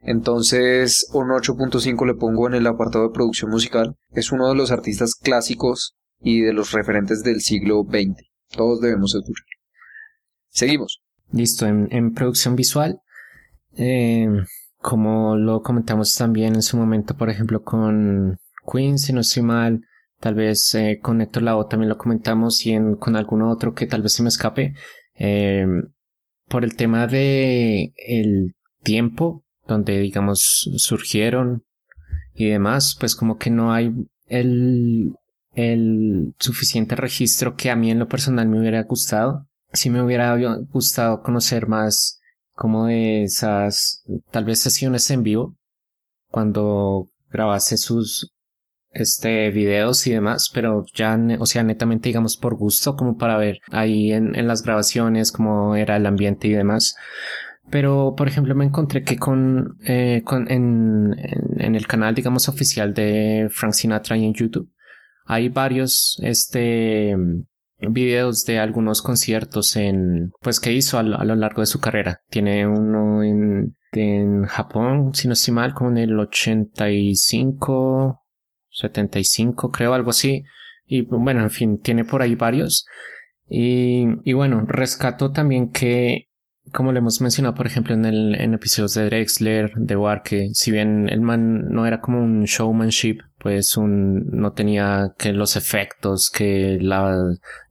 Entonces, 0.00 1.08
un 1.12 1.28
8.5 1.28 2.06
le 2.06 2.14
pongo 2.14 2.46
en 2.46 2.54
el 2.54 2.66
apartado 2.66 3.08
de 3.08 3.14
producción 3.14 3.50
musical. 3.50 3.96
Es 4.10 4.32
uno 4.32 4.48
de 4.48 4.54
los 4.54 4.70
artistas 4.70 5.14
clásicos 5.14 5.94
y 6.20 6.40
de 6.40 6.52
los 6.52 6.72
referentes 6.72 7.22
del 7.22 7.40
siglo 7.40 7.84
XX. 7.88 8.22
Todos 8.50 8.80
debemos 8.80 9.14
escuchar. 9.14 9.46
Seguimos. 10.48 11.02
Listo, 11.32 11.66
en, 11.66 11.88
en 11.90 12.14
producción 12.14 12.54
visual, 12.54 13.00
eh, 13.76 14.28
como 14.78 15.36
lo 15.36 15.62
comentamos 15.62 16.14
también 16.14 16.54
en 16.54 16.62
su 16.62 16.76
momento, 16.76 17.16
por 17.16 17.30
ejemplo, 17.30 17.62
con 17.62 18.38
Queen, 18.70 18.98
si 18.98 19.12
no 19.12 19.20
estoy 19.20 19.42
mal, 19.42 19.80
tal 20.20 20.34
vez 20.34 20.74
eh, 20.74 20.98
con 21.02 21.20
Héctor 21.20 21.42
Lavoe 21.42 21.68
también 21.68 21.88
lo 21.88 21.98
comentamos 21.98 22.64
y 22.66 22.72
en, 22.72 22.96
con 22.96 23.16
alguno 23.16 23.50
otro 23.50 23.74
que 23.74 23.86
tal 23.86 24.02
vez 24.02 24.12
se 24.12 24.22
me 24.22 24.28
escape, 24.28 24.74
eh, 25.14 25.66
por 26.48 26.64
el 26.64 26.76
tema 26.76 27.06
de 27.06 27.92
el 27.96 28.54
tiempo 28.82 29.44
donde 29.66 29.98
digamos 29.98 30.70
surgieron 30.76 31.64
y 32.34 32.48
demás, 32.48 32.96
pues 32.98 33.16
como 33.16 33.38
que 33.38 33.50
no 33.50 33.72
hay 33.72 33.92
el, 34.26 35.14
el 35.56 36.34
suficiente 36.38 36.94
registro 36.94 37.56
que 37.56 37.70
a 37.70 37.76
mí 37.76 37.90
en 37.90 37.98
lo 37.98 38.08
personal 38.08 38.46
me 38.46 38.60
hubiera 38.60 38.82
gustado. 38.84 39.46
Sí 39.72 39.90
me 39.90 40.02
hubiera 40.02 40.36
gustado 40.70 41.22
conocer 41.22 41.66
más 41.66 42.20
como 42.54 42.86
de 42.86 43.24
esas 43.24 44.04
tal 44.30 44.44
vez 44.44 44.60
sesiones 44.60 45.10
en 45.10 45.22
vivo 45.22 45.56
cuando 46.28 47.10
grabase 47.30 47.76
sus 47.76 48.32
este 48.90 49.50
videos 49.50 50.06
y 50.06 50.12
demás 50.12 50.50
pero 50.54 50.86
ya 50.94 51.18
o 51.38 51.44
sea 51.44 51.62
netamente 51.62 52.08
digamos 52.08 52.38
por 52.38 52.54
gusto 52.56 52.96
como 52.96 53.18
para 53.18 53.36
ver 53.36 53.58
ahí 53.70 54.12
en, 54.12 54.34
en 54.34 54.46
las 54.46 54.62
grabaciones 54.62 55.32
cómo 55.32 55.76
era 55.76 55.96
el 55.96 56.06
ambiente 56.06 56.48
y 56.48 56.52
demás. 56.52 56.96
Pero 57.70 58.14
por 58.16 58.28
ejemplo 58.28 58.54
me 58.54 58.64
encontré 58.64 59.02
que 59.02 59.18
con, 59.18 59.76
eh, 59.84 60.22
con 60.24 60.50
en, 60.50 61.14
en, 61.18 61.60
en 61.60 61.74
el 61.74 61.86
canal 61.86 62.14
digamos 62.14 62.48
oficial 62.48 62.94
de 62.94 63.48
Frank 63.50 63.72
Sinatra 63.72 64.16
y 64.16 64.24
en 64.24 64.34
YouTube 64.34 64.70
hay 65.26 65.48
varios 65.48 66.18
este 66.22 67.16
videos 67.78 68.44
de 68.44 68.58
algunos 68.58 69.02
conciertos 69.02 69.76
en 69.76 70.32
pues 70.40 70.60
que 70.60 70.72
hizo 70.72 70.98
a 70.98 71.02
lo, 71.02 71.34
largo 71.34 71.60
de 71.60 71.66
su 71.66 71.80
carrera. 71.80 72.20
Tiene 72.30 72.66
uno 72.66 73.22
en, 73.22 73.76
en 73.92 74.44
Japón, 74.44 75.14
si 75.14 75.28
no 75.28 75.34
estoy 75.34 75.54
mal, 75.54 75.74
como 75.74 75.90
en 75.90 75.98
el 75.98 76.18
85, 76.18 78.22
75, 78.70 79.70
creo, 79.70 79.94
algo 79.94 80.10
así. 80.10 80.44
Y 80.86 81.02
bueno, 81.02 81.42
en 81.42 81.50
fin, 81.50 81.80
tiene 81.80 82.04
por 82.04 82.22
ahí 82.22 82.34
varios. 82.34 82.86
Y, 83.48 84.06
y 84.24 84.32
bueno, 84.32 84.64
rescato 84.66 85.32
también 85.32 85.70
que, 85.70 86.28
como 86.72 86.92
le 86.92 86.98
hemos 86.98 87.20
mencionado, 87.20 87.54
por 87.54 87.66
ejemplo, 87.66 87.94
en 87.94 88.04
el 88.04 88.40
en 88.40 88.54
episodios 88.54 88.94
de 88.94 89.06
Drexler, 89.06 89.72
de 89.76 89.96
War, 89.96 90.22
que 90.22 90.50
si 90.52 90.70
bien 90.70 91.08
el 91.08 91.20
man 91.20 91.68
no 91.68 91.86
era 91.86 92.00
como 92.00 92.22
un 92.22 92.44
showmanship, 92.44 93.18
pues 93.46 93.76
un, 93.76 94.26
no 94.32 94.54
tenía 94.54 95.14
que 95.16 95.32
los 95.32 95.54
efectos, 95.54 96.32
que 96.34 96.78
la, 96.80 97.16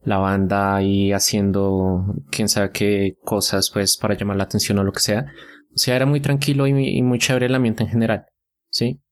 la 0.04 0.16
banda 0.16 0.74
ahí 0.74 1.12
haciendo 1.12 2.14
quién 2.30 2.48
sabe 2.48 2.70
qué 2.70 3.16
cosas, 3.22 3.70
pues 3.70 3.98
para 3.98 4.16
llamar 4.16 4.38
la 4.38 4.44
atención 4.44 4.78
o 4.78 4.84
lo 4.84 4.92
que 4.92 5.00
sea. 5.00 5.26
O 5.74 5.76
sea, 5.76 5.96
era 5.96 6.06
muy 6.06 6.20
tranquilo 6.20 6.66
y, 6.66 7.02
muy 7.02 7.18
chévere 7.18 7.44
el 7.44 7.54
ambiente 7.54 7.82
en 7.82 7.90
general, 7.90 8.24
¿sí? 8.70 9.02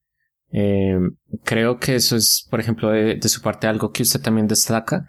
Eh, 0.51 0.97
creo 1.43 1.77
que 1.77 1.93
eso 1.93 2.15
es, 2.15 2.47
por 2.49 2.59
ejemplo, 2.59 2.89
de, 2.89 3.13
de 3.13 3.29
su 3.29 3.43
parte 3.43 3.67
algo 3.67 3.91
que 3.91 4.01
usted 4.01 4.21
también 4.21 4.47
destaca. 4.47 5.05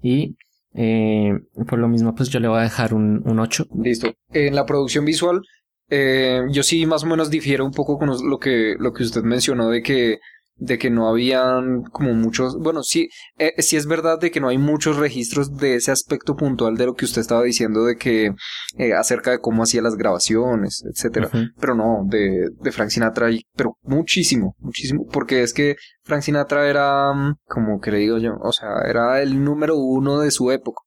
Y 0.00 0.38
eh, 0.72 1.34
por 1.68 1.78
lo 1.78 1.86
mismo, 1.86 2.14
pues 2.14 2.30
yo 2.30 2.40
le 2.40 2.48
voy 2.48 2.60
a 2.60 2.62
dejar 2.62 2.94
un, 2.94 3.20
un 3.28 3.40
8. 3.40 3.66
Listo. 3.82 4.14
En 4.32 4.54
la 4.54 4.64
producción 4.64 5.04
visual, 5.04 5.42
eh, 5.90 6.40
yo 6.50 6.62
sí 6.62 6.86
más 6.86 7.04
o 7.04 7.06
menos 7.06 7.28
difiero 7.28 7.64
un 7.64 7.72
poco 7.72 7.98
con 7.98 8.08
lo 8.08 8.38
que, 8.38 8.74
lo 8.78 8.92
que 8.92 9.02
usted 9.02 9.22
mencionó 9.22 9.68
de 9.68 9.82
que, 9.82 10.18
de 10.56 10.78
que 10.78 10.88
no 10.88 11.08
habían 11.08 11.82
como 11.82 12.12
muchos, 12.14 12.56
bueno, 12.58 12.82
sí, 12.82 13.08
eh, 13.38 13.54
sí 13.58 13.76
es 13.76 13.86
verdad 13.86 14.20
de 14.20 14.30
que 14.30 14.40
no 14.40 14.48
hay 14.48 14.58
muchos 14.58 14.96
registros 14.96 15.56
de 15.56 15.74
ese 15.76 15.90
aspecto 15.90 16.36
puntual 16.36 16.76
de 16.76 16.86
lo 16.86 16.94
que 16.94 17.04
usted 17.04 17.20
estaba 17.20 17.42
diciendo 17.42 17.84
de 17.84 17.96
que 17.96 18.34
eh, 18.78 18.92
acerca 18.94 19.32
de 19.32 19.40
cómo 19.40 19.62
hacía 19.64 19.82
las 19.82 19.96
grabaciones, 19.96 20.84
etcétera. 20.88 21.28
Pero 21.60 21.74
no, 21.74 22.04
de, 22.06 22.48
de 22.60 22.72
Frank 22.72 22.90
Sinatra 22.90 23.26
hay, 23.26 23.42
pero 23.56 23.76
muchísimo, 23.82 24.54
muchísimo, 24.60 25.06
porque 25.12 25.42
es 25.42 25.52
que 25.52 25.76
Frank 26.04 26.22
Sinatra 26.22 26.68
era, 26.68 27.12
mm, 27.12 27.36
como 27.46 27.80
que 27.80 27.90
le 27.90 27.98
digo 27.98 28.18
yo, 28.18 28.36
o 28.40 28.52
sea, 28.52 28.68
era 28.88 29.20
el 29.22 29.42
número 29.42 29.76
uno 29.76 30.20
de 30.20 30.30
su 30.30 30.50
época. 30.50 30.82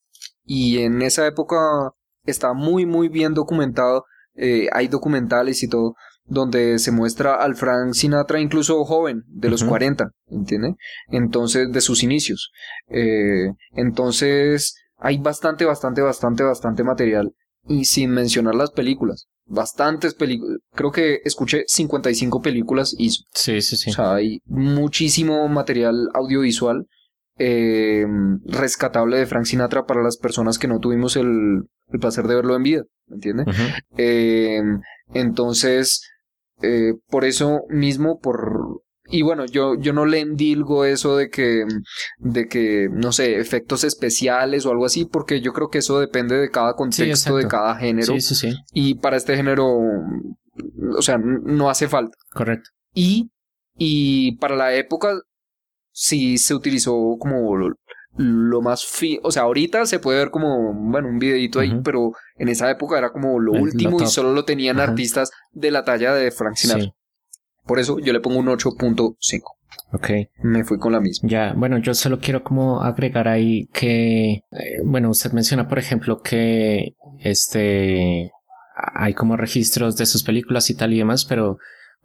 Y 0.45 0.80
en 0.80 1.01
esa 1.01 1.28
época 1.28 1.57
está 2.26 2.53
muy, 2.53 2.86
muy 2.86 3.09
bien 3.09 3.34
documentado. 3.34 4.05
eh, 4.39 4.70
hay 4.72 4.88
documentales 4.88 5.63
y 5.63 5.68
todo 5.68 5.95
donde 6.28 6.78
se 6.80 6.91
muestra 6.91 7.36
al 7.36 7.55
Frank 7.55 7.93
Sinatra 7.93 8.39
incluso 8.39 8.84
joven, 8.86 9.23
de 9.28 9.49
los 9.49 9.61
Ujú. 9.61 9.69
40, 9.69 10.11
¿entiende? 10.30 10.75
Entonces, 11.09 11.71
de 11.71 11.82
sus 11.82 12.03
inicios. 12.03 12.51
Eh, 12.89 13.51
entonces, 13.73 14.75
hay 14.97 15.17
bastante, 15.17 15.65
bastante, 15.65 16.01
bastante, 16.01 16.43
bastante 16.43 16.84
material. 16.84 17.34
Y 17.69 17.86
sin 17.86 18.11
mencionar 18.11 18.55
las 18.55 18.71
películas. 18.71 19.28
Bastantes 19.45 20.13
películas. 20.13 20.59
Creo 20.73 20.91
que 20.91 21.19
escuché 21.25 21.63
55 21.67 22.41
películas 22.41 22.95
hizo. 22.97 23.23
Sí, 23.34 23.61
sí, 23.61 23.75
sí. 23.75 23.89
O 23.89 23.93
sea, 23.93 24.15
hay 24.15 24.39
muchísimo 24.45 25.47
material 25.49 26.09
audiovisual 26.13 26.86
eh, 27.39 28.05
rescatable 28.45 29.17
de 29.17 29.25
Frank 29.25 29.45
Sinatra 29.45 29.86
para 29.86 30.01
las 30.01 30.17
personas 30.17 30.57
que 30.57 30.67
no 30.67 30.80
tuvimos 30.80 31.15
el, 31.17 31.63
el 31.91 31.99
placer 31.99 32.25
de 32.28 32.36
verlo 32.36 32.55
en 32.55 32.63
vida, 32.63 32.84
¿me 33.07 33.15
entiendes? 33.15 33.47
Eh, 33.97 34.61
entonces, 35.13 36.01
eh, 36.62 36.93
por 37.08 37.26
eso 37.26 37.62
mismo, 37.70 38.20
por... 38.20 38.82
Y 39.10 39.22
bueno, 39.22 39.45
yo, 39.45 39.76
yo 39.80 39.93
no 39.93 40.05
le 40.05 40.20
endilgo 40.20 40.84
eso 40.84 41.16
de 41.16 41.30
que, 41.30 41.64
de 42.18 42.47
que, 42.47 42.89
no 42.91 43.14
sé, 43.14 43.39
efectos 43.39 43.86
especiales 43.86 44.66
o 44.66 44.72
algo 44.72 44.86
así, 44.86 45.05
porque 45.05 45.39
yo 45.39 45.53
creo 45.53 45.70
que 45.70 45.78
eso 45.78 45.99
depende 46.01 46.36
de 46.36 46.51
cada 46.51 46.74
contexto, 46.74 47.38
de 47.38 47.47
cada 47.47 47.76
género. 47.78 48.14
Sí, 48.16 48.20
sí, 48.20 48.36
sí. 48.36 48.55
Y 48.74 48.95
para 48.95 49.16
este 49.16 49.38
género, 49.38 49.66
o 50.97 51.01
sea, 51.01 51.18
no 51.18 51.70
hace 51.70 51.88
falta. 51.88 52.18
Correcto. 52.34 52.70
Y, 52.93 53.32
y 53.78 54.36
para 54.39 54.58
la 54.58 54.76
época 54.76 55.22
sí 55.93 56.38
se 56.38 56.53
utilizó 56.53 57.16
como 57.18 57.55
lo, 58.18 58.61
más 58.61 58.86
fi 58.86 59.20
o 59.24 59.32
sea, 59.32 59.43
ahorita 59.43 59.86
se 59.86 59.99
puede 59.99 60.20
ver 60.20 60.32
como, 60.32 60.74
bueno, 60.74 61.07
un 61.07 61.20
videito 61.20 61.59
ahí, 61.59 61.80
pero 61.84 62.11
en 62.38 62.49
esa 62.49 62.70
época 62.70 62.97
era 62.97 63.11
como 63.11 63.39
lo 63.39 63.53
El- 63.53 63.59
lo 63.59 63.63
último 63.63 64.01
y 64.01 64.07
solo 64.07 64.34
lo 64.34 64.43
tenían 64.45 64.80
artistas 64.80 65.32
de 65.51 65.72
la 65.72 65.84
talla 65.86 66.13
de 66.13 66.32
Frank 66.32 66.55
Sinatra. 66.55 66.84
Sí. 66.84 66.93
Por 67.65 67.80
eso 67.80 67.99
yo 67.99 68.13
le 68.13 68.20
pongo 68.20 68.39
un 68.39 68.47
8.5. 68.47 69.41
Ok. 69.93 70.09
Me 70.43 70.63
fui 70.63 70.80
con 70.80 70.93
la 70.93 70.99
misma. 70.99 71.30
Ya, 71.30 71.53
bueno, 71.55 71.78
yo 71.78 71.93
solo 71.93 72.20
quiero 72.20 72.43
como 72.43 72.82
agregar 72.82 73.28
ahí 73.28 73.68
que, 73.74 74.32
eh, 74.32 74.41
bueno, 74.84 75.09
usted 75.09 75.32
menciona, 75.32 75.68
por 75.68 75.80
ejemplo, 75.80 76.22
que 76.22 76.95
este 77.20 78.32
hay 78.93 79.13
como 79.13 79.38
registros 79.38 79.97
de 79.97 80.05
sus 80.05 80.24
películas 80.24 80.70
y 80.70 80.76
tal 80.76 80.93
y 80.93 80.99
demás, 80.99 81.26
pero 81.26 81.57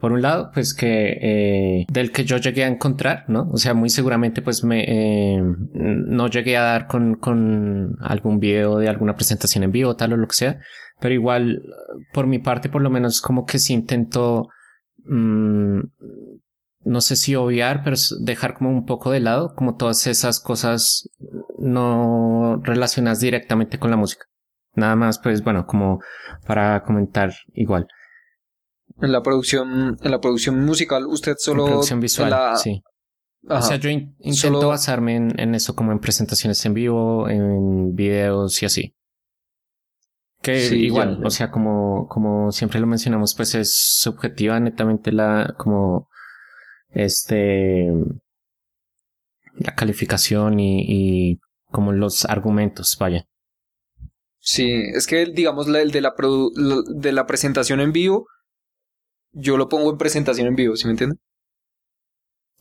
por 0.03 0.11
un 0.11 0.20
lado, 0.20 0.50
pues 0.53 0.74
que 0.74 1.16
eh, 1.22 1.86
del 1.88 2.11
que 2.11 2.24
yo 2.24 2.36
llegué 2.38 2.64
a 2.64 2.66
encontrar, 2.66 3.24
¿no? 3.28 3.48
O 3.53 3.57
sea, 3.57 3.72
muy 3.72 3.88
seguramente 3.88 4.42
pues 4.42 4.64
me 4.64 4.82
eh, 4.88 5.40
no 5.74 6.26
llegué 6.26 6.57
a 6.57 6.62
dar 6.62 6.88
con, 6.88 7.14
con 7.14 7.94
algún 8.00 8.40
video 8.40 8.78
de 8.78 8.88
alguna 8.88 9.14
presentación 9.14 9.62
en 9.62 9.70
vivo, 9.70 9.94
tal 9.94 10.14
o 10.14 10.16
lo 10.16 10.26
que 10.26 10.34
sea, 10.34 10.59
pero 10.98 11.14
igual 11.14 11.62
por 12.12 12.26
mi 12.26 12.40
parte, 12.40 12.68
por 12.68 12.82
lo 12.82 12.90
menos 12.90 13.20
como 13.20 13.46
que 13.46 13.61
sí 13.61 13.74
intento 13.74 14.48
mm, 15.05 15.82
no 16.80 17.00
sé 17.00 17.14
si 17.14 17.36
obviar, 17.36 17.84
pero 17.84 17.96
dejar 18.22 18.55
como 18.55 18.70
un 18.70 18.86
poco 18.86 19.12
de 19.12 19.20
lado, 19.20 19.55
como 19.55 19.76
todas 19.76 20.09
esas 20.09 20.40
cosas 20.40 21.09
no 21.61 22.61
relacionadas 22.64 23.20
directamente 23.20 23.78
con 23.78 23.92
la 23.92 23.96
música. 23.96 24.24
Nada 24.74 24.96
más, 24.96 25.20
pues 25.20 25.44
bueno, 25.44 25.64
como 25.64 26.00
para 26.44 26.82
comentar 26.82 27.32
igual. 27.55 27.86
En 29.03 29.12
la 29.12 29.22
producción, 29.22 29.98
en 30.00 30.11
la 30.11 30.20
producción 30.20 30.64
musical, 30.64 31.07
usted 31.07 31.34
solo. 31.38 31.64
En 31.64 31.70
producción 31.72 32.00
visual, 32.00 32.30
la- 32.30 32.57
sí. 32.57 32.82
Ajá. 33.48 33.59
O 33.59 33.62
sea, 33.62 33.76
yo 33.76 33.90
in- 33.90 34.14
intento 34.20 34.59
Solo- 34.61 34.68
basarme 34.68 35.16
en, 35.16 35.38
en 35.40 35.55
eso 35.57 35.74
como 35.74 35.90
en 35.92 35.98
presentaciones 35.98 36.64
en 36.64 36.74
vivo, 36.74 37.28
en 37.28 37.94
videos 37.94 38.62
y 38.62 38.66
así. 38.66 38.94
Que 40.40 40.61
Sí, 40.68 40.76
igual, 40.86 41.16
ya, 41.16 41.20
ya. 41.20 41.26
o 41.26 41.30
sea, 41.30 41.50
como, 41.50 42.07
como 42.09 42.50
siempre 42.53 42.78
lo 42.80 42.86
mencionamos, 42.86 43.34
pues 43.34 43.55
es 43.57 43.74
subjetiva 43.74 44.59
netamente 44.61 45.11
la, 45.12 45.55
como, 45.59 46.09
este, 46.90 47.90
la 49.55 49.74
calificación 49.74 50.59
y, 50.61 50.84
y 51.32 51.38
como 51.70 51.92
los 51.92 52.24
argumentos, 52.24 52.96
vaya. 52.98 53.26
Sí, 54.38 54.70
es 54.94 55.07
que 55.07 55.26
digamos 55.26 55.68
el 55.68 55.90
de 55.92 56.00
la 56.00 56.14
produ- 56.14 56.53
de 56.94 57.12
la 57.12 57.26
presentación 57.26 57.80
en 57.80 57.92
vivo, 57.92 58.26
yo 59.33 59.57
lo 59.57 59.68
pongo 59.68 59.91
en 59.91 59.99
presentación 59.99 60.47
en 60.47 60.55
vivo, 60.55 60.76
¿sí 60.76 60.87
me 60.87 60.93
entiende? 60.93 61.16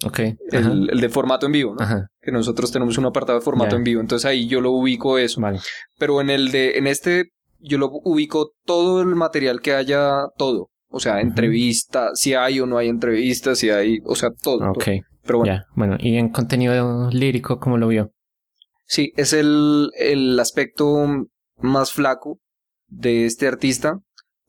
Ok. 0.03 0.19
El, 0.51 0.89
el 0.89 0.99
de 0.99 1.09
formato 1.09 1.45
en 1.45 1.51
vivo, 1.51 1.75
¿no? 1.75 1.83
Ajá. 1.83 2.07
Que 2.21 2.31
nosotros 2.31 2.71
tenemos 2.71 2.97
un 2.97 3.05
apartado 3.05 3.39
de 3.39 3.45
formato 3.45 3.75
en 3.75 3.83
vivo, 3.83 4.01
entonces 4.01 4.25
ahí 4.25 4.47
yo 4.47 4.59
lo 4.61 4.71
ubico 4.71 5.17
eso. 5.17 5.39
Vale. 5.41 5.59
Pero 5.99 6.21
en 6.21 6.29
el 6.29 6.51
de, 6.51 6.77
en 6.77 6.87
este, 6.87 7.25
yo 7.59 7.77
lo 7.77 7.89
ubico 7.91 8.51
todo 8.65 9.01
el 9.01 9.15
material 9.15 9.61
que 9.61 9.75
haya, 9.75 10.27
todo. 10.37 10.69
O 10.89 10.99
sea, 10.99 11.21
entrevista, 11.21 12.09
si 12.15 12.33
hay 12.33 12.59
o 12.59 12.65
no 12.65 12.77
hay 12.77 12.89
entrevistas, 12.89 13.59
si 13.59 13.69
hay, 13.69 13.99
o 14.05 14.15
sea, 14.15 14.31
todo. 14.41 14.71
Ok. 14.71 14.83
todo. 14.83 14.95
Pero 15.23 15.37
bueno, 15.37 15.53
Ya. 15.53 15.65
Bueno, 15.75 15.97
y 15.99 16.17
en 16.17 16.29
contenido 16.29 17.09
lírico, 17.11 17.59
¿cómo 17.59 17.77
lo 17.77 17.87
vio? 17.87 18.11
sí, 18.85 19.13
es 19.15 19.31
el, 19.31 19.89
el 19.97 20.37
aspecto 20.37 21.07
más 21.59 21.93
flaco 21.93 22.39
de 22.87 23.25
este 23.25 23.47
artista. 23.47 23.99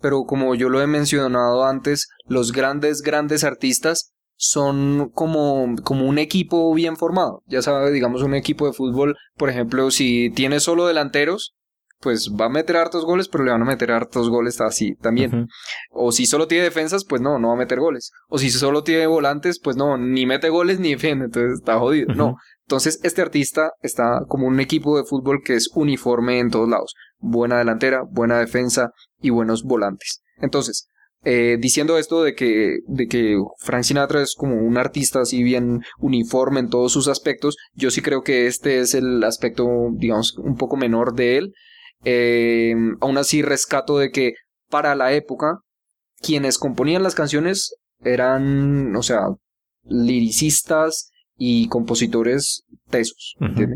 Pero 0.02 0.24
como 0.24 0.54
yo 0.54 0.68
lo 0.68 0.82
he 0.82 0.86
mencionado 0.86 1.64
antes, 1.64 2.08
los 2.26 2.52
grandes, 2.52 3.00
grandes 3.00 3.44
artistas 3.44 4.12
son 4.36 5.10
como, 5.14 5.76
como 5.84 6.06
un 6.06 6.18
equipo 6.18 6.74
bien 6.74 6.96
formado. 6.96 7.42
Ya 7.46 7.62
sabe, 7.62 7.92
digamos, 7.92 8.22
un 8.22 8.34
equipo 8.34 8.66
de 8.66 8.72
fútbol, 8.72 9.16
por 9.36 9.48
ejemplo, 9.48 9.90
si 9.90 10.30
tiene 10.30 10.58
solo 10.58 10.86
delanteros, 10.86 11.54
pues 12.00 12.32
va 12.38 12.46
a 12.46 12.50
meter 12.50 12.76
hartos 12.76 13.04
goles, 13.04 13.28
pero 13.28 13.44
le 13.44 13.52
van 13.52 13.62
a 13.62 13.66
meter 13.66 13.92
hartos 13.92 14.28
goles 14.28 14.60
así 14.60 14.96
también. 14.96 15.46
O 15.90 16.10
si 16.10 16.26
solo 16.26 16.48
tiene 16.48 16.64
defensas, 16.64 17.04
pues 17.04 17.22
no, 17.22 17.38
no 17.38 17.48
va 17.48 17.54
a 17.54 17.58
meter 17.58 17.78
goles. 17.78 18.10
O 18.28 18.38
si 18.38 18.50
solo 18.50 18.82
tiene 18.82 19.06
volantes, 19.06 19.60
pues 19.62 19.76
no, 19.76 19.96
ni 19.96 20.26
mete 20.26 20.48
goles 20.48 20.80
ni 20.80 20.90
defiende, 20.90 21.26
entonces 21.26 21.60
está 21.60 21.78
jodido. 21.78 22.12
No. 22.12 22.36
Entonces, 22.72 23.00
este 23.02 23.20
artista 23.20 23.72
está 23.82 24.22
como 24.28 24.46
un 24.46 24.58
equipo 24.58 24.96
de 24.96 25.04
fútbol 25.04 25.42
que 25.44 25.52
es 25.52 25.68
uniforme 25.74 26.38
en 26.38 26.48
todos 26.48 26.70
lados. 26.70 26.94
Buena 27.18 27.58
delantera, 27.58 28.00
buena 28.10 28.38
defensa 28.38 28.92
y 29.20 29.28
buenos 29.28 29.62
volantes. 29.64 30.22
Entonces, 30.38 30.88
eh, 31.22 31.58
diciendo 31.60 31.98
esto 31.98 32.22
de 32.22 32.34
que, 32.34 32.78
de 32.86 33.08
que 33.08 33.36
Frank 33.58 33.82
Sinatra 33.82 34.22
es 34.22 34.34
como 34.34 34.56
un 34.56 34.78
artista 34.78 35.20
así 35.20 35.42
bien 35.42 35.82
uniforme 35.98 36.60
en 36.60 36.70
todos 36.70 36.94
sus 36.94 37.08
aspectos, 37.08 37.58
yo 37.74 37.90
sí 37.90 38.00
creo 38.00 38.22
que 38.22 38.46
este 38.46 38.78
es 38.78 38.94
el 38.94 39.22
aspecto, 39.22 39.68
digamos, 39.92 40.38
un 40.38 40.56
poco 40.56 40.78
menor 40.78 41.14
de 41.14 41.36
él. 41.36 41.52
Eh, 42.06 42.74
aún 43.02 43.18
así 43.18 43.42
rescato 43.42 43.98
de 43.98 44.10
que 44.10 44.32
para 44.70 44.94
la 44.94 45.12
época 45.12 45.58
quienes 46.22 46.56
componían 46.56 47.02
las 47.02 47.14
canciones 47.14 47.74
eran, 48.02 48.96
o 48.96 49.02
sea, 49.02 49.26
liricistas 49.84 51.11
y 51.44 51.66
compositores 51.68 52.64
tesos. 52.88 53.34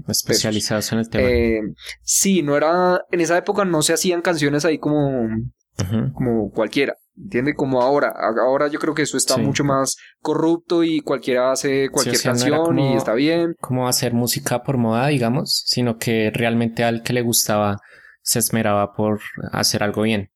Especializados 0.09 0.93
en 0.93 0.99
el 1.01 1.09
tema. 1.09 1.29
Eh, 1.29 1.61
sí, 2.03 2.43
no 2.43 2.57
era, 2.57 3.01
en 3.11 3.21
esa 3.21 3.37
época 3.39 3.65
no 3.65 3.83
se 3.83 3.93
hacían 3.93 4.23
canciones 4.23 4.65
ahí 4.65 4.79
como, 4.79 5.25
Ujú. 5.25 6.13
como 6.15 6.51
cualquiera, 6.53 6.95
¿entiendes? 7.17 7.55
Como 7.57 7.83
ahora, 7.83 8.13
ahora 8.41 8.69
yo 8.69 8.79
creo 8.79 8.95
que 8.95 9.03
eso 9.03 9.17
está 9.17 9.35
Sí. 9.35 9.41
mucho 9.43 9.65
más 9.65 9.97
corrupto 10.21 10.85
y 10.85 11.01
cualquiera 11.01 11.51
hace 11.53 11.89
cualquier 11.91 12.21
canción 12.23 12.55
y 12.55 12.83
como- 12.83 12.97
está 12.97 13.15
bien. 13.15 13.55
como 13.61 13.89
hacer 13.89 14.15
música 14.15 14.63
por 14.63 14.79
moda, 14.79 15.09
digamos, 15.09 15.63
sino 15.67 15.99
que 15.99 16.31
realmente 16.33 16.85
al 16.85 17.03
que 17.03 17.13
le 17.13 17.23
gustaba 17.23 17.79
se 18.23 18.39
esmeraba 18.39 18.93
por 18.95 19.21
hacer 19.53 19.83
algo 19.83 20.03
bien. 20.03 20.29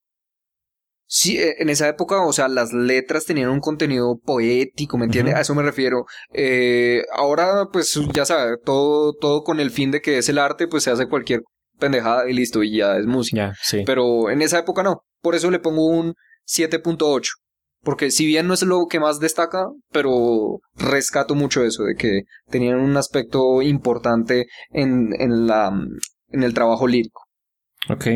Sí, 1.12 1.38
eh, 1.38 1.56
en 1.58 1.70
esa 1.70 1.88
época, 1.88 2.22
o 2.24 2.32
sea, 2.32 2.46
las 2.46 2.72
letras 2.72 3.24
tenían 3.24 3.50
un 3.50 3.58
contenido 3.58 4.20
poético, 4.24 4.96
¿me 4.96 5.06
entiendes? 5.06 5.34
A 5.34 5.40
eso 5.40 5.56
me 5.56 5.64
refiero. 5.64 6.04
Eh, 6.32 7.02
ahora, 7.12 7.66
pues, 7.72 7.98
ya 8.14 8.24
sabe, 8.24 8.58
todo, 8.64 9.12
todo 9.14 9.42
con 9.42 9.58
el 9.58 9.72
fin 9.72 9.90
de 9.90 10.00
que 10.00 10.18
es 10.18 10.28
el 10.28 10.38
arte, 10.38 10.68
pues 10.68 10.84
se 10.84 10.92
hace 10.92 11.08
cualquier 11.08 11.40
pendejada 11.80 12.30
y 12.30 12.32
listo, 12.32 12.62
y 12.62 12.76
ya 12.76 12.96
es 12.96 13.06
música. 13.06 13.54
Sí. 13.60 13.82
Pero 13.84 14.30
en 14.30 14.40
esa 14.40 14.60
época 14.60 14.84
no. 14.84 15.02
Por 15.20 15.34
eso 15.34 15.50
le 15.50 15.58
pongo 15.58 15.84
un 15.84 16.14
7.8. 16.46 17.28
Porque 17.82 18.12
si 18.12 18.24
bien 18.24 18.46
no 18.46 18.54
es 18.54 18.62
lo 18.62 18.86
que 18.86 19.00
más 19.00 19.18
destaca, 19.18 19.66
pero 19.90 20.60
rescato 20.76 21.34
mucho 21.34 21.64
eso, 21.64 21.82
de 21.82 21.96
que 21.96 22.22
tenían 22.50 22.78
un 22.78 22.96
aspecto 22.96 23.62
importante 23.62 24.46
en, 24.70 25.08
en, 25.18 25.48
la, 25.48 25.72
en 26.28 26.42
el 26.44 26.54
trabajo 26.54 26.86
lírico. 26.86 27.22
Ok. 27.88 28.06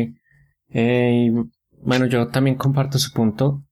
Eh, 0.69 1.29
bueno, 1.85 2.05
yo 2.07 2.27
también 2.27 2.57
comparto 2.57 2.99
su 2.99 3.11
punto 3.11 3.63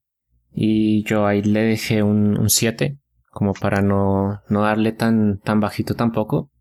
y 0.52 1.04
yo 1.04 1.26
ahí 1.26 1.42
le 1.42 1.62
dejé 1.62 2.04
un 2.04 2.50
7 2.50 2.98
como 3.34 3.54
para 3.54 3.82
no, 3.82 4.42
no 4.48 4.62
darle 4.62 4.92
tan, 4.92 5.40
tan 5.40 5.60
bajito 5.60 5.96
tampoco. 5.96 6.52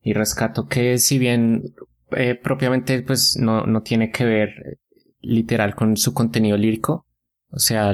Y 0.00 0.12
rescato 0.12 0.66
que 0.68 0.98
si 0.98 1.18
bien 1.18 1.74
eh, 2.12 2.36
propiamente 2.36 3.02
pues 3.02 3.36
no, 3.36 3.66
no 3.66 3.82
tiene 3.82 4.10
que 4.10 4.24
ver 4.24 4.78
literal 5.20 5.74
con 5.74 5.96
su 5.96 6.14
contenido 6.14 6.56
lírico, 6.56 7.04
o 7.50 7.58
sea, 7.58 7.92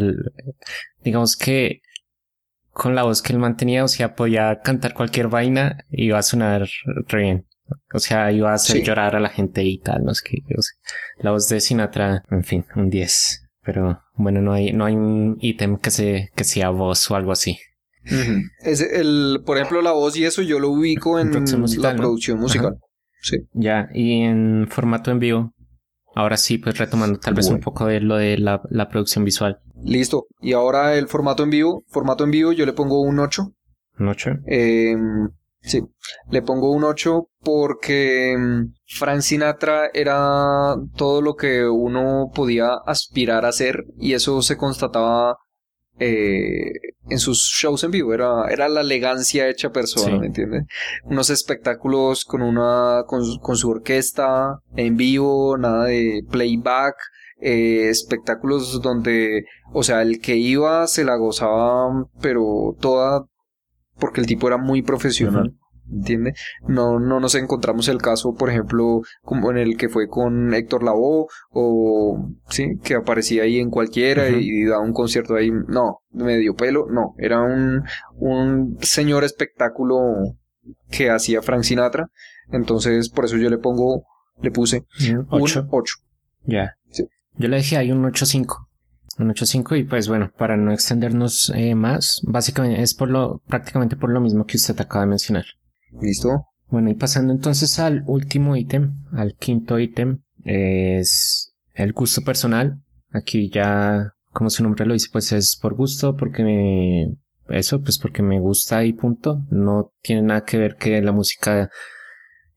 digamos 1.03 1.37
que 1.37 1.81
con 2.71 2.95
la 2.95 3.05
voz 3.05 3.23
que 3.23 3.33
él 3.33 3.39
mantenía, 3.39 3.85
o 3.85 3.89
sea, 3.89 4.15
podía 4.15 4.61
cantar 4.63 4.93
cualquier 4.95 5.29
vaina 5.29 5.79
y 5.91 6.07
iba 6.07 6.19
a 6.19 6.23
sonar 6.23 6.69
re 7.09 7.23
bien. 7.23 7.47
O 7.93 7.99
sea, 7.99 8.31
iba 8.33 8.51
a 8.51 8.55
hacer 8.55 8.77
Sí. 8.77 8.83
llorar 8.83 9.17
a 9.17 9.21
la 9.21 9.29
gente 9.31 9.63
y 9.65 9.79
tal, 9.79 10.05
no 10.05 10.15
sé 10.15 10.23
qué. 10.29 10.39
o 10.57 10.63
sea, 10.63 10.75
la 11.19 11.31
voz 11.31 11.49
de 11.49 11.61
Sinatra, 11.61 12.23
en 12.31 12.45
fin, 12.45 12.65
un 12.77 12.91
10. 12.91 13.41
Pero 13.63 14.01
bueno, 14.15 14.43
no 14.43 14.53
hay, 14.53 14.73
no 14.73 14.85
hay 14.85 14.95
un 14.95 15.37
ítem 15.41 15.79
que 15.79 15.91
se, 15.91 16.31
que 16.37 16.45
sea 16.45 16.69
voz 16.71 17.11
o 17.11 17.17
algo 17.17 17.33
así. 17.33 17.59
Es 18.61 18.83
el, 18.83 19.41
por 19.47 19.57
ejemplo, 19.57 19.81
la 19.81 19.93
voz 19.93 20.17
y 20.19 20.25
eso 20.27 20.43
yo 20.43 20.59
lo 20.59 20.69
ubico 20.69 21.19
en 21.19 21.31
musical, 21.59 21.83
la 21.83 21.93
¿no? 21.95 21.99
producción 22.01 22.39
musical. 22.39 22.77
Sí. 23.23 23.39
Ya, 23.55 23.89
y 23.95 24.21
en 24.25 24.67
formato 24.69 25.11
en 25.11 25.19
vivo, 25.19 25.55
ahora 26.15 26.37
sí, 26.37 26.59
pues 26.59 26.77
retomando 26.77 27.19
tal 27.19 27.33
vez 27.33 27.49
un 27.49 27.61
poco 27.61 27.87
de 27.87 28.01
lo 28.01 28.17
de 28.17 28.37
la, 28.37 28.61
la 28.69 28.89
producción 28.91 29.25
visual. 29.25 29.61
Listo. 29.83 30.27
Y 30.43 30.53
ahora 30.53 30.97
el 30.97 31.09
formato 31.09 31.43
en 31.45 31.51
vivo. 31.51 31.83
Formato 31.89 32.25
en 32.25 32.31
vivo 32.33 32.53
yo 32.53 32.67
le 32.67 32.75
pongo 32.75 33.01
un 33.01 33.19
8. 33.19 33.55
¿Un 34.01 34.09
8? 34.09 34.31
Eh, 34.49 34.95
sí, 35.65 35.83
le 36.31 36.43
pongo 36.43 36.71
un 36.73 36.85
8 36.85 37.29
porque 37.43 38.37
mm, 38.39 38.75
Frank 38.87 39.21
Sinatra 39.21 39.91
era 39.95 40.77
todo 40.97 41.21
lo 41.23 41.35
que 41.35 41.67
uno 41.67 42.31
podía 42.35 42.75
aspirar 42.87 43.45
a 43.45 43.53
ser 43.53 43.85
y 43.99 44.13
eso 44.15 44.41
se 44.43 44.57
constataba 44.57 45.37
eh, 45.99 46.73
en 47.09 47.19
sus 47.19 47.39
shows 47.55 47.85
en 47.85 47.91
vivo. 47.93 48.13
Era, 48.15 48.47
era 48.51 48.69
la 48.69 48.81
elegancia 48.81 49.49
hecha 49.49 49.71
persona, 49.71 50.15
Sí. 50.15 50.19
¿me 50.21 50.27
entiendes? 50.27 50.65
Unos 51.05 51.31
espectáculos 51.31 52.25
con 52.25 52.43
una 52.43 53.05
con, 53.07 53.25
su- 53.25 53.39
con 53.41 53.57
su 53.57 53.71
orquesta 53.71 54.59
en 54.77 54.97
vivo, 54.97 55.57
nada 55.59 55.85
de 55.87 56.23
playback. 56.31 56.95
eh, 57.41 57.89
espectáculos 57.91 58.81
donde, 58.81 59.45
o 59.73 59.83
sea, 59.83 60.01
el 60.03 60.21
que 60.21 60.37
iba 60.37 60.87
se 60.87 61.05
la 61.05 61.17
gozaba, 61.17 61.89
pero 62.23 62.75
toda 62.81 63.27
porque 63.99 64.21
el 64.21 64.27
tipo 64.27 64.47
era 64.49 64.57
muy 64.57 64.83
profesional. 64.83 65.55
¿Entiende? 65.93 66.35
No, 66.67 66.99
no 66.99 67.21
nos 67.21 67.35
encontramos 67.35 67.89
el 67.89 67.99
caso, 67.99 68.35
por 68.35 68.49
ejemplo, 68.49 69.03
como 69.23 69.51
en 69.51 69.59
el 69.59 69.77
que 69.77 69.91
fue 69.91 70.09
con 70.09 70.55
Héctor 70.55 70.83
Lavoe, 70.83 71.27
o 71.51 72.31
sí, 72.49 72.79
que 72.83 72.95
aparecía 72.95 73.43
ahí 73.43 73.59
en 73.59 73.71
cualquiera 73.71 74.31
y, 74.31 74.65
daba 74.65 74.83
un 74.83 74.95
concierto 74.95 75.35
ahí. 75.35 75.51
No, 75.51 76.01
medio 76.11 76.55
pelo, 76.55 76.87
no. 76.91 77.15
Era 77.19 77.43
un, 77.43 77.83
un 78.17 78.79
señor 78.81 79.25
espectáculo 79.25 79.99
que 80.91 81.11
hacía 81.11 81.43
Frank 81.43 81.65
Sinatra. 81.65 82.09
Entonces, 82.51 83.11
por 83.11 83.27
eso 83.27 83.37
yo 83.37 83.51
le 83.51 83.59
pongo, 83.59 84.05
le 84.41 84.51
puse 84.51 84.85
un 85.11 85.27
8. 85.29 85.69
8. 85.71 85.95
Ya. 86.47 86.77
Sí. 86.91 87.07
Yo 87.37 87.49
le 87.49 87.57
dejé 87.57 87.77
ahí 87.77 87.93
un 87.93 88.05
8.5. 88.05 88.69
Un 89.19 89.29
8.5 89.29 89.79
y 89.79 89.85
pues 89.85 90.09
bueno, 90.09 90.33
para 90.37 90.57
no 90.57 90.73
extendernos 90.73 91.53
eh, 91.55 91.75
más, 91.75 92.21
básicamente 92.25 92.83
es 92.83 92.95
por 92.95 93.11
lo, 93.11 93.43
prácticamente 93.47 93.97
por 93.97 94.11
lo 94.11 94.21
mismo 94.21 94.45
que 94.45 94.57
usted 94.57 94.81
acaba 94.81 95.05
de 95.05 95.11
mencionar. 95.11 95.45
¿Listo? 96.01 96.47
Bueno, 96.69 96.91
y 96.91 96.95
pasando 96.95 97.33
entonces 97.33 97.79
al 97.79 98.03
último 98.07 98.57
ítem, 98.57 98.95
al 99.13 99.35
quinto 99.35 99.79
ítem, 99.79 100.23
es 100.45 101.55
el 101.75 101.93
gusto 101.93 102.23
personal. 102.23 102.81
Aquí 103.13 103.49
ya, 103.51 104.15
como 104.33 104.51
su 104.51 104.63
nombre 104.65 104.85
lo 104.85 104.95
dice, 104.95 105.09
pues 105.13 105.31
es 105.33 105.57
por 105.57 105.75
gusto, 105.75 106.17
porque 106.17 106.43
me, 106.43 107.17
eso, 107.49 107.81
pues 107.83 107.99
porque 107.99 108.23
me 108.23 108.41
gusta 108.41 108.85
y 108.85 108.93
punto. 108.93 109.45
No 109.51 109.93
tiene 110.03 110.23
nada 110.23 110.45
que 110.45 110.59
ver 110.59 110.77
que 110.77 111.01
la 111.01 111.13
música 111.13 111.71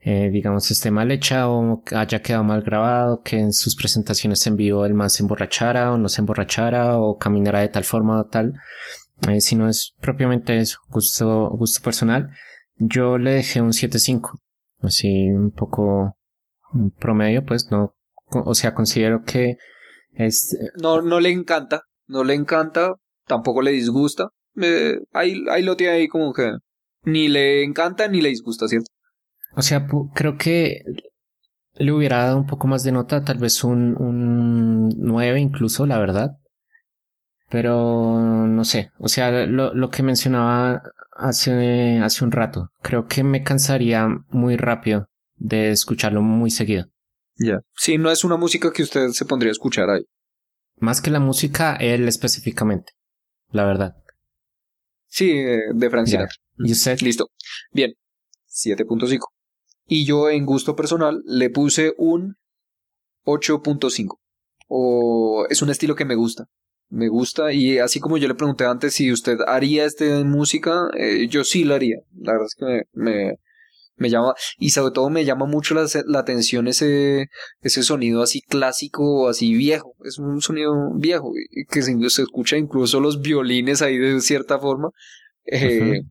eh, 0.10 0.30
digamos, 0.32 0.72
esté 0.72 0.89
mal 0.89 1.12
hecha 1.12 1.49
o 1.49 1.84
haya 1.93 2.22
quedado 2.22 2.45
mal 2.45 2.62
grabado, 2.62 3.20
que 3.24 3.39
en 3.39 3.51
sus 3.51 3.76
presentaciones 3.76 4.47
en 4.47 4.55
vivo 4.55 4.86
el 4.86 4.93
man 4.93 5.10
se 5.10 5.22
emborrachara 5.22 5.91
o 5.91 5.97
no 5.97 6.08
se 6.08 6.22
emborrachara 6.22 6.97
o 6.97 7.18
caminara 7.18 7.60
de 7.60 7.68
tal 7.68 7.84
forma 7.84 8.22
o 8.22 8.26
tal, 8.26 8.53
eh, 9.28 9.41
si 9.41 9.58
no 9.58 9.68
es 9.68 9.95
propiamente 9.99 10.58
eso, 10.60 10.80
gusto, 10.88 11.49
gusto 11.49 11.84
personal, 11.84 12.30
yo 12.78 13.18
le 13.18 13.32
dejé 13.32 13.60
un 13.60 13.74
7.5, 13.74 14.39
así 14.80 15.30
un 15.30 15.51
poco 15.51 16.16
promedio, 16.99 17.43
pues 17.43 17.68
no, 17.70 17.93
o 18.30 18.55
sea, 18.55 18.74
considero 18.74 19.24
que 19.26 19.58
es... 20.14 20.58
No, 20.82 21.01
no 21.01 21.20
le 21.20 21.32
encanta, 21.32 21.82
no 22.05 22.24
le 22.24 22.34
encanta, 22.34 22.93
tampoco 23.26 23.62
le 23.62 23.72
disgusta, 23.72 24.30
ahí, 25.12 25.43
ahí 25.51 25.64
lo 25.64 25.76
tiene 25.76 25.95
ahí 25.95 26.08
como 26.08 26.32
que 26.32 26.49
ni 27.03 27.28
le 27.28 27.66
encanta 27.66 28.08
ni 28.08 28.22
le 28.22 28.30
disgusta, 28.30 28.70
¿cierto? 28.70 28.89
O 29.58 29.64
sea, 29.64 29.88
creo 30.14 30.38
que 30.38 30.84
le 31.74 31.91
hubiera 31.91 32.24
dado 32.24 32.38
un 32.38 32.45
poco 32.45 32.68
más 32.68 32.84
de 32.84 32.91
nota, 32.91 33.24
tal 33.24 33.39
vez 33.39 33.64
un, 33.64 33.99
un 33.99 34.89
9 34.89 35.39
incluso, 35.39 35.88
la 35.88 35.97
verdad. 35.97 36.38
Pero 37.49 38.20
no 38.47 38.64
sé, 38.66 38.91
o 38.99 39.08
sea, 39.08 39.47
lo, 39.47 39.74
lo 39.74 39.89
que 39.89 40.03
mencionaba 40.03 40.84
hace, 41.12 41.97
hace 41.97 42.24
un 42.24 42.32
rato, 42.32 42.70
creo 42.84 43.08
que 43.08 43.24
me 43.24 43.41
cansaría 43.41 44.08
muy 44.30 44.58
rápido 44.58 45.08
de 45.38 45.72
escucharlo 45.72 46.22
muy 46.22 46.51
seguido. 46.51 46.86
Ya. 47.38 47.62
Sí, 47.76 47.97
no 47.97 48.12
es 48.12 48.24
una 48.24 48.38
música 48.38 48.72
que 48.72 48.84
usted 48.84 49.10
se 49.10 49.26
pondría 49.26 49.49
a 49.49 49.53
escuchar 49.53 49.89
ahí. 49.89 50.03
Más 50.76 51.01
que 51.01 51.10
la 51.10 51.20
música, 51.20 51.76
él 51.78 52.08
específicamente, 52.08 52.93
la 53.49 53.66
verdad. 53.66 53.95
Sí, 55.08 55.32
eh, 55.32 55.62
de 55.74 55.89
Frank 55.89 56.05
Sinatra. 56.05 56.36
¿Y 56.60 56.74
usted? 56.74 56.99
Listo. 57.01 57.32
Bien, 57.72 57.93
7.5. 58.47 59.20
Y 59.88 60.06
yo 60.06 60.30
en 60.30 60.46
gusto 60.46 60.76
personal 60.76 61.24
le 61.26 61.50
puse 61.50 61.94
un 61.98 62.36
8.5. 63.26 64.20
O 64.68 65.46
es 65.50 65.62
un 65.62 65.70
estilo 65.70 65.96
que 65.96 66.06
me 66.06 66.16
gusta. 66.16 66.46
Me 66.90 67.10
gusta 67.10 67.52
y 67.52 67.80
así 67.80 68.00
como 68.00 68.18
yo 68.18 68.28
le 68.30 68.36
pregunté 68.36 68.66
antes 68.66 68.94
si 68.94 69.12
usted 69.12 69.40
haría 69.46 69.84
este 69.86 70.24
música, 70.24 70.90
eh, 70.98 71.28
yo 71.30 71.44
sí 71.44 71.64
lo 71.66 71.76
haría. 71.76 71.98
La 72.18 72.34
verdad 72.34 72.48
es 72.48 72.56
que 72.56 72.82
me, 72.94 73.34
me, 73.98 74.10
llama 74.10 74.34
y 74.58 74.70
sobre 74.70 74.94
todo 74.94 75.10
me 75.10 75.26
llama 75.26 75.46
mucho 75.46 75.76
la, 75.76 75.86
la, 76.06 76.20
atención 76.20 76.68
ese, 76.70 77.28
ese 77.60 77.84
sonido 77.84 78.22
así 78.22 78.42
clásico, 78.42 79.28
así 79.28 79.54
viejo. 79.54 79.96
Es 80.06 80.18
un 80.18 80.42
sonido 80.42 80.74
viejo 80.96 81.34
que 81.70 81.82
se, 81.82 82.10
se 82.10 82.22
escucha 82.22 82.56
incluso 82.56 83.02
los 83.02 83.22
violines 83.22 83.82
ahí 83.82 83.98
de 83.98 84.22
cierta 84.22 84.58
forma. 84.58 84.90
Eh, 85.46 86.04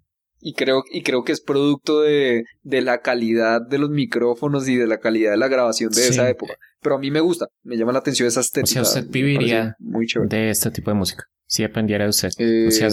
y 0.46 0.52
creo, 0.52 0.84
y 0.92 1.02
creo 1.02 1.24
que 1.24 1.32
es 1.32 1.40
producto 1.40 2.02
de, 2.02 2.44
de, 2.62 2.80
la 2.80 3.00
calidad 3.00 3.60
de 3.60 3.78
los 3.78 3.90
micrófonos 3.90 4.68
y 4.68 4.76
de 4.76 4.86
la 4.86 4.98
calidad 4.98 5.32
de 5.32 5.36
la 5.38 5.48
grabación 5.48 5.90
de 5.90 6.06
esa 6.06 6.30
época. 6.30 6.54
Pero 6.80 6.94
a 6.94 6.98
mí 7.00 7.10
me 7.10 7.18
gusta, 7.18 7.48
me 7.64 7.76
llama 7.76 7.90
la 7.90 7.98
atención 7.98 8.28
esa 8.28 8.42
estética. 8.42 8.82
O 8.82 8.84
sea, 8.84 9.00
usted 9.00 9.10
viviría 9.10 9.74
de 9.80 10.50
este 10.50 10.70
tipo 10.70 10.92
de 10.92 10.94
música. 10.94 11.24
Si 11.48 11.64
dependiera 11.64 12.04
de 12.04 12.10
usted. 12.10 12.28
o 12.28 12.70
sea, 12.70 12.86
eh, 12.86 12.92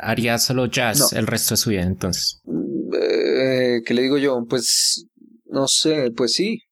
haría 0.00 0.38
solo 0.38 0.64
jazz 0.64 1.12
el 1.12 1.26
resto 1.26 1.52
de 1.52 1.58
su 1.58 1.68
vida, 1.68 1.82
entonces. 1.82 2.40
Eh, 2.94 3.82
¿Qué 3.84 3.92
le 3.92 4.00
digo 4.00 4.16
yo? 4.16 4.46
Pues, 4.48 5.04
no 5.44 5.68
sé, 5.68 6.10
pues 6.16 6.32
sí. 6.32 6.62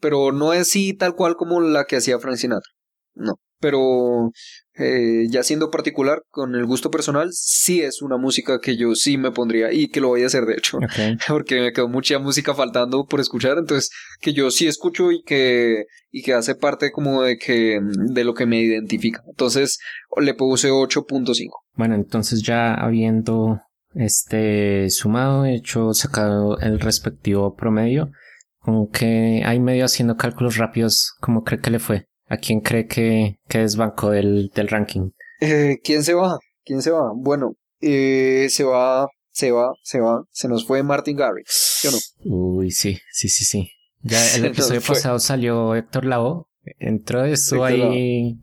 Pero 0.00 0.32
no 0.32 0.54
es 0.54 0.62
así 0.62 0.94
tal 0.94 1.14
cual 1.14 1.36
como 1.36 1.60
la 1.60 1.84
que 1.84 1.96
hacía 1.96 2.18
Frank 2.18 2.36
Sinatra. 2.36 2.72
No. 3.14 3.34
Pero 3.60 4.30
eh, 4.78 5.26
ya 5.28 5.42
siendo 5.42 5.70
particular 5.70 6.22
con 6.30 6.54
el 6.54 6.66
gusto 6.66 6.90
personal, 6.90 7.30
sí 7.32 7.80
es 7.80 8.02
una 8.02 8.16
música 8.16 8.60
que 8.60 8.76
yo 8.76 8.94
sí 8.94 9.18
me 9.18 9.32
pondría 9.32 9.72
y 9.72 9.88
que 9.88 10.00
lo 10.00 10.08
voy 10.08 10.22
a 10.22 10.26
hacer 10.26 10.44
de 10.44 10.54
hecho, 10.54 10.78
porque 11.28 11.60
me 11.60 11.72
quedó 11.72 11.88
mucha 11.88 12.18
música 12.18 12.54
faltando 12.54 13.04
por 13.06 13.20
escuchar, 13.20 13.58
entonces 13.58 13.90
que 14.20 14.32
yo 14.32 14.50
sí 14.50 14.66
escucho 14.66 15.12
y 15.12 15.22
que 15.22 15.84
y 16.10 16.22
que 16.22 16.32
hace 16.32 16.54
parte 16.54 16.90
como 16.90 17.22
de 17.22 17.36
que 17.36 17.80
de 17.82 18.24
lo 18.24 18.34
que 18.34 18.46
me 18.46 18.60
identifica. 18.60 19.22
Entonces 19.28 19.78
le 20.16 20.34
puse 20.34 20.70
8.5. 20.70 21.50
Bueno, 21.74 21.94
entonces 21.94 22.42
ya 22.42 22.74
habiendo 22.74 23.60
este 23.94 24.88
sumado, 24.90 25.44
hecho 25.44 25.92
sacado 25.92 26.58
el 26.60 26.80
respectivo 26.80 27.54
promedio, 27.54 28.10
como 28.58 28.90
que 28.90 29.42
hay 29.44 29.60
medio 29.60 29.84
haciendo 29.84 30.16
cálculos 30.16 30.56
rápidos, 30.56 31.14
como 31.20 31.42
cree 31.42 31.60
que 31.60 31.70
le 31.70 31.78
fue? 31.78 32.06
¿A 32.28 32.36
quién 32.36 32.60
cree 32.60 32.86
que, 32.86 33.38
que 33.48 33.58
desbancó 33.58 34.10
del, 34.10 34.50
del 34.54 34.68
ranking? 34.68 35.10
Eh, 35.40 35.78
¿Quién 35.82 36.02
se 36.02 36.14
va? 36.14 36.38
¿Quién 36.64 36.82
se 36.82 36.90
va? 36.90 37.12
Bueno, 37.14 37.54
eh, 37.80 38.48
se 38.50 38.64
va, 38.64 39.08
se 39.30 39.50
va, 39.50 39.72
se 39.82 40.00
va. 40.00 40.24
Se 40.30 40.48
nos 40.48 40.66
fue 40.66 40.82
Martin 40.82 41.16
Garrix, 41.16 41.48
¿sí 41.50 41.88
o 41.88 41.90
no? 41.92 41.98
Uy, 42.24 42.70
sí, 42.70 42.98
sí, 43.10 43.28
sí, 43.28 43.44
sí. 43.44 43.70
Ya 44.02 44.18
el 44.36 44.46
episodio 44.46 44.80
pasado 44.80 45.18
salió 45.18 45.74
Héctor 45.74 46.04
Lavoe. 46.04 46.44
Entró, 46.78 47.24
estuvo 47.24 47.64
ahí 47.64 48.38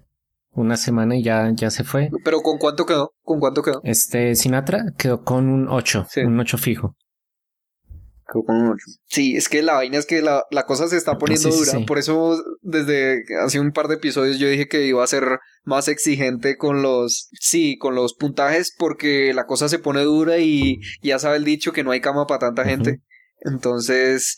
una 0.51 0.77
semana 0.77 1.15
y 1.15 1.23
ya, 1.23 1.51
ya 1.53 1.69
se 1.69 1.83
fue. 1.83 2.09
¿Pero 2.23 2.41
con 2.41 2.57
cuánto 2.57 2.85
quedó? 2.85 3.13
¿Con 3.21 3.39
cuánto 3.39 3.61
quedó? 3.61 3.81
Este, 3.83 4.35
Sinatra 4.35 4.93
quedó 4.97 5.23
con 5.23 5.47
un 5.47 5.67
8, 5.69 6.07
un 6.25 6.39
8 6.39 6.57
fijo. 6.57 6.95
Sí, 9.05 9.35
es 9.35 9.49
que 9.49 9.61
la 9.61 9.75
vaina 9.75 9.97
es 9.97 10.05
que 10.05 10.21
la, 10.21 10.43
la 10.51 10.65
cosa 10.65 10.87
se 10.87 10.97
está 10.97 11.17
poniendo 11.17 11.49
dura. 11.49 11.85
Por 11.85 11.99
eso, 11.99 12.43
desde 12.61 13.23
hace 13.43 13.59
un 13.59 13.71
par 13.71 13.87
de 13.87 13.95
episodios, 13.95 14.39
yo 14.39 14.47
dije 14.47 14.67
que 14.67 14.85
iba 14.85 15.03
a 15.03 15.07
ser 15.07 15.39
más 15.63 15.87
exigente 15.87 16.57
con 16.57 16.81
los. 16.81 17.29
Sí, 17.39 17.77
con 17.77 17.95
los 17.95 18.15
puntajes, 18.15 18.73
porque 18.77 19.33
la 19.33 19.45
cosa 19.45 19.69
se 19.69 19.79
pone 19.79 20.01
dura 20.01 20.39
y 20.39 20.79
ya 21.01 21.19
sabe 21.19 21.37
el 21.37 21.45
dicho 21.45 21.71
que 21.71 21.83
no 21.83 21.91
hay 21.91 22.01
cama 22.01 22.25
para 22.27 22.39
tanta 22.39 22.65
gente. 22.65 23.01
Entonces, 23.41 24.37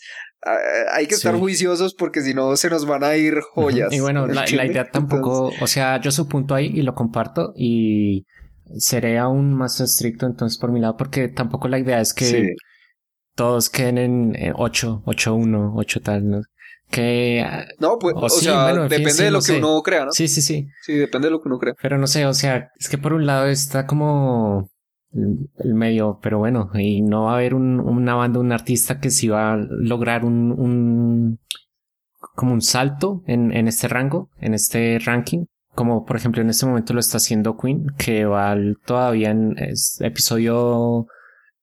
hay 0.92 1.06
que 1.06 1.14
estar 1.14 1.34
juiciosos 1.34 1.94
porque 1.94 2.20
si 2.20 2.34
no 2.34 2.56
se 2.56 2.70
nos 2.70 2.86
van 2.86 3.04
a 3.04 3.16
ir 3.16 3.40
joyas. 3.40 3.92
Y 3.92 4.00
bueno, 4.00 4.26
la, 4.26 4.48
idea 4.48 4.90
tampoco, 4.90 5.52
o 5.60 5.66
sea, 5.66 6.00
yo 6.00 6.10
su 6.10 6.28
punto 6.28 6.54
ahí 6.54 6.66
y 6.66 6.82
lo 6.82 6.94
comparto 6.94 7.52
y 7.56 8.26
seré 8.76 9.18
aún 9.18 9.54
más 9.54 9.80
estricto 9.80 10.26
entonces 10.26 10.58
por 10.58 10.70
mi 10.70 10.78
lado 10.78 10.98
porque 10.98 11.28
tampoco 11.28 11.68
la 11.68 11.78
idea 11.78 12.02
es 12.02 12.12
que 12.12 12.54
todos 13.38 13.70
queden 13.70 14.34
en 14.34 14.52
8, 14.56 15.02
8, 15.06 15.34
1, 15.34 15.72
8 15.76 16.00
tal, 16.02 16.28
¿no? 16.28 16.42
Que... 16.90 17.46
No, 17.78 17.96
pues, 18.00 18.16
o, 18.18 18.28
sea, 18.28 18.72
depende 18.88 19.22
de 19.22 19.30
lo 19.30 19.40
que 19.40 19.52
uno 19.52 19.80
crea, 19.80 20.06
¿no? 20.06 20.10
Sí, 20.10 20.26
sí, 20.26 20.42
sí. 20.42 20.66
Sí, 20.82 20.94
depende 20.94 21.28
de 21.28 21.30
lo 21.30 21.40
que 21.40 21.48
uno 21.48 21.58
crea. 21.60 21.74
Pero 21.80 21.98
no 21.98 22.08
sé, 22.08 22.26
o 22.26 22.34
sea, 22.34 22.72
es 22.80 22.88
que 22.88 22.98
por 22.98 23.12
un 23.12 23.26
lado 23.26 23.46
está 23.46 23.86
como 23.86 24.68
el 25.12 25.74
medio, 25.74 26.18
pero 26.20 26.38
bueno, 26.38 26.70
y 26.74 27.00
no 27.02 27.26
va 27.26 27.34
a 27.34 27.36
haber 27.36 27.54
un, 27.54 27.78
una 27.78 28.16
banda, 28.16 28.40
un 28.40 28.50
artista 28.50 28.98
que 28.98 29.10
sí 29.10 29.28
va 29.28 29.52
a 29.52 29.56
lograr 29.56 30.24
un, 30.24 30.50
un 30.50 31.38
como 32.34 32.54
un 32.54 32.62
salto 32.62 33.22
en, 33.28 33.52
en 33.52 33.68
este 33.68 33.86
rango, 33.86 34.30
en 34.40 34.54
este 34.54 34.98
ranking, 34.98 35.44
como 35.76 36.04
por 36.04 36.16
ejemplo 36.16 36.42
en 36.42 36.50
este 36.50 36.66
momento 36.66 36.92
lo 36.92 36.98
está 36.98 37.18
haciendo 37.18 37.56
Queen, 37.56 37.86
que 37.96 38.24
va 38.24 38.56
todavía 38.84 39.30
en 39.30 39.54
episodio 40.00 41.06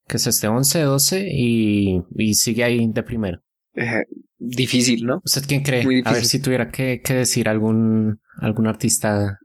que 0.07 0.17
es 0.17 0.27
este 0.27 0.47
11, 0.47 0.81
12 0.81 1.27
y, 1.31 2.01
y 2.15 2.33
sigue 2.35 2.63
ahí 2.63 2.87
de 2.91 3.03
primero. 3.03 3.39
Eh, 3.73 4.03
difícil, 4.37 5.05
¿no? 5.05 5.21
¿Usted 5.25 5.43
quién 5.47 5.63
cree? 5.63 6.03
A 6.05 6.13
ver 6.13 6.25
si 6.25 6.39
tuviera 6.39 6.69
que, 6.69 7.01
que, 7.03 7.13
decir 7.13 7.49
algún, 7.49 8.19
algún 8.37 8.67
artista. 8.67 9.39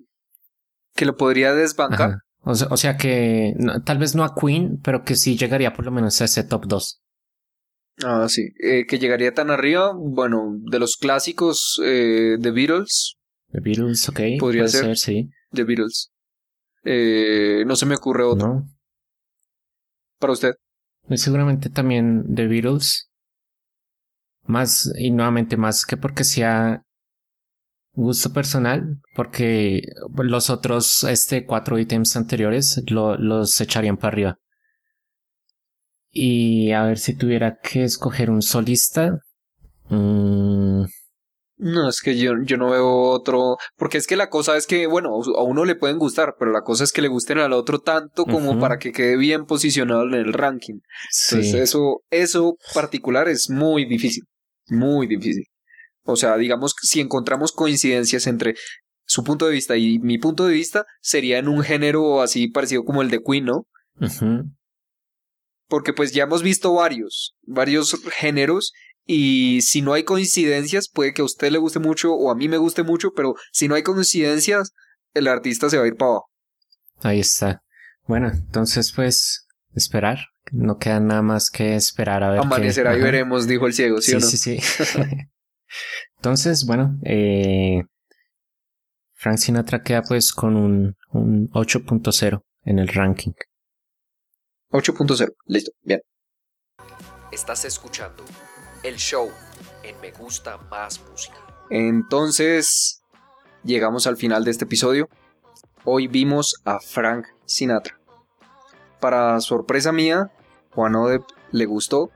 Que 0.95 1.07
lo 1.07 1.17
podría 1.17 1.55
desbancar. 1.55 2.19
O 2.43 2.55
sea, 2.55 2.69
o 2.71 2.77
sea, 2.77 2.97
que 2.97 3.55
tal 3.85 3.99
vez 3.99 4.15
no 4.15 4.25
a 4.25 4.35
Queen, 4.35 4.81
pero 4.83 5.05
que 5.05 5.15
sí 5.15 5.37
llegaría 5.37 5.73
por 5.73 5.85
lo 5.85 5.91
menos 5.91 6.21
a 6.21 6.25
ese 6.25 6.45
top 6.45 6.67
2. 6.67 7.03
Ah, 8.03 8.27
sí. 8.29 8.49
Eh, 8.63 8.87
que 8.87 8.99
llegaría 8.99 9.35
tan 9.35 9.51
arriba, 9.51 9.93
bueno, 9.95 10.57
de 10.71 10.79
los 10.79 10.97
clásicos, 10.97 11.81
eh, 11.85 12.37
The 12.41 12.51
Beatles. 12.51 13.17
The 13.53 13.61
Beatles, 13.61 14.09
ok. 14.09 14.21
Podría 14.39 14.69
ser, 14.69 14.97
sí. 14.97 15.29
The 15.51 15.65
Beatles. 15.65 16.13
Eh, 16.85 17.65
no 17.67 17.77
se 17.77 17.85
me 17.85 17.97
ocurre 17.97 18.25
otro. 18.25 18.49
No 18.49 18.80
para 20.21 20.35
usted? 20.35 20.53
Muy 21.09 21.18
seguramente 21.18 21.71
también 21.71 22.35
The 22.35 22.47
Beatles. 22.47 23.11
Más, 24.45 24.93
y 24.97 25.11
nuevamente 25.11 25.57
más 25.57 25.85
que 25.85 25.97
porque 25.97 26.25
sea 26.25 26.83
gusto 27.93 28.33
personal, 28.33 29.01
porque 29.16 29.83
los 30.16 30.51
otros 30.51 31.05
este, 31.05 31.45
cuatro 31.45 31.79
ítems 31.79 32.16
anteriores 32.16 32.83
lo, 32.89 33.16
los 33.16 33.61
echarían 33.61 33.97
para 33.97 34.09
arriba. 34.09 34.39
Y 36.11 36.73
a 36.73 36.85
ver 36.85 36.99
si 36.99 37.16
tuviera 37.16 37.59
que 37.61 37.85
escoger 37.85 38.31
un 38.31 38.43
solista. 38.43 39.18
Mmm... 39.89 40.85
No, 41.63 41.91
es 41.91 42.01
que 42.01 42.17
yo, 42.17 42.33
yo 42.43 42.57
no 42.57 42.71
veo 42.71 42.89
otro, 42.89 43.59
porque 43.77 43.99
es 43.99 44.07
que 44.07 44.17
la 44.17 44.31
cosa 44.31 44.57
es 44.57 44.67
que, 44.67 44.87
bueno, 44.87 45.11
a 45.37 45.43
uno 45.43 45.67
le 45.67 45.75
pueden 45.75 45.99
gustar, 45.99 46.37
pero 46.39 46.53
la 46.53 46.63
cosa 46.63 46.85
es 46.85 46.93
que 46.93 47.03
le 47.03 47.09
gusten 47.09 47.37
al 47.37 47.53
otro 47.53 47.81
tanto 47.81 48.25
como 48.25 48.59
para 48.59 48.79
que 48.79 48.93
quede 48.93 49.19
bien 49.19 49.45
posicionado 49.45 50.05
en 50.05 50.15
el 50.15 50.33
ranking. 50.33 50.79
Entonces 51.29 51.55
eso, 51.55 52.01
eso 52.09 52.57
particular 52.73 53.29
es 53.29 53.51
muy 53.51 53.85
difícil, 53.85 54.25
muy 54.69 55.07
difícil. 55.07 55.45
O 56.05 56.17
sea, 56.17 56.39
digamos, 56.39 56.75
si 56.81 57.01
encontramos 57.01 57.53
coincidencias 57.53 58.27
entre 58.27 58.55
su 59.05 59.23
punto 59.23 59.47
de 59.47 59.53
vista 59.53 59.77
y 59.77 59.99
mi 59.99 60.17
punto 60.17 60.47
de 60.47 60.55
vista, 60.55 60.87
sería 61.03 61.39
en 61.39 61.49
un 61.49 61.63
género 61.63 62.23
así 62.23 62.49
parecido 62.49 62.85
como 62.85 63.03
el 63.03 63.11
de 63.11 63.21
Queen, 63.23 63.45
¿no? 63.45 63.67
Porque 65.69 65.93
pues 65.93 66.13
ya 66.13 66.23
hemos 66.23 66.43
visto 66.43 66.73
varios, 66.73 67.35
varios 67.43 67.95
géneros 68.13 68.73
Y 69.13 69.63
si 69.63 69.83
no 69.83 69.93
hay 69.93 70.05
coincidencias, 70.05 70.89
puede 70.89 71.13
que 71.13 71.23
a 71.23 71.25
usted 71.25 71.51
le 71.51 71.59
guste 71.59 71.81
mucho 71.81 72.15
o 72.15 72.31
a 72.31 72.37
mí 72.37 72.47
me 72.47 72.59
guste 72.59 72.85
mucho, 72.85 73.11
pero 73.13 73.35
si 73.51 73.67
no 73.67 73.75
hay 73.75 73.83
coincidencias, 73.83 74.73
el 75.15 75.27
artista 75.27 75.69
se 75.69 75.79
va 75.79 75.83
a 75.83 75.89
ir 75.89 75.97
para 75.97 76.13
abajo. 76.13 76.31
Ahí 77.03 77.19
está. 77.19 77.61
Bueno, 78.07 78.29
entonces 78.29 78.93
pues 78.95 79.49
esperar. 79.75 80.21
No 80.53 80.79
queda 80.79 81.01
nada 81.01 81.23
más 81.23 81.51
que 81.51 81.75
esperar 81.75 82.23
a 82.23 82.31
ver. 82.31 82.39
Amanecerá 82.39 82.97
y 82.97 83.01
veremos, 83.01 83.49
dijo 83.49 83.67
el 83.67 83.73
ciego, 83.73 84.01
¿sí, 84.01 84.13
sí 84.13 84.17
o 84.17 84.21
no? 84.21 84.27
Sí, 84.27 84.37
sí, 84.37 84.59
entonces, 86.19 86.65
bueno, 86.65 86.97
eh, 87.03 87.83
Frank 89.15 89.39
Sinatra 89.39 89.83
queda 89.83 90.03
pues 90.03 90.33
con 90.33 90.55
un, 90.55 90.95
un 91.11 91.51
8.0 91.51 92.45
en 92.65 92.79
el 92.79 92.87
ranking. 92.87 93.33
8.0, 94.71 95.35
listo, 95.47 95.73
bien. 95.83 96.01
Estás 97.33 97.65
escuchando 97.65 98.25
el 98.83 98.97
show 98.97 99.31
en 99.83 100.01
Me 100.01 100.11
Gusta 100.12 100.59
Más 100.70 101.01
Música. 101.11 101.37
Entonces, 101.70 103.03
llegamos 103.64 104.07
al 104.07 104.16
final 104.16 104.45
de 104.45 104.51
este 104.51 104.64
episodio. 104.64 105.09
Hoy 105.85 106.09
vimos 106.09 106.55
a 106.64 106.78
Frank 106.81 107.26
Sinatra. 107.45 107.99
Para 109.01 109.41
sorpresa 109.41 109.93
mía, 109.93 110.31
Juan 110.74 110.95
Odep 110.95 111.22
le 111.53 111.66
gustó. 111.66 112.11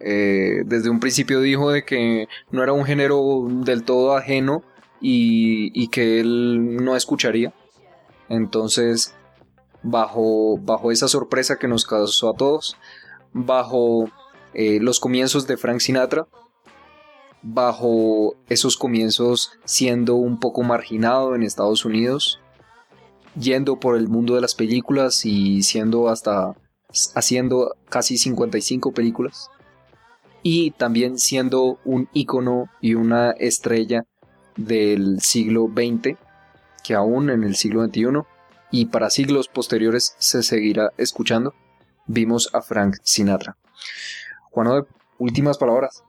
Eh, 0.00 0.62
desde 0.66 0.90
un 0.90 1.00
principio 1.00 1.40
dijo 1.40 1.70
de 1.70 1.84
que 1.84 2.28
no 2.50 2.62
era 2.62 2.72
un 2.72 2.84
género 2.84 3.46
del 3.48 3.84
todo 3.84 4.16
ajeno 4.16 4.62
y, 5.00 5.70
y 5.80 5.88
que 5.88 6.20
él 6.20 6.76
no 6.76 6.96
escucharía. 6.96 7.52
Entonces, 8.28 9.14
bajo, 9.82 10.58
bajo 10.58 10.90
esa 10.90 11.08
sorpresa 11.08 11.56
que 11.58 11.68
nos 11.68 11.86
causó 11.86 12.30
a 12.30 12.36
todos, 12.36 12.76
bajo 13.32 14.10
eh, 14.54 14.78
los 14.80 15.00
comienzos 15.00 15.46
de 15.46 15.56
Frank 15.56 15.80
Sinatra, 15.80 16.26
bajo 17.42 18.36
esos 18.48 18.76
comienzos 18.76 19.52
siendo 19.64 20.14
un 20.14 20.40
poco 20.40 20.62
marginado 20.62 21.34
en 21.34 21.42
Estados 21.42 21.84
Unidos, 21.84 22.40
yendo 23.38 23.78
por 23.78 23.96
el 23.96 24.08
mundo 24.08 24.34
de 24.34 24.40
las 24.40 24.54
películas 24.54 25.26
y 25.26 25.62
siendo 25.62 26.08
hasta 26.08 26.54
haciendo 27.14 27.74
casi 27.88 28.18
55 28.18 28.92
películas 28.92 29.50
y 30.42 30.70
también 30.72 31.18
siendo 31.18 31.80
un 31.84 32.08
ícono 32.12 32.68
y 32.80 32.94
una 32.94 33.32
estrella 33.32 34.04
del 34.56 35.20
siglo 35.20 35.68
XX 35.74 36.16
que 36.84 36.94
aún 36.94 37.30
en 37.30 37.42
el 37.42 37.56
siglo 37.56 37.84
XXI 37.84 38.22
y 38.70 38.86
para 38.86 39.10
siglos 39.10 39.48
posteriores 39.48 40.14
se 40.18 40.42
seguirá 40.42 40.92
escuchando 40.96 41.54
vimos 42.06 42.50
a 42.52 42.60
Frank 42.60 42.96
Sinatra 43.02 43.56
Juan 44.54 44.86
últimas 45.18 45.58
palabras. 45.58 46.04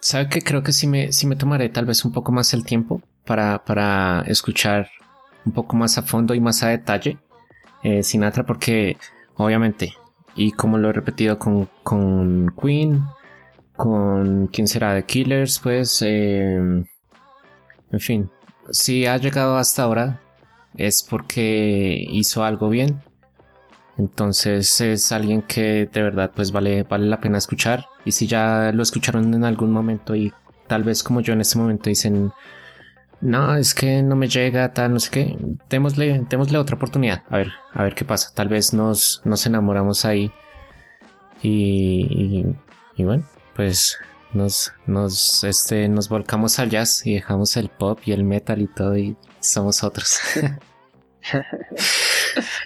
Sabe 0.00 0.28
que 0.28 0.42
creo 0.42 0.62
que 0.62 0.72
sí 0.72 0.86
me, 0.86 1.12
sí 1.12 1.26
me 1.26 1.34
tomaré 1.34 1.68
tal 1.68 1.84
vez 1.84 2.04
un 2.04 2.12
poco 2.12 2.30
más 2.30 2.54
el 2.54 2.64
tiempo 2.64 3.02
para, 3.24 3.64
para 3.64 4.22
escuchar 4.26 4.88
un 5.44 5.52
poco 5.52 5.76
más 5.76 5.98
a 5.98 6.02
fondo 6.02 6.34
y 6.34 6.40
más 6.40 6.62
a 6.62 6.68
detalle 6.68 7.18
eh, 7.82 8.02
Sinatra 8.02 8.44
porque 8.44 8.96
obviamente 9.36 9.94
y 10.36 10.52
como 10.52 10.78
lo 10.78 10.90
he 10.90 10.92
repetido 10.92 11.38
con, 11.38 11.68
con 11.82 12.54
Queen 12.60 13.02
con 13.76 14.48
quién 14.48 14.68
será 14.68 14.94
The 14.94 15.04
Killers 15.04 15.58
pues 15.58 16.02
eh, 16.02 16.56
en 16.56 18.00
fin 18.00 18.30
si 18.70 19.06
ha 19.06 19.16
llegado 19.16 19.56
hasta 19.56 19.84
ahora 19.84 20.20
es 20.76 21.02
porque 21.02 22.04
hizo 22.10 22.44
algo 22.44 22.68
bien 22.68 23.02
entonces 23.98 24.80
es 24.80 25.12
alguien 25.12 25.42
que 25.42 25.88
de 25.92 26.02
verdad 26.02 26.30
pues 26.34 26.52
vale, 26.52 26.84
vale 26.84 27.06
la 27.06 27.20
pena 27.20 27.38
escuchar 27.38 27.86
y 28.04 28.12
si 28.12 28.26
ya 28.26 28.70
lo 28.72 28.82
escucharon 28.82 29.34
en 29.34 29.44
algún 29.44 29.72
momento 29.72 30.14
y 30.14 30.32
tal 30.66 30.84
vez 30.84 31.02
como 31.02 31.20
yo 31.20 31.32
en 31.32 31.40
este 31.40 31.58
momento 31.58 31.90
dicen 31.90 32.32
no, 33.20 33.56
es 33.56 33.74
que 33.74 34.02
no 34.02 34.14
me 34.14 34.28
llega, 34.28 34.72
tal, 34.72 34.92
no 34.92 35.00
sé 35.00 35.10
qué. 35.10 35.36
Démosle, 35.68 36.24
démosle 36.30 36.56
otra 36.56 36.76
oportunidad. 36.76 37.24
A 37.28 37.38
ver, 37.38 37.52
a 37.72 37.82
ver 37.82 37.96
qué 37.96 38.04
pasa. 38.04 38.30
Tal 38.32 38.46
vez 38.48 38.72
nos, 38.72 39.22
nos 39.24 39.44
enamoramos 39.44 40.04
ahí. 40.04 40.30
Y, 41.42 42.06
y, 42.08 42.56
y 42.94 43.04
bueno, 43.04 43.24
pues 43.56 43.98
nos, 44.32 44.72
nos, 44.86 45.42
este, 45.42 45.88
nos 45.88 46.08
volcamos 46.08 46.60
al 46.60 46.70
jazz 46.70 47.04
y 47.06 47.14
dejamos 47.14 47.56
el 47.56 47.70
pop 47.70 47.98
y 48.04 48.12
el 48.12 48.22
metal 48.22 48.62
y 48.62 48.68
todo 48.68 48.96
y 48.96 49.16
somos 49.40 49.82
otros. 49.82 50.20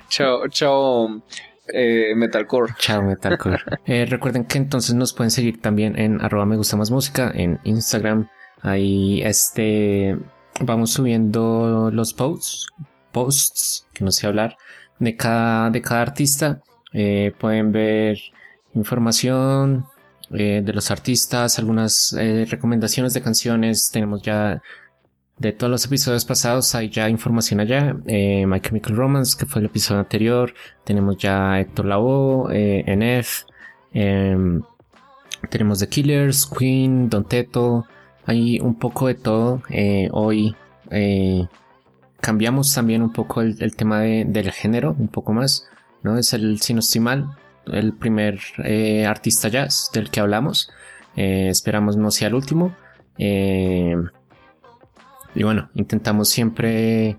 chao, 0.09 0.49
chao. 0.49 1.23
Eh, 1.69 2.15
metalcore. 2.17 2.75
Chao, 2.79 3.03
Metalcore. 3.03 3.63
eh, 3.87 4.07
recuerden 4.07 4.45
que 4.45 4.59
entonces 4.59 4.95
nos 4.95 5.13
pueden 5.13 5.31
seguir 5.31 5.61
también 5.61 5.99
en 5.99 6.21
arroba 6.21 6.45
me 6.45 6.57
gusta 6.57 6.77
más 6.77 6.91
música 6.91 7.31
en 7.35 7.61
Instagram. 7.65 8.29
Ahí 8.61 9.23
este 9.23 10.19
vamos 10.61 10.93
subiendo 10.93 11.91
los 11.93 12.15
posts, 12.15 12.67
posts, 13.13 13.87
que 13.93 14.05
no 14.05 14.13
sé 14.13 14.27
hablar, 14.27 14.57
de 14.99 15.17
cada, 15.17 15.71
de 15.71 15.81
cada 15.81 16.03
artista. 16.03 16.61
Eh, 16.93 17.33
pueden 17.39 17.73
ver 17.73 18.19
información 18.75 19.87
de 20.29 20.63
los 20.73 20.91
artistas, 20.91 21.59
algunas 21.59 22.17
recomendaciones 22.49 23.13
de 23.13 23.21
canciones. 23.21 23.91
Tenemos 23.93 24.23
ya 24.23 24.63
de 25.43 25.53
todos 25.53 25.71
los 25.71 25.85
episodios 25.85 26.25
pasados, 26.25 26.75
hay 26.75 26.89
ya 26.89 27.09
información 27.09 27.59
allá. 27.61 27.97
Eh, 28.07 28.47
My 28.47 28.61
Chemical 28.61 28.97
Romance, 28.97 29.37
que 29.39 29.45
fue 29.47 29.61
el 29.61 29.67
episodio 29.67 30.01
anterior. 30.01 30.55
Tenemos 30.85 31.17
ya 31.19 31.59
Héctor 31.61 31.87
Lavoe, 31.87 32.85
NF. 32.87 33.45
em, 33.93 34.63
tenemos 35.51 35.81
The 35.81 35.89
Killers, 35.89 36.47
Queen, 36.47 37.11
Don 37.11 37.25
Teto. 37.27 37.85
Hay 38.25 38.61
un 38.61 38.79
poco 38.79 39.09
de 39.09 39.15
todo. 39.15 39.63
Eh, 39.69 40.09
hoy 40.13 40.55
eh, 40.91 41.47
cambiamos 42.21 42.73
también 42.73 43.03
un 43.03 43.13
poco 43.13 43.41
el, 43.41 43.75
tema 43.77 44.01
de- 44.01 44.25
del 44.27 44.53
género, 44.53 44.95
un 44.99 45.09
poco 45.09 45.33
más. 45.33 45.69
¿no? 46.05 46.19
Es 46.19 46.33
el, 46.33 46.61
si 46.61 46.73
el 47.67 47.93
primer 47.95 48.39
eh, 48.65 49.07
artista 49.07 49.49
jazz 49.49 49.91
del 49.93 50.09
que 50.11 50.21
hablamos. 50.21 50.71
Eh, 51.17 51.49
esperamos 51.51 51.97
no 51.97 52.11
sea 52.13 52.29
el 52.29 52.35
último. 52.35 52.75
Eh, 53.19 53.97
y 55.35 55.43
bueno, 55.43 55.71
intentamos 55.75 56.29
siempre 56.29 57.19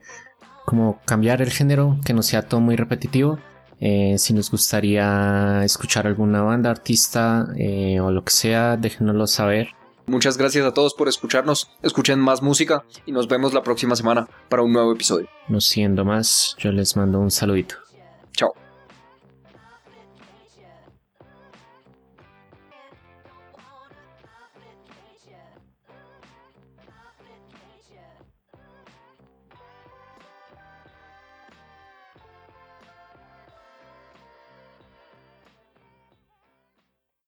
como 0.66 0.99
cambiar 1.05 1.41
el 1.41 1.51
género, 1.51 1.97
que 2.05 2.14
no 2.14 2.24
sea 2.24 2.43
todo 2.43 2.59
muy 2.59 2.76
repetitivo. 2.76 3.39
Eh, 3.80 4.16
si 4.18 4.34
nos 4.34 4.49
gustaría 4.49 5.64
escuchar 5.64 6.07
alguna 6.07 6.41
banda, 6.41 6.70
artista 6.70 7.47
eh, 7.57 7.99
o 7.99 8.11
lo 8.11 8.24
que 8.24 8.32
sea, 8.32 8.78
déjenoslo 8.78 9.28
saber. 9.28 9.70
Muchas 10.05 10.38
gracias 10.38 10.66
a 10.66 10.74
todos 10.74 10.93
por 10.93 11.07
escucharnos. 11.07 11.70
Escuchen 11.82 12.20
más 12.20 12.41
música 12.41 12.84
y 13.05 13.11
nos 13.11 13.28
vemos 13.28 13.53
la 13.53 13.64
próxima 13.64 13.95
semana 13.95 14.28
para 14.49 14.61
un 14.61 14.74
nuevo 14.74 14.93
episodio. 14.93 15.28
No 15.47 15.61
siendo 15.61 16.03
más, 16.03 16.55
yo 16.59 16.72
les 16.72 16.95
mando 16.95 17.20
un 17.20 17.32
saludito. 17.32 17.83